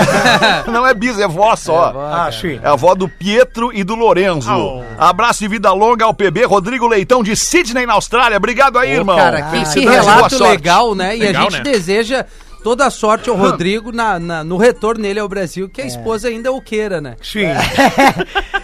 Não 0.68 0.86
é 0.86 0.94
bis, 0.94 1.18
é 1.20 1.28
vó 1.28 1.56
só. 1.56 1.94
Ah, 1.96 2.30
sim. 2.32 2.60
É 2.62 2.68
a 2.68 2.72
avó 2.74 2.94
do 2.96 3.08
Pietro 3.08 3.72
e 3.74 3.84
do 3.84 3.96
Lorenzo. 3.96 4.52
Oh. 4.52 4.84
Abraço 4.98 5.46
e 5.46 5.48
vida 5.48 5.72
longa 5.72 6.04
ao 6.06 6.14
PB 6.14 6.46
Rodrigo 6.46 6.88
Leitão 6.88 7.24
de 7.24 7.36
Sydney, 7.36 7.86
na 7.86 7.94
Austrália. 7.94 8.38
Obrigado 8.38 8.78
aí, 8.78 8.85
Irmão. 8.94 9.16
Cara, 9.16 9.42
que, 9.42 9.74
que 9.74 9.82
boa 9.82 9.96
relato 9.96 10.44
legal, 10.44 10.96
né? 10.96 11.16
E 11.16 11.20
Legal, 11.20 11.48
a 11.48 11.50
gente 11.50 11.58
né? 11.58 11.72
deseja 11.72 12.26
toda 12.66 12.84
a 12.88 12.90
sorte 12.90 13.30
ao 13.30 13.36
Rodrigo 13.36 13.92
na, 13.92 14.18
na- 14.18 14.44
no 14.44 14.58
retorno 14.58 15.04
dele 15.04 15.20
ao 15.20 15.30
Brasil, 15.30 15.70
que 15.70 15.84
a 15.84 15.86
esposa 15.86 16.30
ainda 16.30 16.52
o 16.52 16.60
queira, 16.60 17.00
né? 17.00 17.16
Sim. 17.22 17.46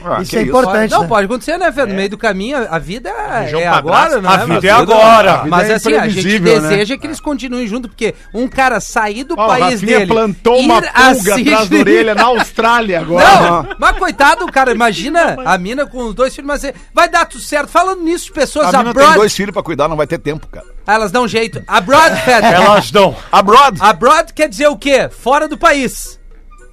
Ah, 0.03 0.19
Isso 0.19 0.31
que 0.31 0.37
é 0.37 0.41
importante, 0.41 0.89
Não, 0.89 1.01
né? 1.03 1.07
pode 1.07 1.25
acontecer, 1.25 1.57
né, 1.59 1.71
Fê? 1.71 1.85
No 1.85 1.93
meio 1.93 2.09
do 2.09 2.17
caminho, 2.17 2.57
a 2.71 2.79
vida 2.79 3.07
é, 3.09 3.51
é 3.61 3.67
agora, 3.67 4.19
né? 4.19 4.27
A 4.27 4.37
vida 4.37 4.53
Mas- 4.55 4.63
é 4.63 4.69
agora. 4.71 5.43
Mas 5.45 5.69
é 5.69 5.73
assim, 5.75 5.93
a 5.93 6.07
gente 6.07 6.39
né? 6.39 6.59
deseja 6.59 6.97
que 6.97 7.05
eles 7.05 7.19
continuem 7.19 7.67
junto, 7.67 7.87
porque 7.87 8.15
um 8.33 8.47
cara 8.47 8.79
sair 8.79 9.23
do 9.23 9.35
Ó, 9.37 9.43
o 9.45 9.47
país 9.47 9.73
Rafinha 9.79 9.99
dele. 9.99 10.11
plantou 10.11 10.57
uma 10.59 10.79
a 10.79 10.81
pulga 11.13 11.35
atrás 11.35 11.69
da 11.69 11.77
orelha 11.77 12.15
na 12.15 12.23
Austrália 12.23 12.99
agora. 12.99 13.25
Não, 13.41 13.67
mas 13.77 13.95
coitado, 13.97 14.47
cara, 14.47 14.71
imagina 14.71 15.35
a 15.45 15.55
mina 15.59 15.85
com 15.85 15.99
os 16.05 16.15
dois 16.15 16.33
filhos, 16.33 16.47
mas 16.47 16.63
é- 16.63 16.73
vai 16.91 17.07
dar 17.07 17.25
tudo 17.27 17.43
certo. 17.43 17.67
Falando 17.69 18.01
nisso, 18.01 18.33
pessoas 18.33 18.73
A 18.73 18.79
mina 18.79 18.95
tem 18.95 19.13
dois 19.13 19.35
filhos 19.35 19.53
pra 19.53 19.61
cuidar, 19.61 19.87
não 19.87 19.95
vai 19.95 20.07
ter 20.07 20.17
tempo, 20.17 20.47
cara. 20.47 20.65
Elas 20.87 21.11
dão 21.11 21.27
jeito. 21.27 21.61
Abroad, 21.67 22.15
Fed. 22.23 22.45
Elas 22.45 22.91
dão. 22.91 23.15
Abroad. 23.31 23.77
Abroad 23.81 24.33
quer 24.33 24.47
dizer 24.49 24.67
o 24.67 24.77
quê? 24.77 25.09
Fora 25.09 25.47
do 25.47 25.57
país. 25.57 26.19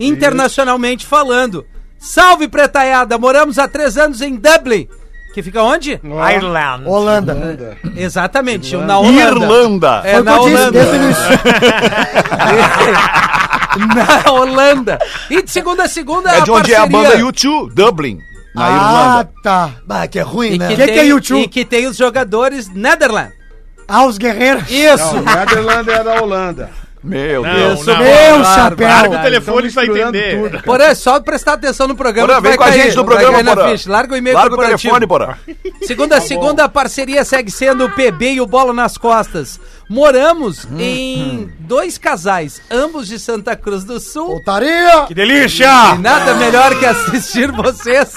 Internacionalmente 0.01 1.05
falando. 1.07 1.65
Salve, 1.99 2.47
pretaiada! 2.49 3.19
Moramos 3.19 3.59
há 3.59 3.67
três 3.67 3.97
anos 3.99 4.21
em 4.21 4.37
Dublin. 4.37 4.87
Que 5.35 5.43
fica 5.43 5.63
onde? 5.63 6.01
Ireland. 6.03 6.85
Holanda. 6.87 7.77
Exatamente, 7.97 8.77
na 8.77 8.99
Holanda. 8.99 9.21
Irlanda. 9.21 10.03
É, 10.05 10.13
Foi 10.13 10.21
o 10.21 10.25
que 10.25 10.31
na 10.31 10.41
Holanda. 10.41 10.81
na 14.25 14.33
Holanda. 14.33 14.99
E 15.31 15.43
de 15.43 15.51
segunda 15.51 15.85
a 15.85 15.89
segunda 15.89 16.31
É 16.31 16.41
de 16.41 16.51
onde 16.51 16.73
é 16.73 16.77
a 16.77 16.89
parceria. 16.89 17.19
banda 17.19 17.33
U2, 17.33 17.73
Dublin, 17.75 18.19
na 18.55 18.67
Ah, 18.67 18.71
Irlanda. 18.71 19.31
tá. 19.43 19.71
Bah, 19.87 20.07
que 20.09 20.19
é 20.19 20.23
ruim, 20.23 20.55
E 20.55 20.59
né? 20.59 20.69
que, 20.69 20.75
O 20.75 20.77
que, 20.77 20.85
tem, 20.85 20.95
que 20.95 21.01
é 21.01 21.05
YouTube? 21.07 21.43
e 21.43 21.49
que 21.49 21.65
tem 21.65 21.87
os 21.87 21.97
jogadores 21.97 22.69
Netherlands. 22.73 23.35
Ah, 23.89 24.05
os 24.07 24.19
guerreiros. 24.19 24.71
Isso. 24.71 25.15
Não, 25.17 25.23
Netherlands 25.23 25.89
é 25.89 26.05
da 26.05 26.23
Holanda. 26.23 26.71
Meu 27.03 27.43
Não, 27.43 27.55
Deus. 27.55 27.81
Isso, 27.81 27.91
não. 27.91 27.99
Meu 27.99 28.11
Claro, 28.41 28.45
chapéu. 28.45 28.89
Larga 28.89 29.19
o 29.19 29.23
telefone 29.23 29.71
pra 29.73 29.87
entender. 29.87 30.43
tudo. 30.51 30.63
Porã, 30.65 30.95
só 30.97 31.21
prestar 31.21 31.53
atenção 31.53 31.87
no 31.87 31.95
programa. 31.95 32.27
Porã, 32.29 32.41
vem 32.41 32.51
vai 32.51 32.59
com 32.59 32.65
a 32.65 32.67
cair, 32.69 32.83
gente 32.83 32.97
no 32.97 33.05
programa, 33.05 33.39
Porã. 33.55 33.75
Larga 33.87 34.15
o 34.15 34.17
e-mail 34.17 34.37
Larga 34.37 34.55
o 34.55 34.59
telefone, 34.59 35.07
porra. 35.07 35.39
Segunda 35.83 36.17
a 36.17 36.21
segunda, 36.21 36.65
a 36.65 36.69
parceria 36.69 37.25
segue 37.25 37.53
sendo 37.53 37.85
o 37.87 37.91
PB 37.91 38.33
e 38.33 38.41
o 38.41 38.47
Bola 38.47 38.73
nas 38.75 38.99
Costas. 38.99 39.61
Moramos 39.89 40.65
Hum, 40.67 40.77
em 40.81 41.53
dois 41.61 41.97
casais, 41.97 42.61
ambos 42.69 43.07
de 43.07 43.19
Santa 43.19 43.55
Cruz 43.57 43.85
do 43.85 44.01
Sul. 44.01 44.35
Putaria. 44.37 45.05
Que 45.07 45.15
delícia! 45.15 45.95
E 45.95 45.99
nada 45.99 46.35
melhor 46.35 46.77
que 46.79 46.85
assistir 46.85 47.51
vocês 47.53 48.13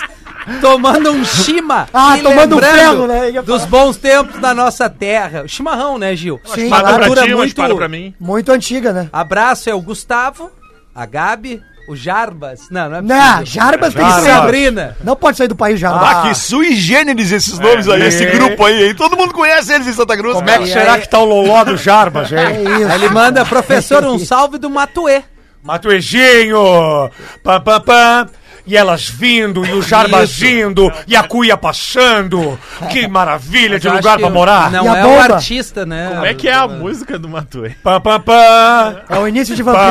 tomando 0.61 1.11
um 1.11 1.23
chima. 1.23 1.87
Ah, 1.93 2.17
tomando 2.21 2.57
um 2.57 2.59
ferro, 2.59 3.07
né? 3.07 3.41
Dos 3.41 3.65
bons 3.65 3.97
tempos 3.97 4.39
da 4.39 4.53
nossa 4.53 4.89
terra. 4.89 5.47
Chimarrão, 5.47 5.97
né, 5.97 6.15
Gil? 6.15 6.39
Sim, 6.45 6.69
pra 6.69 7.23
ti, 7.23 7.33
muito... 7.33 7.55
para 7.55 7.75
pra 7.75 7.87
mim. 7.87 8.13
Muito 8.19 8.51
antiga, 8.51 8.91
né? 8.91 9.09
Abraço 9.11 9.69
é 9.69 9.73
o 9.73 9.81
Gustavo, 9.81 10.51
a 10.93 11.05
Gabi, 11.05 11.61
o 11.87 11.95
Jarbas. 11.95 12.61
Não, 12.69 12.89
não 12.89 12.97
é 12.97 13.01
Não, 13.01 13.39
possível. 13.39 13.45
Jarbas 13.45 13.93
tem 13.93 14.05
que 14.05 14.13
ser. 14.13 14.29
Sabrina. 14.29 14.97
Não 15.03 15.15
pode 15.15 15.37
sair 15.37 15.47
do 15.47 15.55
país, 15.55 15.79
Jarbas. 15.79 16.09
Ah, 16.09 16.21
que 16.23 16.35
sui 16.35 16.75
generis 16.75 17.31
esses 17.31 17.59
nomes 17.59 17.87
aí, 17.87 18.03
esse 18.03 18.25
grupo 18.25 18.65
aí, 18.65 18.87
hein? 18.87 18.95
Todo 18.95 19.17
mundo 19.17 19.33
conhece 19.33 19.73
eles 19.73 19.87
em 19.87 19.93
Santa 19.93 20.17
Cruz. 20.17 20.35
Como 20.35 20.49
é 20.49 20.57
que 20.57 20.63
E 20.65 20.67
será 20.67 20.97
que 20.99 21.09
tá 21.09 21.19
o 21.19 21.25
loló 21.25 21.63
do 21.63 21.77
Jarbas, 21.77 22.31
É 22.33 22.51
hein? 22.51 22.63
isso. 22.63 22.91
Aí 22.91 22.95
ele 22.95 23.09
manda, 23.09 23.45
professor, 23.45 24.03
um 24.05 24.17
salve 24.19 24.57
do 24.57 24.69
Matuê. 24.69 25.23
Matuejinho! 25.63 27.09
Pam, 27.43 27.61
pam, 27.61 27.81
pam. 27.81 28.27
E 28.65 28.77
elas 28.77 29.09
vindo, 29.09 29.65
e 29.65 29.71
o 29.73 29.81
Jarbas 29.81 30.31
vindo, 30.33 30.91
e 31.07 31.15
a 31.15 31.23
cuia 31.23 31.57
passando. 31.57 32.57
Que 32.91 33.07
maravilha 33.07 33.79
de 33.79 33.89
lugar 33.89 34.19
pra 34.19 34.29
morar. 34.29 34.71
Não 34.71 34.85
E 34.85 34.87
a 34.87 34.97
é 34.97 35.05
o 35.05 35.07
bomba? 35.09 35.35
artista, 35.35 35.85
né? 35.85 36.09
Como 36.13 36.25
é 36.25 36.33
que 36.33 36.47
é 36.47 36.53
a 36.53 36.67
música 36.67 37.17
do 37.17 37.27
Matuê? 37.27 37.71
Pam, 37.83 37.99
pam, 38.01 38.19
pam. 38.21 39.01
É 39.09 39.17
o 39.17 39.27
início 39.27 39.55
de 39.55 39.63
vampiro. 39.63 39.85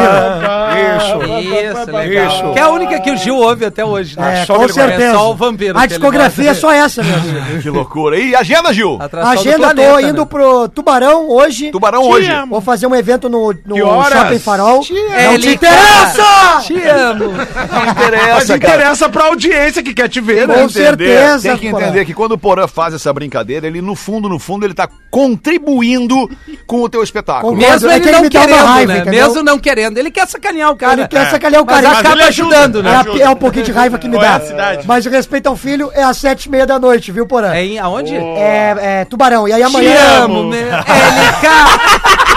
Isso. 0.97 1.81
Isso, 1.81 1.91
legal. 1.97 2.27
Isso. 2.29 2.53
Que 2.53 2.59
é 2.59 2.63
a 2.63 2.69
única 2.69 3.01
que 3.01 3.11
o 3.11 3.17
Gil 3.17 3.37
ouve 3.37 3.65
até 3.65 3.85
hoje, 3.85 4.19
né? 4.19 4.43
É, 4.43 4.47
Só 4.47 4.55
com 4.57 4.65
ele 4.65 4.73
certeza. 4.73 5.15
Só 5.15 5.31
o 5.31 5.35
vampiro. 5.35 5.73
A 5.77 5.81
que 5.81 5.87
ele 5.87 5.89
discografia 5.89 6.45
é 6.45 6.49
gosta. 6.49 6.61
só 6.61 6.73
essa 6.73 7.03
mesmo. 7.03 7.63
Que 7.63 7.71
loucura. 7.71 8.19
E 8.19 8.35
agenda, 8.35 8.73
Gil? 8.73 8.99
Atração 9.01 9.35
do 9.35 9.41
Agenda, 9.41 9.59
planeta, 9.59 9.93
tô 9.93 10.01
indo 10.01 10.21
né? 10.23 10.27
pro 10.29 10.69
Tubarão 10.69 11.29
hoje. 11.29 11.71
Tubarão 11.71 12.03
hoje. 12.05 12.31
Vou 12.49 12.61
fazer 12.61 12.87
um 12.87 12.95
evento 12.95 13.29
no, 13.29 13.53
no 13.65 13.75
Que 13.75 13.83
horas? 13.83 14.13
Shopping 14.19 14.39
Farol. 14.39 14.81
É, 15.13 15.27
Não 15.27 15.33
ele 15.35 15.43
te 15.43 15.55
interessa! 15.55 16.61
Te 16.63 16.83
amo. 16.89 17.33
Não 17.33 17.91
interessa. 17.91 18.59
Interessa 18.67 19.09
pra 19.09 19.25
audiência 19.27 19.83
que 19.83 19.95
quer 19.95 20.09
te 20.09 20.21
ver, 20.21 20.47
Com 20.47 20.53
né? 20.53 20.63
entender, 20.65 20.73
certeza, 20.73 21.49
Tem 21.51 21.59
que 21.59 21.67
entender 21.69 22.05
que 22.05 22.15
quando 22.15 22.33
o 22.33 22.39
Porã 22.39 22.67
faz 22.67 22.95
essa 22.95 23.13
brincadeira, 23.13 23.67
ele 23.67 23.81
no 23.81 23.95
fundo, 23.95 24.29
no 24.29 24.39
fundo, 24.39 24.65
ele 24.65 24.75
tá 24.75 24.89
contribuindo 25.11 26.29
com 26.67 26.83
o 26.83 26.89
teu 26.89 27.03
espetáculo. 27.03 27.57
Mesmo 27.57 27.91
É 27.91 27.97
ele 27.97 28.01
que 28.03 28.09
ele 28.09 28.17
não 28.17 28.23
me 28.23 28.29
dá 28.29 28.41
uma 28.41 28.47
querendo, 28.49 28.67
raiva, 28.67 28.93
né? 28.93 28.99
entendeu? 29.01 29.27
Mesmo 29.29 29.43
não 29.43 29.59
querendo. 29.59 29.99
Ele 29.99 30.11
quer 30.11 30.27
sacanear 30.29 30.71
o 30.71 30.77
cara. 30.77 31.01
Ele 31.01 31.09
quer 31.09 31.31
sacanear 31.31 31.63
o 31.63 31.67
Mas 31.67 31.81
cara. 31.85 31.99
acaba 31.99 32.15
ele 32.15 32.23
ajuda, 32.25 32.57
ajudando, 32.59 32.83
né? 32.83 32.91
É, 33.19 33.23
é 33.23 33.31
um 33.31 33.37
pouquinho 33.37 33.65
de 33.65 33.73
raiva 33.73 33.99
que 33.99 34.09
me 34.09 34.17
é 34.17 34.21
dá. 34.21 34.41
Mas 34.87 35.07
o 35.07 35.11
respeito 35.11 35.47
ao 35.49 35.57
filho 35.57 35.91
é 35.95 36.03
às 36.03 36.17
sete 36.17 36.47
e 36.47 36.51
meia 36.51 36.67
da 36.67 36.79
noite, 36.79 37.11
viu, 37.13 37.27
Porã? 37.27 37.53
É 37.55 37.65
em 37.65 37.79
aonde? 37.79 38.15
É, 38.17 38.77
é 39.01 39.05
Tubarão. 39.05 39.49
E 39.49 39.53
aí 39.53 39.61
Te 39.61 39.67
amanhã. 39.67 40.25
amo, 40.25 40.45
meu. 40.45 40.67
LK. 40.69 42.21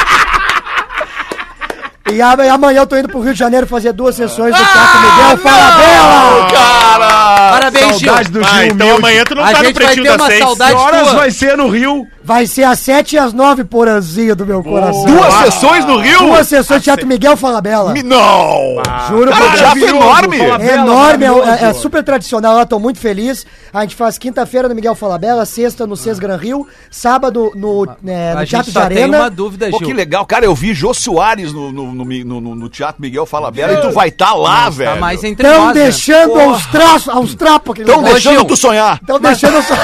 E 2.12 2.22
a- 2.22 2.54
amanhã 2.54 2.82
eu 2.82 2.88
tô 2.88 2.98
indo 2.98 3.08
pro 3.08 3.22
Rio 3.22 3.34
de 3.34 3.40
Janeiro 3.40 3.66
fazer 3.66 3.94
duas 3.94 4.16
sessões 4.16 4.54
do 4.54 4.62
Teatro 4.62 5.00
Miguel 5.02 5.38
Falabella. 5.38 6.48
Cara! 6.52 7.50
Parabéns, 7.52 7.98
Gil. 8.00 8.08
Saudade 8.10 8.32
do 8.32 8.42
Ah, 8.42 8.48
Gil 8.48 8.64
então 8.66 8.88
Milde. 8.88 9.02
amanhã 9.02 9.24
tu 9.24 9.36
não 9.36 9.44
A 9.44 9.52
tá 9.52 9.60
no 9.60 9.66
gente 9.66 9.74
vai 9.76 9.84
pretinho 9.86 10.04
ter 10.06 10.10
da 10.10 10.24
uma 10.24 10.28
seis. 10.28 10.40
saudade 10.44 10.72
Que 10.72 10.78
horas 10.82 11.02
tua. 11.08 11.16
vai 11.20 11.32
ser 11.32 11.58
no 11.58 11.70
Rio? 11.70 12.08
Vai 12.26 12.48
ser 12.48 12.64
às 12.64 12.80
7 12.80 13.14
e 13.14 13.20
às 13.20 13.34
9, 13.34 13.64
poranzinho 13.66 14.36
do 14.36 14.46
meu 14.46 14.64
coração. 14.64 15.04
Duas 15.06 15.34
sessões 15.34 15.84
no 15.86 15.98
Rio? 16.00 16.20
Duas 16.20 16.48
sessões 16.48 16.80
de 16.80 16.86
Teatro 16.86 17.06
Miguel 17.06 17.36
Falabella. 17.36 17.92
Mi- 17.92 18.02
Não! 18.04 18.82
Juro 19.10 19.30
Cara, 19.32 19.44
por 19.46 19.54
o 19.54 19.58
teatro 19.58 19.84
é 19.84 19.86
Deus. 19.86 19.90
enorme! 19.92 20.38
É 20.40 20.74
enorme, 20.76 21.26
é, 21.26 21.66
é 21.66 21.74
super 21.74 22.02
tradicional 22.04 22.56
lá, 22.56 22.66
tô 22.66 22.80
muito 22.80 23.00
feliz. 23.00 23.46
A 23.74 23.82
gente 23.82 23.96
faz 23.96 24.18
quinta-feira 24.18 24.70
no 24.70 24.76
Miguel 24.76 24.96
Falabella, 24.96 25.46
sexta 25.46 25.86
no 25.86 25.98
Cês 25.98 26.18
Gran 26.20 26.38
Rio, 26.38 26.66
sábado 26.90 27.52
no, 27.56 27.86
é, 28.08 28.36
no 28.36 28.46
Teatro 28.46 28.68
de 28.72 28.74
só 28.74 28.86
tem 28.88 28.98
Arena. 29.00 29.18
uma 29.20 29.30
dúvida, 29.30 29.70
Pô, 29.70 29.80
Gil. 29.80 29.88
que 29.88 29.94
legal. 29.94 30.26
Cara, 30.26 30.46
eu 30.46 30.56
vi 30.56 30.74
Jô 30.74 30.94
Soares 30.94 31.52
no, 31.52 31.72
no, 31.72 31.92
no, 31.92 32.06
no- 32.06 32.42
no- 32.42 32.56
no 32.56 32.70
Teatro 32.70 33.02
Miguel 33.02 33.26
Falabella 33.26 33.74
e 33.74 33.82
tu 33.82 33.92
vai 33.92 34.08
estar 34.10 34.34
lá, 34.34 34.70
velho. 34.70 34.92
Tá 34.94 34.96
mais 35.00 35.24
entre 35.24 35.46
Estão 35.46 35.66
nós, 35.66 35.76
né? 35.76 35.84
deixando 35.84 36.40
aos 36.40 36.66
traços, 36.68 37.10
aos 37.10 37.36
trapos 37.36 37.78
Estão 37.80 37.98
lugar. 37.98 38.14
deixando 38.14 38.46
tu 38.46 38.56
sonhar. 38.56 39.00
Estão 39.02 39.20
deixando 39.20 39.56
eu 39.56 39.64
sonhar. 39.64 39.84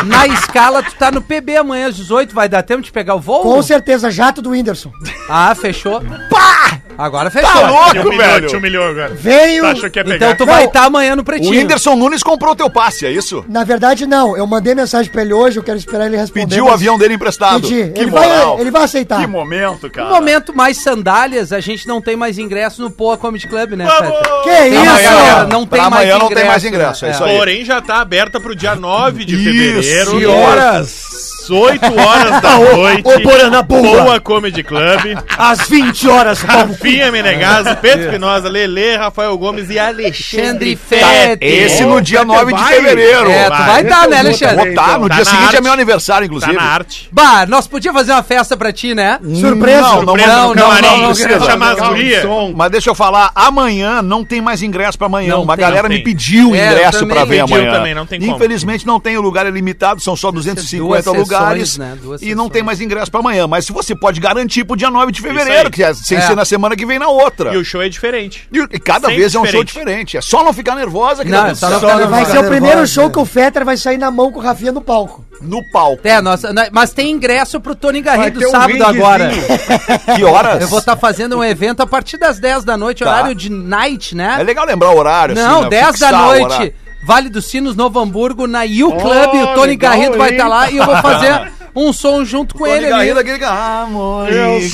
Na 0.06 0.26
escala, 0.26 0.82
tu 0.82 0.94
tá 0.94 1.10
no 1.10 1.20
PB 1.20 1.49
amanhã 1.56 1.88
às 1.88 1.96
18, 1.96 2.34
vai 2.34 2.48
dar 2.48 2.62
tempo 2.62 2.82
de 2.82 2.92
pegar 2.92 3.14
o 3.14 3.20
voo? 3.20 3.42
Com 3.42 3.62
certeza, 3.62 4.10
jato 4.10 4.40
do 4.42 4.50
Whindersson. 4.50 4.92
Ah, 5.28 5.54
fechou. 5.54 6.00
Pá! 6.30 6.80
Agora 6.98 7.30
fechou. 7.30 7.48
Tá 7.50 7.60
Te 7.60 7.96
louco, 7.96 8.08
humilhou, 8.08 8.16
velho. 8.18 8.48
te 8.48 8.56
humilhou 8.56 8.84
agora. 8.84 9.14
Veio. 9.14 9.62
Tu 9.62 9.66
achou 9.70 9.90
que 9.90 9.98
ia 9.98 10.04
pegar? 10.04 10.16
Então 10.16 10.36
tu 10.36 10.46
Não. 10.46 10.52
vai 10.52 10.64
estar 10.66 10.84
amanhã 10.84 11.16
no 11.16 11.22
O 11.22 11.24
Pretinho. 11.24 11.50
Whindersson 11.52 11.96
Nunes 11.96 12.22
comprou 12.22 12.54
teu 12.54 12.68
passe, 12.68 13.06
é 13.06 13.10
isso? 13.10 13.42
Na 13.48 13.64
verdade, 13.64 14.04
não. 14.06 14.36
Eu 14.36 14.46
mandei 14.46 14.74
mensagem 14.74 15.10
pra 15.10 15.22
ele 15.22 15.32
hoje, 15.32 15.58
eu 15.58 15.62
quero 15.62 15.78
esperar 15.78 16.06
ele 16.06 16.16
responder. 16.18 16.46
Pediu 16.48 16.66
o 16.66 16.70
avião 16.70 16.98
dele 16.98 17.14
emprestado. 17.14 17.62
Pedi. 17.62 17.90
Que 17.92 18.00
Ele 18.02 18.10
moral. 18.10 18.52
vai, 18.54 18.60
ele 18.60 18.70
vai 18.70 18.82
aceitar. 18.82 19.18
Que 19.20 19.26
momento, 19.26 19.88
cara. 19.88 20.08
No 20.08 20.14
momento 20.14 20.54
mais 20.54 20.76
sandálias, 20.82 21.54
a 21.54 21.60
gente 21.60 21.88
não 21.88 22.02
tem 22.02 22.16
mais 22.16 22.36
ingresso 22.38 22.82
no 22.82 22.90
Poa 22.90 23.16
Comedy 23.16 23.46
Club, 23.48 23.72
né, 23.72 23.86
Feta? 23.88 24.12
Que 24.42 24.68
isso? 24.68 24.90
amanhã, 24.90 25.46
não 25.50 25.66
pra 25.66 25.78
tem 25.80 25.90
mais 25.90 26.02
amanhã 26.02 26.18
não 26.18 26.28
tem 26.28 26.32
ingresso, 26.32 26.48
mais 26.50 26.64
ingresso, 26.66 27.04
é 27.06 27.08
né? 27.08 27.14
isso 27.14 27.24
aí. 27.24 27.36
Porém, 27.38 27.64
já 27.64 27.80
tá 27.80 27.96
aberta 28.00 28.38
pro 28.38 28.54
dia 28.54 28.74
9 28.74 29.24
de 29.24 29.36
Isso, 29.36 29.44
fevereiro. 29.44 30.18
que 30.18 30.26
horas? 30.26 31.19
8 31.50 31.84
horas 31.98 32.40
da 32.40 32.58
noite. 32.76 33.02
ô, 33.06 33.20
Porana, 33.20 33.62
boa. 33.62 34.02
Boa 34.02 34.20
Comedy 34.20 34.62
Club. 34.62 35.16
Às 35.36 35.68
20 35.68 36.08
horas, 36.08 36.40
Rafinha 36.42 37.10
Menegaso, 37.10 37.76
Pedro 37.76 38.06
Espinosa, 38.06 38.48
Lele, 38.48 38.96
Rafael 38.96 39.36
Gomes 39.36 39.68
e 39.70 39.78
Alexandre 39.78 40.76
Fete. 40.76 41.04
Fete. 41.04 41.44
Esse 41.44 41.84
no 41.84 42.00
dia 42.00 42.24
Vai, 42.24 42.36
9 42.44 42.52
de 42.54 42.64
fevereiro. 42.64 43.30
É, 43.30 43.44
tu 43.50 43.56
vai 43.56 43.82
estar, 43.82 44.08
né, 44.08 44.18
Alexandre? 44.18 44.56
Vou 44.66 44.74
tá, 44.74 44.98
no 44.98 45.08
Tá 45.08 45.14
dia 45.16 45.24
seguinte 45.24 45.56
é 45.56 45.60
meu 45.60 45.72
aniversário, 45.72 46.20
Tá 46.20 46.26
inclusive. 46.26 46.52
na 46.52 46.62
arte. 46.62 47.08
Bah, 47.12 47.46
nós 47.46 47.66
podíamos 47.66 48.00
fazer 48.00 48.12
uma 48.12 48.22
festa 48.22 48.56
pra 48.56 48.72
ti, 48.72 48.94
né? 48.94 49.18
Surpresa. 49.40 49.80
Não, 49.80 50.02
não, 50.02 50.06
Surpresa 50.14 50.28
não, 50.36 50.54
não, 50.54 50.80
não, 50.80 50.98
não, 51.08 51.14
chamar 51.14 51.72
as 51.72 51.78
não, 51.78 51.88
gurias. 51.88 52.24
Mas 52.54 52.70
deixa 52.70 52.90
eu 52.90 52.94
falar, 52.94 53.30
amanhã 53.34 54.02
não 54.02 54.24
tem 54.24 54.40
mais 54.40 54.62
ingresso 54.62 54.98
pra 54.98 55.06
amanhã. 55.06 55.34
Não 55.34 55.42
Uma 55.42 55.56
tem, 55.56 55.64
galera 55.64 55.88
não 55.88 55.94
me 55.94 56.02
pediu 56.02 56.54
É, 56.54 56.66
ingresso 56.72 57.06
pra 57.06 57.24
ver 57.24 57.40
amanhã. 57.40 58.06
Infelizmente 58.20 58.86
não 58.86 59.00
tem, 59.00 59.16
o 59.16 59.20
lugar 59.22 59.46
é 59.46 59.50
limitado, 59.50 60.00
são 60.00 60.14
só 60.16 60.30
250 60.30 60.80
Duas 60.80 61.28
lugares. 61.42 61.78
né? 61.78 61.98
Duas 62.02 62.22
E 62.22 62.26
não 62.26 62.44
sessões. 62.44 62.52
tem 62.52 62.62
mais 62.62 62.80
ingresso 62.80 63.10
pra 63.10 63.20
amanhã. 63.20 63.46
Mas 63.46 63.66
se 63.66 63.72
você 63.72 63.94
pode 63.94 64.20
garantir 64.20 64.64
pro 64.64 64.76
dia 64.76 64.90
9 64.90 65.12
de 65.12 65.20
fevereiro, 65.20 65.70
que 65.70 65.82
é 65.82 65.92
sem 65.94 66.18
É. 66.18 66.20
ser 66.20 66.34
na 66.36 66.44
semana 66.44 66.76
que 66.76 66.84
vem 66.86 66.98
na 66.98 67.08
outra. 67.08 67.52
E 67.54 67.56
o 67.56 67.64
show 67.64 67.82
é 67.82 67.88
diferente. 67.88 68.48
E, 68.52 68.58
e 68.58 68.78
cada 68.78 69.08
Sempre 69.08 69.16
vez 69.20 69.34
é 69.34 69.38
um 69.38 69.44
show 69.44 69.64
diferente. 69.64 69.66
diferente. 70.06 70.16
É 70.16 70.20
só 70.20 70.42
não 70.44 70.52
ficar 70.52 70.74
nervosa 70.74 71.24
que 71.24 71.30
Não, 71.30 71.38
é 71.46 71.48
tudo 71.48 71.56
só 71.58 71.70
não 71.70 71.80
ficar 71.80 72.06
Vai 72.06 72.24
ser 72.26 72.38
o 72.38 72.44
primeiro 72.48 72.86
show 72.86 73.10
que 73.10 73.18
o 73.18 73.24
Fetter 73.24 73.64
vai 73.64 73.76
sair 73.76 73.98
na 73.98 74.10
mão 74.10 74.30
com 74.32 74.38
o 74.38 74.42
Rafinha 74.42 74.72
no 74.72 74.80
palco. 74.80 75.24
no 75.40 75.62
palco. 75.72 76.00
É, 76.06 76.20
nossa, 76.20 76.52
na- 76.52 76.68
mas 76.70 76.92
tem 76.92 77.10
ingresso 77.10 77.60
pro 77.60 77.74
Tony 77.74 78.02
Garrido 78.02 78.38
um 78.46 78.50
sábado 78.50 78.84
agora. 78.84 79.30
Que 80.16 80.24
horas? 80.24 80.60
Eu 80.62 80.68
vou 80.68 80.78
estar 80.78 80.96
fazendo 80.96 81.38
um 81.38 81.44
evento 81.44 81.80
a 81.82 81.86
partir 81.86 82.16
das 82.18 82.38
10 82.38 82.64
da 82.64 82.76
noite, 82.76 83.02
Tá. 83.04 83.10
horário 83.10 83.34
de 83.34 83.48
night, 83.50 84.14
né? 84.14 84.36
É 84.38 84.42
legal 84.42 84.66
lembrar 84.66 84.90
o 84.90 84.98
horário. 84.98 85.34
assim, 85.34 85.42
Não, 85.42 85.62
né? 85.62 85.68
10 85.70 85.86
da 85.86 85.92
Fixar 86.08 86.14
o 86.14 86.26
noite. 86.26 86.74
Vale 87.02 87.28
dos 87.28 87.46
Sinos, 87.46 87.74
Novo 87.74 87.98
Hamburgo, 87.98 88.46
na 88.46 88.60
U 88.60 88.92
Club. 88.92 89.30
Oh, 89.32 89.42
o 89.42 89.54
Tony 89.54 89.70
legal, 89.70 89.92
Garrido 89.92 90.18
vai 90.18 90.30
estar 90.30 90.48
lá 90.48 90.70
e 90.70 90.76
eu 90.76 90.84
vou 90.84 90.96
fazer 90.96 91.50
um 91.74 91.92
som 91.92 92.24
junto 92.24 92.54
com 92.54 92.64
Tony 92.64 92.76
ele 92.76 92.88
Garrido, 92.88 93.18
ali. 93.18 93.20
aquele 93.20 93.38
que... 93.38 93.44
Amor 93.44 94.28
Eu 94.28 94.60
nunca 94.60 94.68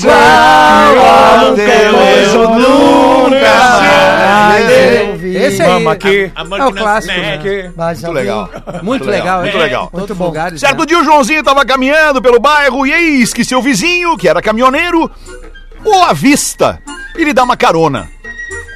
teu, 1.55 1.93
mais, 1.93 2.33
eu 2.33 2.49
nunca. 2.49 3.37
Esse 5.23 5.61
aí. 5.61 5.69
Mama 5.69 5.91
aqui. 5.93 6.31
Amor 6.35 6.59
É 6.59 6.65
o 6.65 6.73
clássico, 6.73 7.13
né? 7.13 7.39
Muito 7.75 8.11
legal. 8.11 8.49
Muito 8.83 9.05
legal, 9.05 9.41
muito 9.41 9.57
legal. 9.57 9.89
Muito 9.93 10.15
bom. 10.15 10.25
lugares. 10.25 10.59
Certo 10.59 10.79
né? 10.79 10.85
dia 10.85 10.99
o 10.99 11.03
Joãozinho 11.03 11.43
tava 11.43 11.65
caminhando 11.65 12.21
pelo 12.21 12.39
bairro 12.39 12.85
e 12.85 12.91
eis 12.91 13.33
que 13.33 13.45
seu 13.45 13.61
vizinho, 13.61 14.17
que 14.17 14.27
era 14.27 14.41
caminhoneiro, 14.41 15.09
o 15.85 15.93
avista 16.03 16.79
e 17.17 17.23
lhe 17.23 17.33
dá 17.33 17.43
uma 17.43 17.55
carona. 17.55 18.09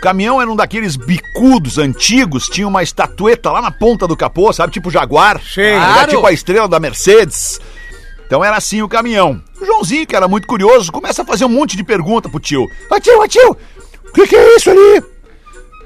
O 0.01 0.09
caminhão 0.11 0.41
era 0.41 0.49
um 0.49 0.55
daqueles 0.55 0.95
bicudos 0.95 1.77
antigos, 1.77 2.47
tinha 2.47 2.67
uma 2.67 2.81
estatueta 2.81 3.51
lá 3.51 3.61
na 3.61 3.69
ponta 3.69 4.07
do 4.07 4.17
capô, 4.17 4.51
sabe? 4.51 4.73
Tipo 4.73 4.89
Jaguar. 4.89 5.39
Era 5.75 5.85
Claro. 5.93 6.09
tipo 6.09 6.25
a 6.25 6.31
estrela 6.33 6.67
da 6.67 6.79
Mercedes. 6.79 7.59
Então 8.25 8.43
era 8.43 8.57
assim 8.57 8.81
o 8.81 8.89
caminhão. 8.89 9.39
O 9.61 9.63
Joãozinho, 9.63 10.07
que 10.07 10.15
era 10.15 10.27
muito 10.27 10.47
curioso, 10.47 10.91
começa 10.91 11.21
a 11.21 11.25
fazer 11.25 11.45
um 11.45 11.49
monte 11.49 11.77
de 11.77 11.83
pergunta 11.83 12.27
pro 12.27 12.39
tio. 12.39 12.65
Ô 12.89 12.99
tio, 12.99 13.21
ô 13.21 13.27
tio, 13.27 13.51
o 14.09 14.11
que, 14.11 14.25
que 14.25 14.35
é 14.35 14.55
isso 14.55 14.71
ali? 14.71 15.03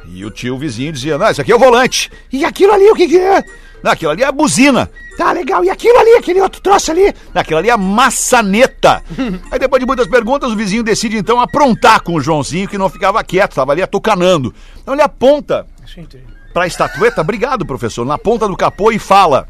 E 0.07 0.24
o 0.24 0.32
tio 0.32 0.57
vizinho 0.57 0.93
dizia, 0.93 1.18
não, 1.18 1.30
isso 1.30 1.41
aqui 1.41 1.51
é 1.51 1.55
o 1.55 1.59
volante. 1.59 2.09
E 2.32 2.45
aquilo 2.45 2.72
ali, 2.72 2.89
o 2.89 2.95
que 2.95 3.09
que 3.09 3.20
é? 3.20 3.43
Não, 3.86 3.91
aquilo 3.91 4.09
ali 4.09 4.23
é 4.23 4.25
a 4.25 4.31
buzina. 4.31 4.89
Tá, 5.15 5.31
legal. 5.31 5.63
E 5.63 5.69
aquilo 5.69 5.95
ali, 5.99 6.15
aquele 6.15 6.41
outro 6.41 6.59
troço 6.59 6.89
ali? 6.89 7.13
Não, 7.31 7.39
aquilo 7.39 7.59
ali 7.59 7.69
é 7.69 7.71
a 7.71 7.77
maçaneta. 7.77 9.03
Aí 9.51 9.59
depois 9.59 9.79
de 9.79 9.86
muitas 9.86 10.07
perguntas, 10.07 10.51
o 10.51 10.55
vizinho 10.55 10.81
decide 10.81 11.17
então 11.17 11.39
aprontar 11.39 12.01
com 12.01 12.15
o 12.15 12.19
Joãozinho, 12.19 12.67
que 12.67 12.79
não 12.79 12.89
ficava 12.89 13.23
quieto, 13.23 13.53
tava 13.53 13.73
ali 13.73 13.83
atucanando. 13.83 14.51
Então 14.81 14.95
ele 14.95 15.03
aponta 15.03 15.67
pra 16.51 16.65
estatueta, 16.65 17.21
obrigado 17.21 17.63
professor, 17.63 18.03
na 18.03 18.17
ponta 18.17 18.47
do 18.47 18.57
capô 18.57 18.91
e 18.91 18.97
fala, 18.97 19.47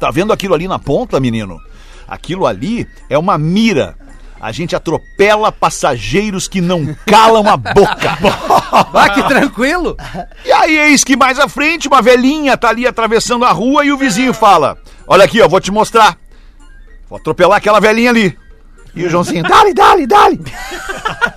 tá 0.00 0.10
vendo 0.10 0.32
aquilo 0.32 0.54
ali 0.54 0.66
na 0.66 0.80
ponta, 0.80 1.20
menino? 1.20 1.60
Aquilo 2.08 2.48
ali 2.48 2.88
é 3.08 3.16
uma 3.16 3.38
mira. 3.38 3.96
A 4.44 4.52
gente 4.52 4.76
atropela 4.76 5.50
passageiros 5.50 6.46
que 6.46 6.60
não 6.60 6.94
calam 7.06 7.48
a 7.48 7.56
boca. 7.56 8.18
Ah, 8.92 9.08
que 9.08 9.22
tranquilo. 9.22 9.96
E 10.44 10.52
aí, 10.52 10.76
eis 10.76 11.04
que 11.04 11.16
mais 11.16 11.38
à 11.38 11.48
frente, 11.48 11.86
uma 11.86 12.02
velhinha 12.02 12.56
tá 12.56 12.68
ali 12.68 12.86
atravessando 12.86 13.44
a 13.44 13.52
rua 13.52 13.84
e 13.84 13.92
o 13.92 13.96
vizinho 13.96 14.34
fala: 14.34 14.76
Olha 15.06 15.24
aqui, 15.24 15.40
ó, 15.40 15.48
vou 15.48 15.60
te 15.60 15.70
mostrar. 15.70 16.18
Vou 17.08 17.18
atropelar 17.18 17.58
aquela 17.58 17.80
velhinha 17.80 18.10
ali. 18.10 18.36
E 18.94 19.04
o 19.04 19.10
Joãozinho, 19.10 19.44
dale, 19.44 19.72
dale, 19.72 20.06
dale. 20.06 20.40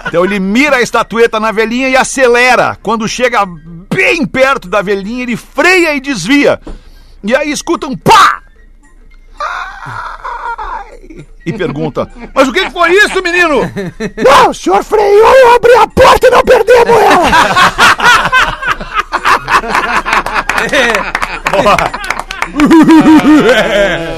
Então 0.08 0.26
ele 0.26 0.40
mira 0.40 0.78
a 0.78 0.82
estatueta 0.82 1.40
na 1.40 1.52
velhinha 1.52 1.90
e 1.90 1.96
acelera. 1.96 2.78
Quando 2.82 3.08
chega 3.08 3.46
bem 3.46 4.26
perto 4.26 4.68
da 4.68 4.82
velhinha, 4.82 5.24
ele 5.24 5.38
freia 5.38 5.96
e 5.96 6.02
desvia. 6.02 6.60
E 7.24 7.36
aí 7.36 7.52
escuta 7.52 7.88
um 7.88 7.96
pá! 7.96 8.42
E 11.48 11.54
pergunta: 11.54 12.10
Mas 12.34 12.48
o 12.48 12.52
que 12.52 12.70
foi 12.70 12.92
isso, 12.92 13.24
menino? 13.24 13.62
Não, 14.22 14.50
o 14.50 14.54
senhor 14.54 14.84
freou, 14.84 15.34
eu 15.34 15.56
abri 15.56 15.74
a 15.76 15.88
porta 15.88 16.28
e 16.28 16.30
não 16.30 16.42
perdemos 16.42 16.98
ela. 16.98 17.30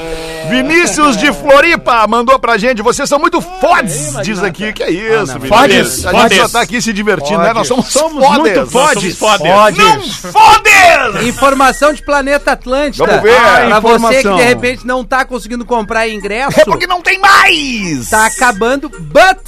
Vinícius 0.50 1.16
de 1.16 1.32
Floripa 1.32 2.06
mandou 2.06 2.38
pra 2.38 2.58
gente. 2.58 2.82
Vocês 2.82 3.08
são 3.08 3.18
muito 3.18 3.40
fodes, 3.40 4.16
diz 4.22 4.42
aqui. 4.42 4.72
Que 4.72 4.82
é 4.82 4.90
isso, 4.90 5.38
Vinícius? 5.38 5.48
Fodes, 5.48 6.06
A 6.06 6.12
gente 6.12 6.34
só 6.36 6.38
fodes. 6.38 6.52
tá 6.52 6.60
aqui 6.60 6.82
se 6.82 6.92
divertindo, 6.92 7.40
né? 7.40 7.52
Nós 7.52 7.66
somos, 7.68 7.86
Somos 7.86 8.24
fodes. 8.24 8.38
muito 8.40 8.66
fodes. 8.70 9.16
somos 9.16 9.38
fodes. 9.38 9.78
Não 9.78 10.32
fodes! 10.32 11.26
Informação 11.26 11.92
de 11.92 12.02
Planeta 12.02 12.52
Atlântida. 12.52 13.06
Vamos 13.06 13.22
ver. 13.22 13.36
pra 13.80 13.80
você 13.80 14.22
que 14.22 14.34
de 14.34 14.42
repente 14.42 14.86
não 14.86 15.04
tá 15.04 15.24
conseguindo 15.24 15.64
comprar 15.64 16.08
ingresso, 16.08 16.60
É 16.60 16.64
porque 16.64 16.86
não 16.86 17.00
tem 17.00 17.18
mais! 17.18 18.08
tá 18.10 18.26
acabando, 18.26 18.88
but 18.88 19.38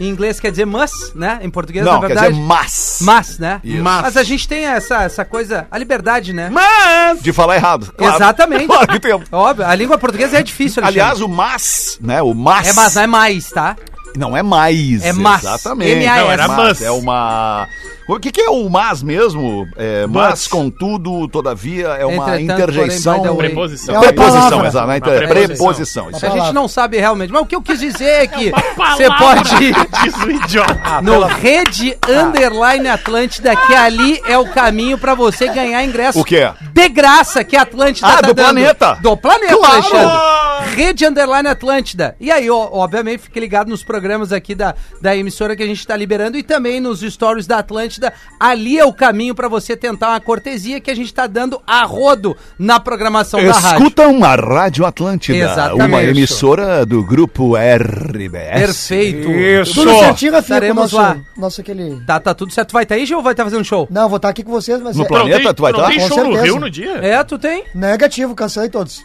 em 0.00 0.08
inglês 0.08 0.38
quer 0.38 0.50
dizer 0.50 0.64
must, 0.64 1.16
né? 1.16 1.38
Em 1.42 1.50
português, 1.50 1.84
Não, 1.84 1.94
na 1.94 2.00
quer 2.00 2.06
verdade. 2.08 2.28
dizer 2.34 2.42
mas. 2.46 2.98
Mas, 3.02 3.38
né? 3.38 3.60
Isso. 3.64 3.82
Mas. 3.82 4.16
a 4.16 4.22
gente 4.22 4.46
tem 4.46 4.66
essa, 4.66 5.02
essa 5.02 5.24
coisa, 5.24 5.66
a 5.70 5.78
liberdade, 5.78 6.32
né? 6.32 6.48
Mas! 6.50 7.20
De 7.22 7.32
falar 7.32 7.56
errado. 7.56 7.92
claro. 7.96 8.16
Exatamente. 8.16 8.68
Claro 8.78 8.86
que 8.88 9.00
tem. 9.00 9.18
Óbvio, 9.32 9.66
a 9.66 9.74
língua 9.74 9.96
portuguesa 9.96 10.38
é 10.38 10.42
difícil, 10.42 10.82
Alexandre. 10.82 11.00
Aliás, 11.00 11.20
o 11.22 11.28
mas, 11.28 11.98
né? 12.02 12.20
O 12.20 12.34
mas. 12.34 12.68
É 12.68 12.72
mas, 12.74 12.94
não 12.94 13.02
é 13.02 13.06
mais, 13.06 13.50
tá? 13.50 13.76
Não 14.16 14.36
é 14.36 14.42
mais. 14.42 15.04
É 15.04 15.12
mas. 15.12 15.42
Exatamente. 15.42 15.92
M-A-S. 15.92 16.20
Não, 16.20 16.30
era 16.30 16.48
mas. 16.48 16.82
É 16.82 16.90
uma. 16.90 17.66
O 18.08 18.18
que, 18.18 18.32
que 18.32 18.40
é 18.40 18.48
o 18.48 18.68
mas 18.70 19.02
mesmo? 19.02 19.68
É, 19.76 20.06
mas, 20.06 20.46
contudo, 20.48 21.28
todavia, 21.28 21.88
é 21.88 22.06
uma 22.06 22.40
Entretanto, 22.40 22.62
interjeição. 22.62 23.18
porém. 23.20 23.36
Preposição. 23.36 23.94
É 23.94 23.98
uma 23.98 24.06
Preposição, 24.06 24.64
exato. 24.64 24.86
né? 24.86 24.92
Uma 24.94 24.96
Então, 24.96 25.12
é 25.12 25.16
preposição. 25.26 25.56
preposição. 25.66 26.10
Isso 26.10 26.26
A 26.26 26.30
gente 26.30 26.52
não 26.54 26.66
sabe 26.66 26.96
realmente. 26.98 27.30
Mas 27.32 27.42
o 27.42 27.46
que 27.46 27.54
eu 27.54 27.60
quis 27.60 27.78
dizer 27.78 28.08
é 28.22 28.26
que 28.26 28.50
você 28.50 29.08
pode 29.18 29.62
ir 29.62 29.74
Diz 30.02 30.14
o 30.24 30.30
idiota. 30.30 31.02
no 31.02 31.20
Rede 31.26 31.98
Underline 32.08 32.88
Atlântida, 32.88 33.54
que 33.54 33.74
ali 33.74 34.20
é 34.26 34.38
o 34.38 34.46
caminho 34.48 34.96
pra 34.96 35.14
você 35.14 35.46
ganhar 35.48 35.84
ingresso. 35.84 36.18
O 36.18 36.24
quê? 36.24 36.50
De 36.72 36.88
graça 36.88 37.44
que 37.44 37.56
a 37.56 37.62
Atlântida 37.62 38.06
Ah, 38.08 38.16
tá 38.16 38.26
do 38.28 38.34
dando. 38.34 38.46
planeta. 38.46 38.98
Do 39.02 39.16
planeta, 39.18 39.54
Claro. 39.56 39.74
Alexandre. 39.74 40.57
Rede 40.74 41.06
Underline 41.06 41.48
Atlântida. 41.48 42.16
E 42.20 42.30
aí, 42.30 42.50
ó, 42.50 42.68
obviamente, 42.72 43.20
fique 43.22 43.38
ligado 43.40 43.68
nos 43.68 43.82
programas 43.82 44.32
aqui 44.32 44.54
da, 44.54 44.74
da 45.00 45.16
emissora 45.16 45.56
que 45.56 45.62
a 45.62 45.66
gente 45.66 45.86
tá 45.86 45.96
liberando 45.96 46.36
e 46.38 46.42
também 46.42 46.80
nos 46.80 47.00
stories 47.00 47.46
da 47.46 47.58
Atlântida. 47.58 48.12
Ali 48.38 48.78
é 48.78 48.84
o 48.84 48.92
caminho 48.92 49.34
pra 49.34 49.48
você 49.48 49.76
tentar 49.76 50.10
uma 50.10 50.20
cortesia 50.20 50.80
que 50.80 50.90
a 50.90 50.94
gente 50.94 51.12
tá 51.12 51.26
dando 51.26 51.60
a 51.66 51.84
rodo 51.84 52.36
na 52.58 52.78
programação 52.80 53.42
da 53.44 53.52
rádio. 53.52 53.78
Escutam 53.78 54.24
a 54.24 54.34
Rádio 54.34 54.84
Atlântida, 54.86 55.38
Exatamente. 55.38 55.86
uma 55.88 56.02
emissora 56.02 56.84
do 56.86 57.02
grupo 57.02 57.54
RBS. 57.56 58.52
Perfeito. 58.58 59.30
Isso. 59.30 59.74
Tudo 59.74 59.90
certinho, 59.98 60.32
Rafinha, 60.32 60.56
Estaremos 60.56 60.92
nosso, 60.92 60.96
lá. 60.96 61.16
nosso 61.36 61.60
aquele... 61.60 62.00
Tá, 62.06 62.18
tá 62.20 62.34
tudo 62.34 62.52
certo. 62.52 62.68
Tu 62.68 62.72
vai 62.72 62.82
estar 62.84 62.94
aí, 62.94 63.06
Gil, 63.06 63.18
ou 63.18 63.22
vai 63.22 63.32
estar 63.32 63.44
fazendo 63.44 63.64
show? 63.64 63.86
Não, 63.90 64.08
vou 64.08 64.16
estar 64.16 64.28
aqui 64.28 64.42
com 64.42 64.50
vocês, 64.50 64.80
mas 64.80 64.96
No 64.96 65.04
é 65.04 65.08
planeta, 65.08 65.54
tu 65.54 65.62
vai 65.62 65.72
estar? 65.72 65.86
tem 65.88 66.00
Com 66.00 66.08
show 66.08 66.18
no 66.18 66.24
certeza. 66.24 66.44
Rio 66.44 66.58
no 66.60 66.70
dia? 66.70 66.92
É, 66.98 67.22
tu 67.24 67.38
tem? 67.38 67.64
negativo, 67.74 68.34
cancelei 68.34 68.68
todos. 68.68 69.02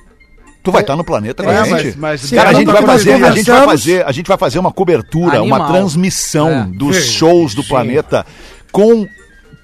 Tu 0.63 0.71
vai 0.71 0.81
estar 0.81 0.95
no 0.95 1.03
planeta 1.03 1.43
com 1.43 1.51
É, 1.51 1.57
a 1.57 1.65
mas- 1.65 1.81
gente? 1.83 1.97
mas- 1.99 2.31
Cara, 2.31 2.49
a 2.49 2.53
gente, 2.53 2.65
vai 2.71 2.81
fazer, 2.83 3.13
a, 3.23 3.31
gente 3.31 3.51
vai 3.51 3.65
fazer, 3.65 4.05
a 4.05 4.11
gente 4.13 4.27
vai 4.27 4.37
fazer 4.37 4.59
uma 4.59 4.71
cobertura, 4.71 5.39
Animal. 5.39 5.59
uma 5.59 5.67
transmissão 5.67 6.49
É. 6.49 6.63
dos 6.65 6.95
Sim, 6.95 7.11
shows 7.11 7.53
do 7.53 7.61
sim. 7.63 7.67
planeta 7.69 8.25
com 8.71 9.05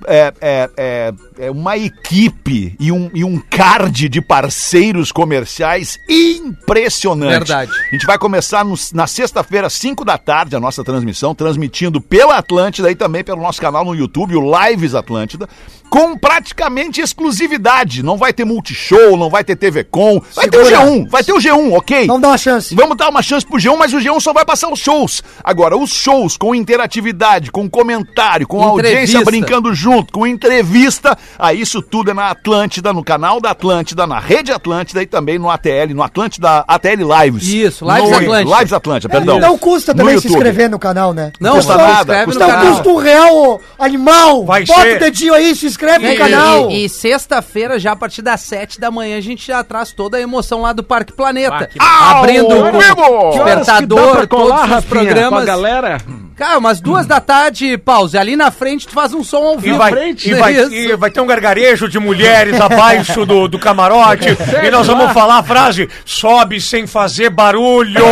é, 0.07 0.33
é, 0.39 0.69
é, 0.77 1.13
é 1.47 1.51
uma 1.51 1.75
equipe 1.77 2.73
e 2.79 2.89
um, 2.89 3.11
e 3.13 3.21
um 3.25 3.37
card 3.37 4.07
de 4.07 4.21
parceiros 4.21 5.11
comerciais 5.11 5.97
impressionante. 6.09 7.31
Verdade. 7.31 7.71
A 7.89 7.91
gente 7.93 8.05
vai 8.05 8.17
começar 8.17 8.63
no- 8.63 8.75
na 8.93 9.07
sexta-feira, 9.07 9.69
5 9.69 10.05
da 10.05 10.17
tarde, 10.17 10.55
a 10.55 10.59
nossa 10.59 10.85
transmissão, 10.85 11.35
transmitindo 11.35 11.99
pela 11.99 12.37
Atlântida 12.37 12.89
e 12.89 12.95
também 12.95 13.25
pelo 13.25 13.41
nosso 13.41 13.59
canal 13.59 13.83
no 13.83 13.93
YouTube, 13.93 14.35
o 14.37 14.41
Lives 14.69 14.95
Atlântida, 14.95 15.49
com 15.89 16.17
praticamente 16.17 17.01
exclusividade. 17.01 18.03
Não 18.03 18.17
vai 18.17 18.31
ter 18.33 18.45
Multishow, 18.45 19.17
não 19.17 19.29
vai 19.29 19.43
ter 19.43 19.55
TV 19.55 19.83
Com, 19.83 20.21
vai 20.35 20.47
ter 20.47 20.57
o 20.59 20.65
Segura. 20.65 20.85
G1, 20.85 21.09
vai 21.09 21.23
ter 21.23 21.33
o 21.33 21.37
G1, 21.37 21.73
ok? 21.73 22.07
Vamos 22.07 22.21
dar 22.21 22.27
uma 22.29 22.37
chance. 22.37 22.75
Vamos 22.75 22.97
dar 22.97 23.09
uma 23.09 23.21
chance 23.21 23.45
pro 23.45 23.57
G1, 23.57 23.75
mas 23.77 23.93
o 23.93 23.97
G1 23.97 24.19
só 24.19 24.33
vai 24.33 24.45
passar 24.45 24.71
os 24.71 24.79
shows. 24.79 25.21
Agora, 25.43 25.77
os 25.77 25.91
shows 25.91 26.37
com 26.37 26.53
interatividade, 26.55 27.51
com 27.51 27.69
comentário, 27.69 28.47
com 28.47 28.61
a 28.61 28.65
audiência 28.67 29.17
Entrevista. 29.17 29.25
brincando 29.25 29.73
junto, 29.73 30.13
com 30.13 30.25
entrevista, 30.27 31.17
aí 31.37 31.61
isso 31.61 31.81
tudo 31.81 32.11
é 32.11 32.13
na 32.13 32.29
Atlântida, 32.29 32.93
no 32.93 33.03
canal 33.03 33.39
da 33.41 33.51
Atlântida, 33.51 34.05
na 34.05 34.19
rede 34.19 34.51
Atlântida 34.51 35.01
e 35.01 35.05
também 35.07 35.39
no 35.39 35.49
ATL, 35.49 35.93
no 35.93 36.03
Atlântida, 36.03 36.63
ATL 36.67 37.03
Lives. 37.23 37.47
Isso, 37.47 37.85
Lives 37.85 38.09
No- 38.09 38.17
Atlântida. 38.17 38.57
Lives 38.57 38.73
Atlântida, 38.73 39.09
perdão. 39.09 39.39
Não 39.39 39.57
custa 39.57 39.93
No 39.93 39.97
também 39.99 40.17
se 40.19 40.27
YouTube. 40.27 40.37
inscrever 40.37 40.69
no 40.69 40.77
canal, 40.79 41.13
né? 41.13 41.31
Não, 41.39 41.55
Custa 41.55 41.77
nada, 41.77 42.25
custa 42.25 42.47
no 42.47 42.69
custa 42.71 42.89
um 42.89 42.97
real, 42.97 43.35
ô, 43.35 43.59
animal! 43.79 44.45
Vai 44.45 44.65
Bota 44.65 44.81
ser- 44.81 44.95
o 44.97 44.99
dedinho 44.99 45.33
aí, 45.33 45.55
se 45.55 45.65
inscreve 45.65 45.78
E, 45.85 45.97
no 46.11 46.15
canal! 46.17 46.69
e- 46.71 46.85
e 46.85 46.89
sexta-feira, 46.89 47.79
já 47.79 47.91
a 47.93 47.95
partir 47.95 48.21
das 48.21 48.41
sete 48.41 48.79
da 48.79 48.89
manhã, 48.91 49.17
a 49.17 49.21
gente 49.21 49.45
já 49.47 49.63
traz 49.63 49.91
toda 49.91 50.17
a 50.17 50.21
emoção 50.21 50.61
lá 50.61 50.73
do 50.73 50.83
Parque 50.83 51.13
Planeta. 51.13 51.69
Ah, 51.79 52.19
Abrindo 52.19 52.47
que 52.47 52.55
dá 52.77 53.29
despertador, 53.31 54.27
colar, 54.27 54.27
todos 54.27 54.51
os 54.51 54.69
Rafinha, 54.69 54.69
com 54.69 54.77
a 54.77 54.81
programas. 54.81 55.45
galera? 55.45 55.97
Cara, 56.35 56.57
umas 56.57 56.79
duas 56.79 57.05
da 57.05 57.19
tarde, 57.19 57.77
pause. 57.77 58.17
Ali 58.17 58.35
na 58.37 58.49
frente 58.49 58.87
tu 58.87 58.93
faz 58.93 59.13
um 59.13 59.23
som 59.23 59.43
ao 59.45 59.55
E 59.55 59.61
vivo. 59.61 59.77
vai, 59.77 59.91
frente. 59.91 60.29
e, 60.29 60.33
vai, 60.33 60.53
e 60.55 60.95
vai 60.95 61.11
ter 61.11 61.19
um 61.19 61.25
gargarejo 61.27 61.89
de 61.89 61.99
mulheres 61.99 62.59
abaixo 62.61 63.25
do, 63.25 63.47
do 63.49 63.59
camarote. 63.59 64.29
e 64.65 64.71
nós 64.71 64.87
vamos 64.87 65.11
falar 65.11 65.39
a 65.39 65.43
frase: 65.43 65.89
sobe 66.05 66.61
sem 66.61 66.87
fazer 66.87 67.29
barulho. 67.29 68.03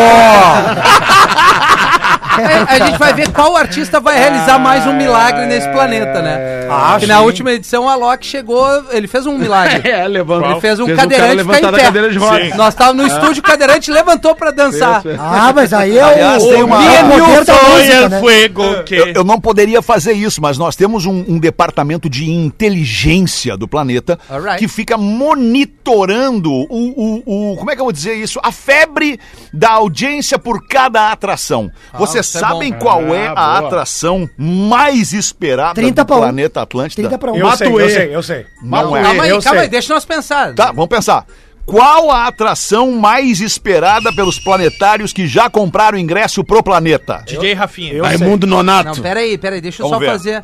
É, 2.40 2.76
a 2.84 2.86
gente 2.86 3.00
vai 3.00 3.14
ver 3.16 3.32
qual 3.32 3.58
artista 3.58 4.00
vai 4.00 4.16
realizar 4.16 4.60
mais 4.60 4.86
um 4.86 4.94
milagre 4.94 5.48
nesse 5.48 5.68
planeta, 5.70 6.22
né? 6.22 6.38
Ah, 6.70 6.98
que 7.00 7.06
na 7.08 7.22
última 7.22 7.52
edição 7.52 7.86
o 7.86 7.90
Alok 7.90 8.26
chegou, 8.26 8.66
ele 8.92 9.08
fez 9.08 9.26
um 9.26 9.38
milagre. 9.38 9.82
É, 9.90 10.08
levanta. 10.08 10.48
Ele 10.50 10.62
fez 10.62 10.80
um 10.80 10.86
Fez 10.86 10.98
o 10.98 11.02
cadeirante 11.02 11.36
levantar 11.36 11.56
ficar 11.58 11.70
em 11.70 11.76
pé. 11.76 11.84
cadeira 11.84 12.10
de 12.12 12.18
rodas. 12.18 12.56
Nós 12.56 12.74
estávamos 12.74 13.02
no 13.04 13.08
estúdio, 13.08 13.40
o 13.42 13.44
cadeirante 13.44 13.92
levantou 13.92 14.36
pra 14.36 14.52
dançar. 14.52 15.02
Ah, 15.20 15.52
mas 15.54 15.72
aí 15.74 15.98
é 15.98 16.02
Aliás, 16.02 16.44
o, 16.44 16.50
tem 16.50 16.64
o 16.64 16.66
uma- 16.66 16.78
poder 16.78 17.46
da 17.46 17.54
música, 17.64 18.10
né? 18.10 18.20
fuego 18.20 18.84
que... 18.84 18.96
Eu, 18.96 19.08
eu 19.08 19.24
não 19.24 19.40
poderia 19.40 19.82
fazer 19.82 20.14
isso, 20.14 20.42
mas 20.42 20.58
nós 20.58 20.76
temos 20.76 21.06
um, 21.06 21.24
um 21.28 21.40
departamento 21.40 22.10
de 22.10 22.30
inteligência 22.30 23.56
do 23.58 23.68
planeta 23.68 24.20
Alright. 24.30 24.58
que 24.60 24.68
fica 24.68 24.98
monitorando 24.98 26.52
o, 26.52 26.66
o, 26.70 27.52
o- 27.54 27.58
Como 27.58 27.72
é 27.72 27.76
que 27.76 27.82
eu 27.82 27.86
vou 27.86 27.92
dizer 27.94 28.16
isso? 28.16 28.40
A 28.44 28.52
febre 28.52 29.20
da 29.54 29.72
audiência 29.72 30.38
por 30.38 30.66
cada 30.68 31.12
atração. 31.12 31.72
Vocês 31.98 32.26
isso 32.26 32.38
é 32.38 32.42
sabem 32.42 32.72
bom. 32.74 32.80
qual 32.80 33.16
é 33.16 33.28
a 33.28 33.34
boa. 33.36 33.60
atração 33.60 34.30
mais 34.38 35.14
esperada 35.14 35.76
30 35.76 36.04
do 36.04 36.08
pra 36.08 36.16
planeta 36.58 36.62
Atlântida? 36.64 37.02
30 37.10 37.18
pra 37.18 37.32
1. 37.32 37.36
Eu 37.38 37.52
sei, 37.58 37.68
eu 37.68 37.72
Matuê. 37.72 37.90
sei, 37.90 38.16
eu 38.16 38.24
sei. 38.24 38.46
Não 38.62 38.98
é. 38.98 39.02
Calma 39.04 39.24
aí, 39.24 39.30
eu 39.30 39.42
calma 39.42 39.58
sei. 39.60 39.66
aí, 39.66 39.70
deixa 39.70 39.94
nós 39.94 40.06
pensar. 40.06 40.54
Tá, 40.54 40.68
vamos 40.68 40.88
pensar. 40.88 41.26
Qual 41.66 42.10
a 42.12 42.28
atração 42.28 42.94
mais 42.94 43.42
esperada 43.42 44.14
pelos 44.14 44.40
planetários 44.40 45.12
que 45.12 45.28
já 45.28 45.50
compraram 45.50 45.98
ingresso 45.98 46.44
pro 46.44 46.64
planeta? 46.64 47.24
DJ 47.28 47.54
Rafinha. 47.54 47.94
Eu 47.94 48.06
Raimundo 48.06 48.48
Nonato. 48.48 48.96
Não, 48.96 49.04
pera 49.04 49.20
aí, 49.20 49.38
pera 49.38 49.56
aí, 49.56 49.62
deixa 49.62 49.84
eu 49.84 49.90
Vamos 49.90 50.06
só 50.06 50.12
ver. 50.14 50.18
fazer. 50.18 50.42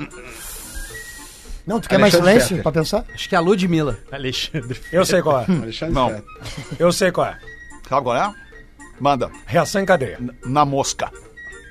Não, 1.66 1.80
tu 1.80 1.88
quer 1.88 1.98
mais 1.98 2.14
Alexandre 2.14 2.32
silêncio 2.42 2.58
Fetter. 2.58 2.64
pra 2.64 2.72
pensar? 2.74 3.06
Acho 3.14 3.30
que 3.30 3.36
é 3.36 3.38
a 3.38 3.42
Ludmilla. 3.42 3.98
Alexandre. 4.12 4.82
Eu 4.92 5.06
sei 5.06 5.22
qual 5.22 5.40
é. 5.40 5.46
Alexandre 5.50 5.94
Não. 5.96 6.10
Fetter. 6.10 6.24
Eu 6.78 6.92
sei 6.92 7.10
qual 7.12 7.28
é. 7.28 7.38
Sabe 7.88 8.04
qual 8.04 8.18
é? 8.18 8.34
Manda. 9.00 9.32
Reação 9.46 9.82
em 9.82 9.86
cadeia. 9.86 10.20
Na 10.46 10.66
mosca. 10.66 11.10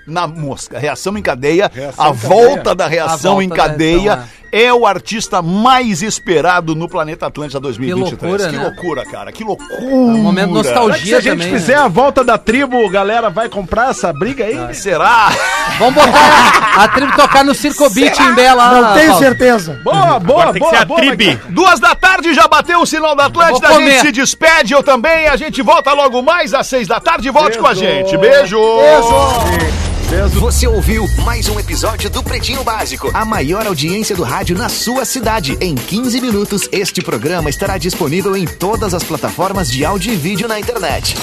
Na 0.07 0.27
mosca. 0.27 0.79
Reação 0.79 1.17
em 1.17 1.23
cadeia. 1.23 1.71
Reação 1.73 2.05
a 2.05 2.11
em 2.11 2.13
volta 2.13 2.75
da 2.75 2.85
A 2.87 2.89
reação 2.89 3.33
volta 3.33 3.45
em 3.45 3.49
da 3.49 3.57
cadeia 3.57 4.15
reação, 4.15 4.29
é 4.51 4.73
o 4.73 4.87
artista 4.87 5.41
mais 5.41 6.03
esperado 6.03 6.75
no 6.75 6.89
planeta 6.89 7.27
Atlântida 7.27 7.59
2023. 7.59 8.21
Que 8.21 8.27
loucura, 8.27 8.51
que 8.51 8.57
né? 8.57 8.63
loucura, 8.63 9.07
cara. 9.07 9.33
Que 9.33 9.45
loucura. 9.45 9.81
É 9.81 9.85
um 9.85 10.19
momento 10.19 10.49
de 10.49 10.55
nostalgia 10.55 11.07
Se 11.07 11.15
a 11.15 11.21
gente 11.21 11.39
também. 11.39 11.59
fizer 11.59 11.77
né? 11.77 11.83
a 11.83 11.89
volta 11.89 12.23
da 12.23 12.37
tribo, 12.37 12.89
galera 12.91 13.31
vai 13.31 13.49
comprar 13.49 13.91
essa 13.91 14.13
briga 14.13 14.45
aí? 14.45 14.75
Será? 14.75 15.31
Vamos 15.79 15.95
botar 15.95 16.73
a 16.77 16.89
tribo 16.89 17.17
tocar 17.17 17.45
no 17.45 17.55
Circo 17.55 17.89
Beat 17.91 18.19
em 18.19 18.35
Bela. 18.35 18.81
Não 18.81 18.95
tenho 18.95 19.11
Paulo. 19.13 19.25
certeza. 19.25 19.81
Boa, 19.83 20.19
boa, 20.19 20.43
Agora 20.43 20.53
tem 20.53 20.55
que 20.55 20.59
boa, 20.61 20.71
ser 20.71 20.83
a 20.83 20.85
boa, 20.85 21.01
tribe. 21.01 21.27
Maguila. 21.27 21.51
Duas 21.51 21.81
da 21.81 21.95
tarde 21.95 22.35
já 22.35 22.47
bateu 22.49 22.81
o 22.81 22.87
sinal 22.87 23.15
da 23.15 23.27
Atlântida. 23.27 23.69
A 23.69 23.81
gente 23.81 24.01
se 24.01 24.13
despede. 24.13 24.75
Eu 24.75 24.83
também. 24.83 25.29
A 25.29 25.37
gente 25.37 25.63
volta 25.63 25.93
logo 25.93 26.21
mais 26.21 26.53
às 26.53 26.67
seis 26.67 26.89
da 26.89 27.01
tarde. 27.01 27.31
Volte 27.31 27.59
com 27.59 27.67
a 27.67 27.75
gente. 27.75 28.17
Beijo. 28.17 28.59
Você 30.39 30.67
ouviu 30.67 31.09
mais 31.25 31.49
um 31.49 31.59
episódio 31.59 32.11
do 32.11 32.23
Pretinho 32.23 32.63
Básico, 32.63 33.11
a 33.15 33.25
maior 33.25 33.67
audiência 33.67 34.15
do 34.15 34.23
rádio 34.23 34.55
na 34.55 34.69
sua 34.69 35.07
cidade. 35.07 35.57
Em 35.59 35.75
15 35.75 36.21
minutos, 36.21 36.69
este 36.71 37.01
programa 37.01 37.49
estará 37.49 37.79
disponível 37.79 38.37
em 38.37 38.45
todas 38.45 38.93
as 38.93 39.03
plataformas 39.03 39.71
de 39.71 39.87
áudio 39.87 40.13
e 40.13 40.17
vídeo 40.17 40.47
na 40.47 40.61
internet. 40.61 41.17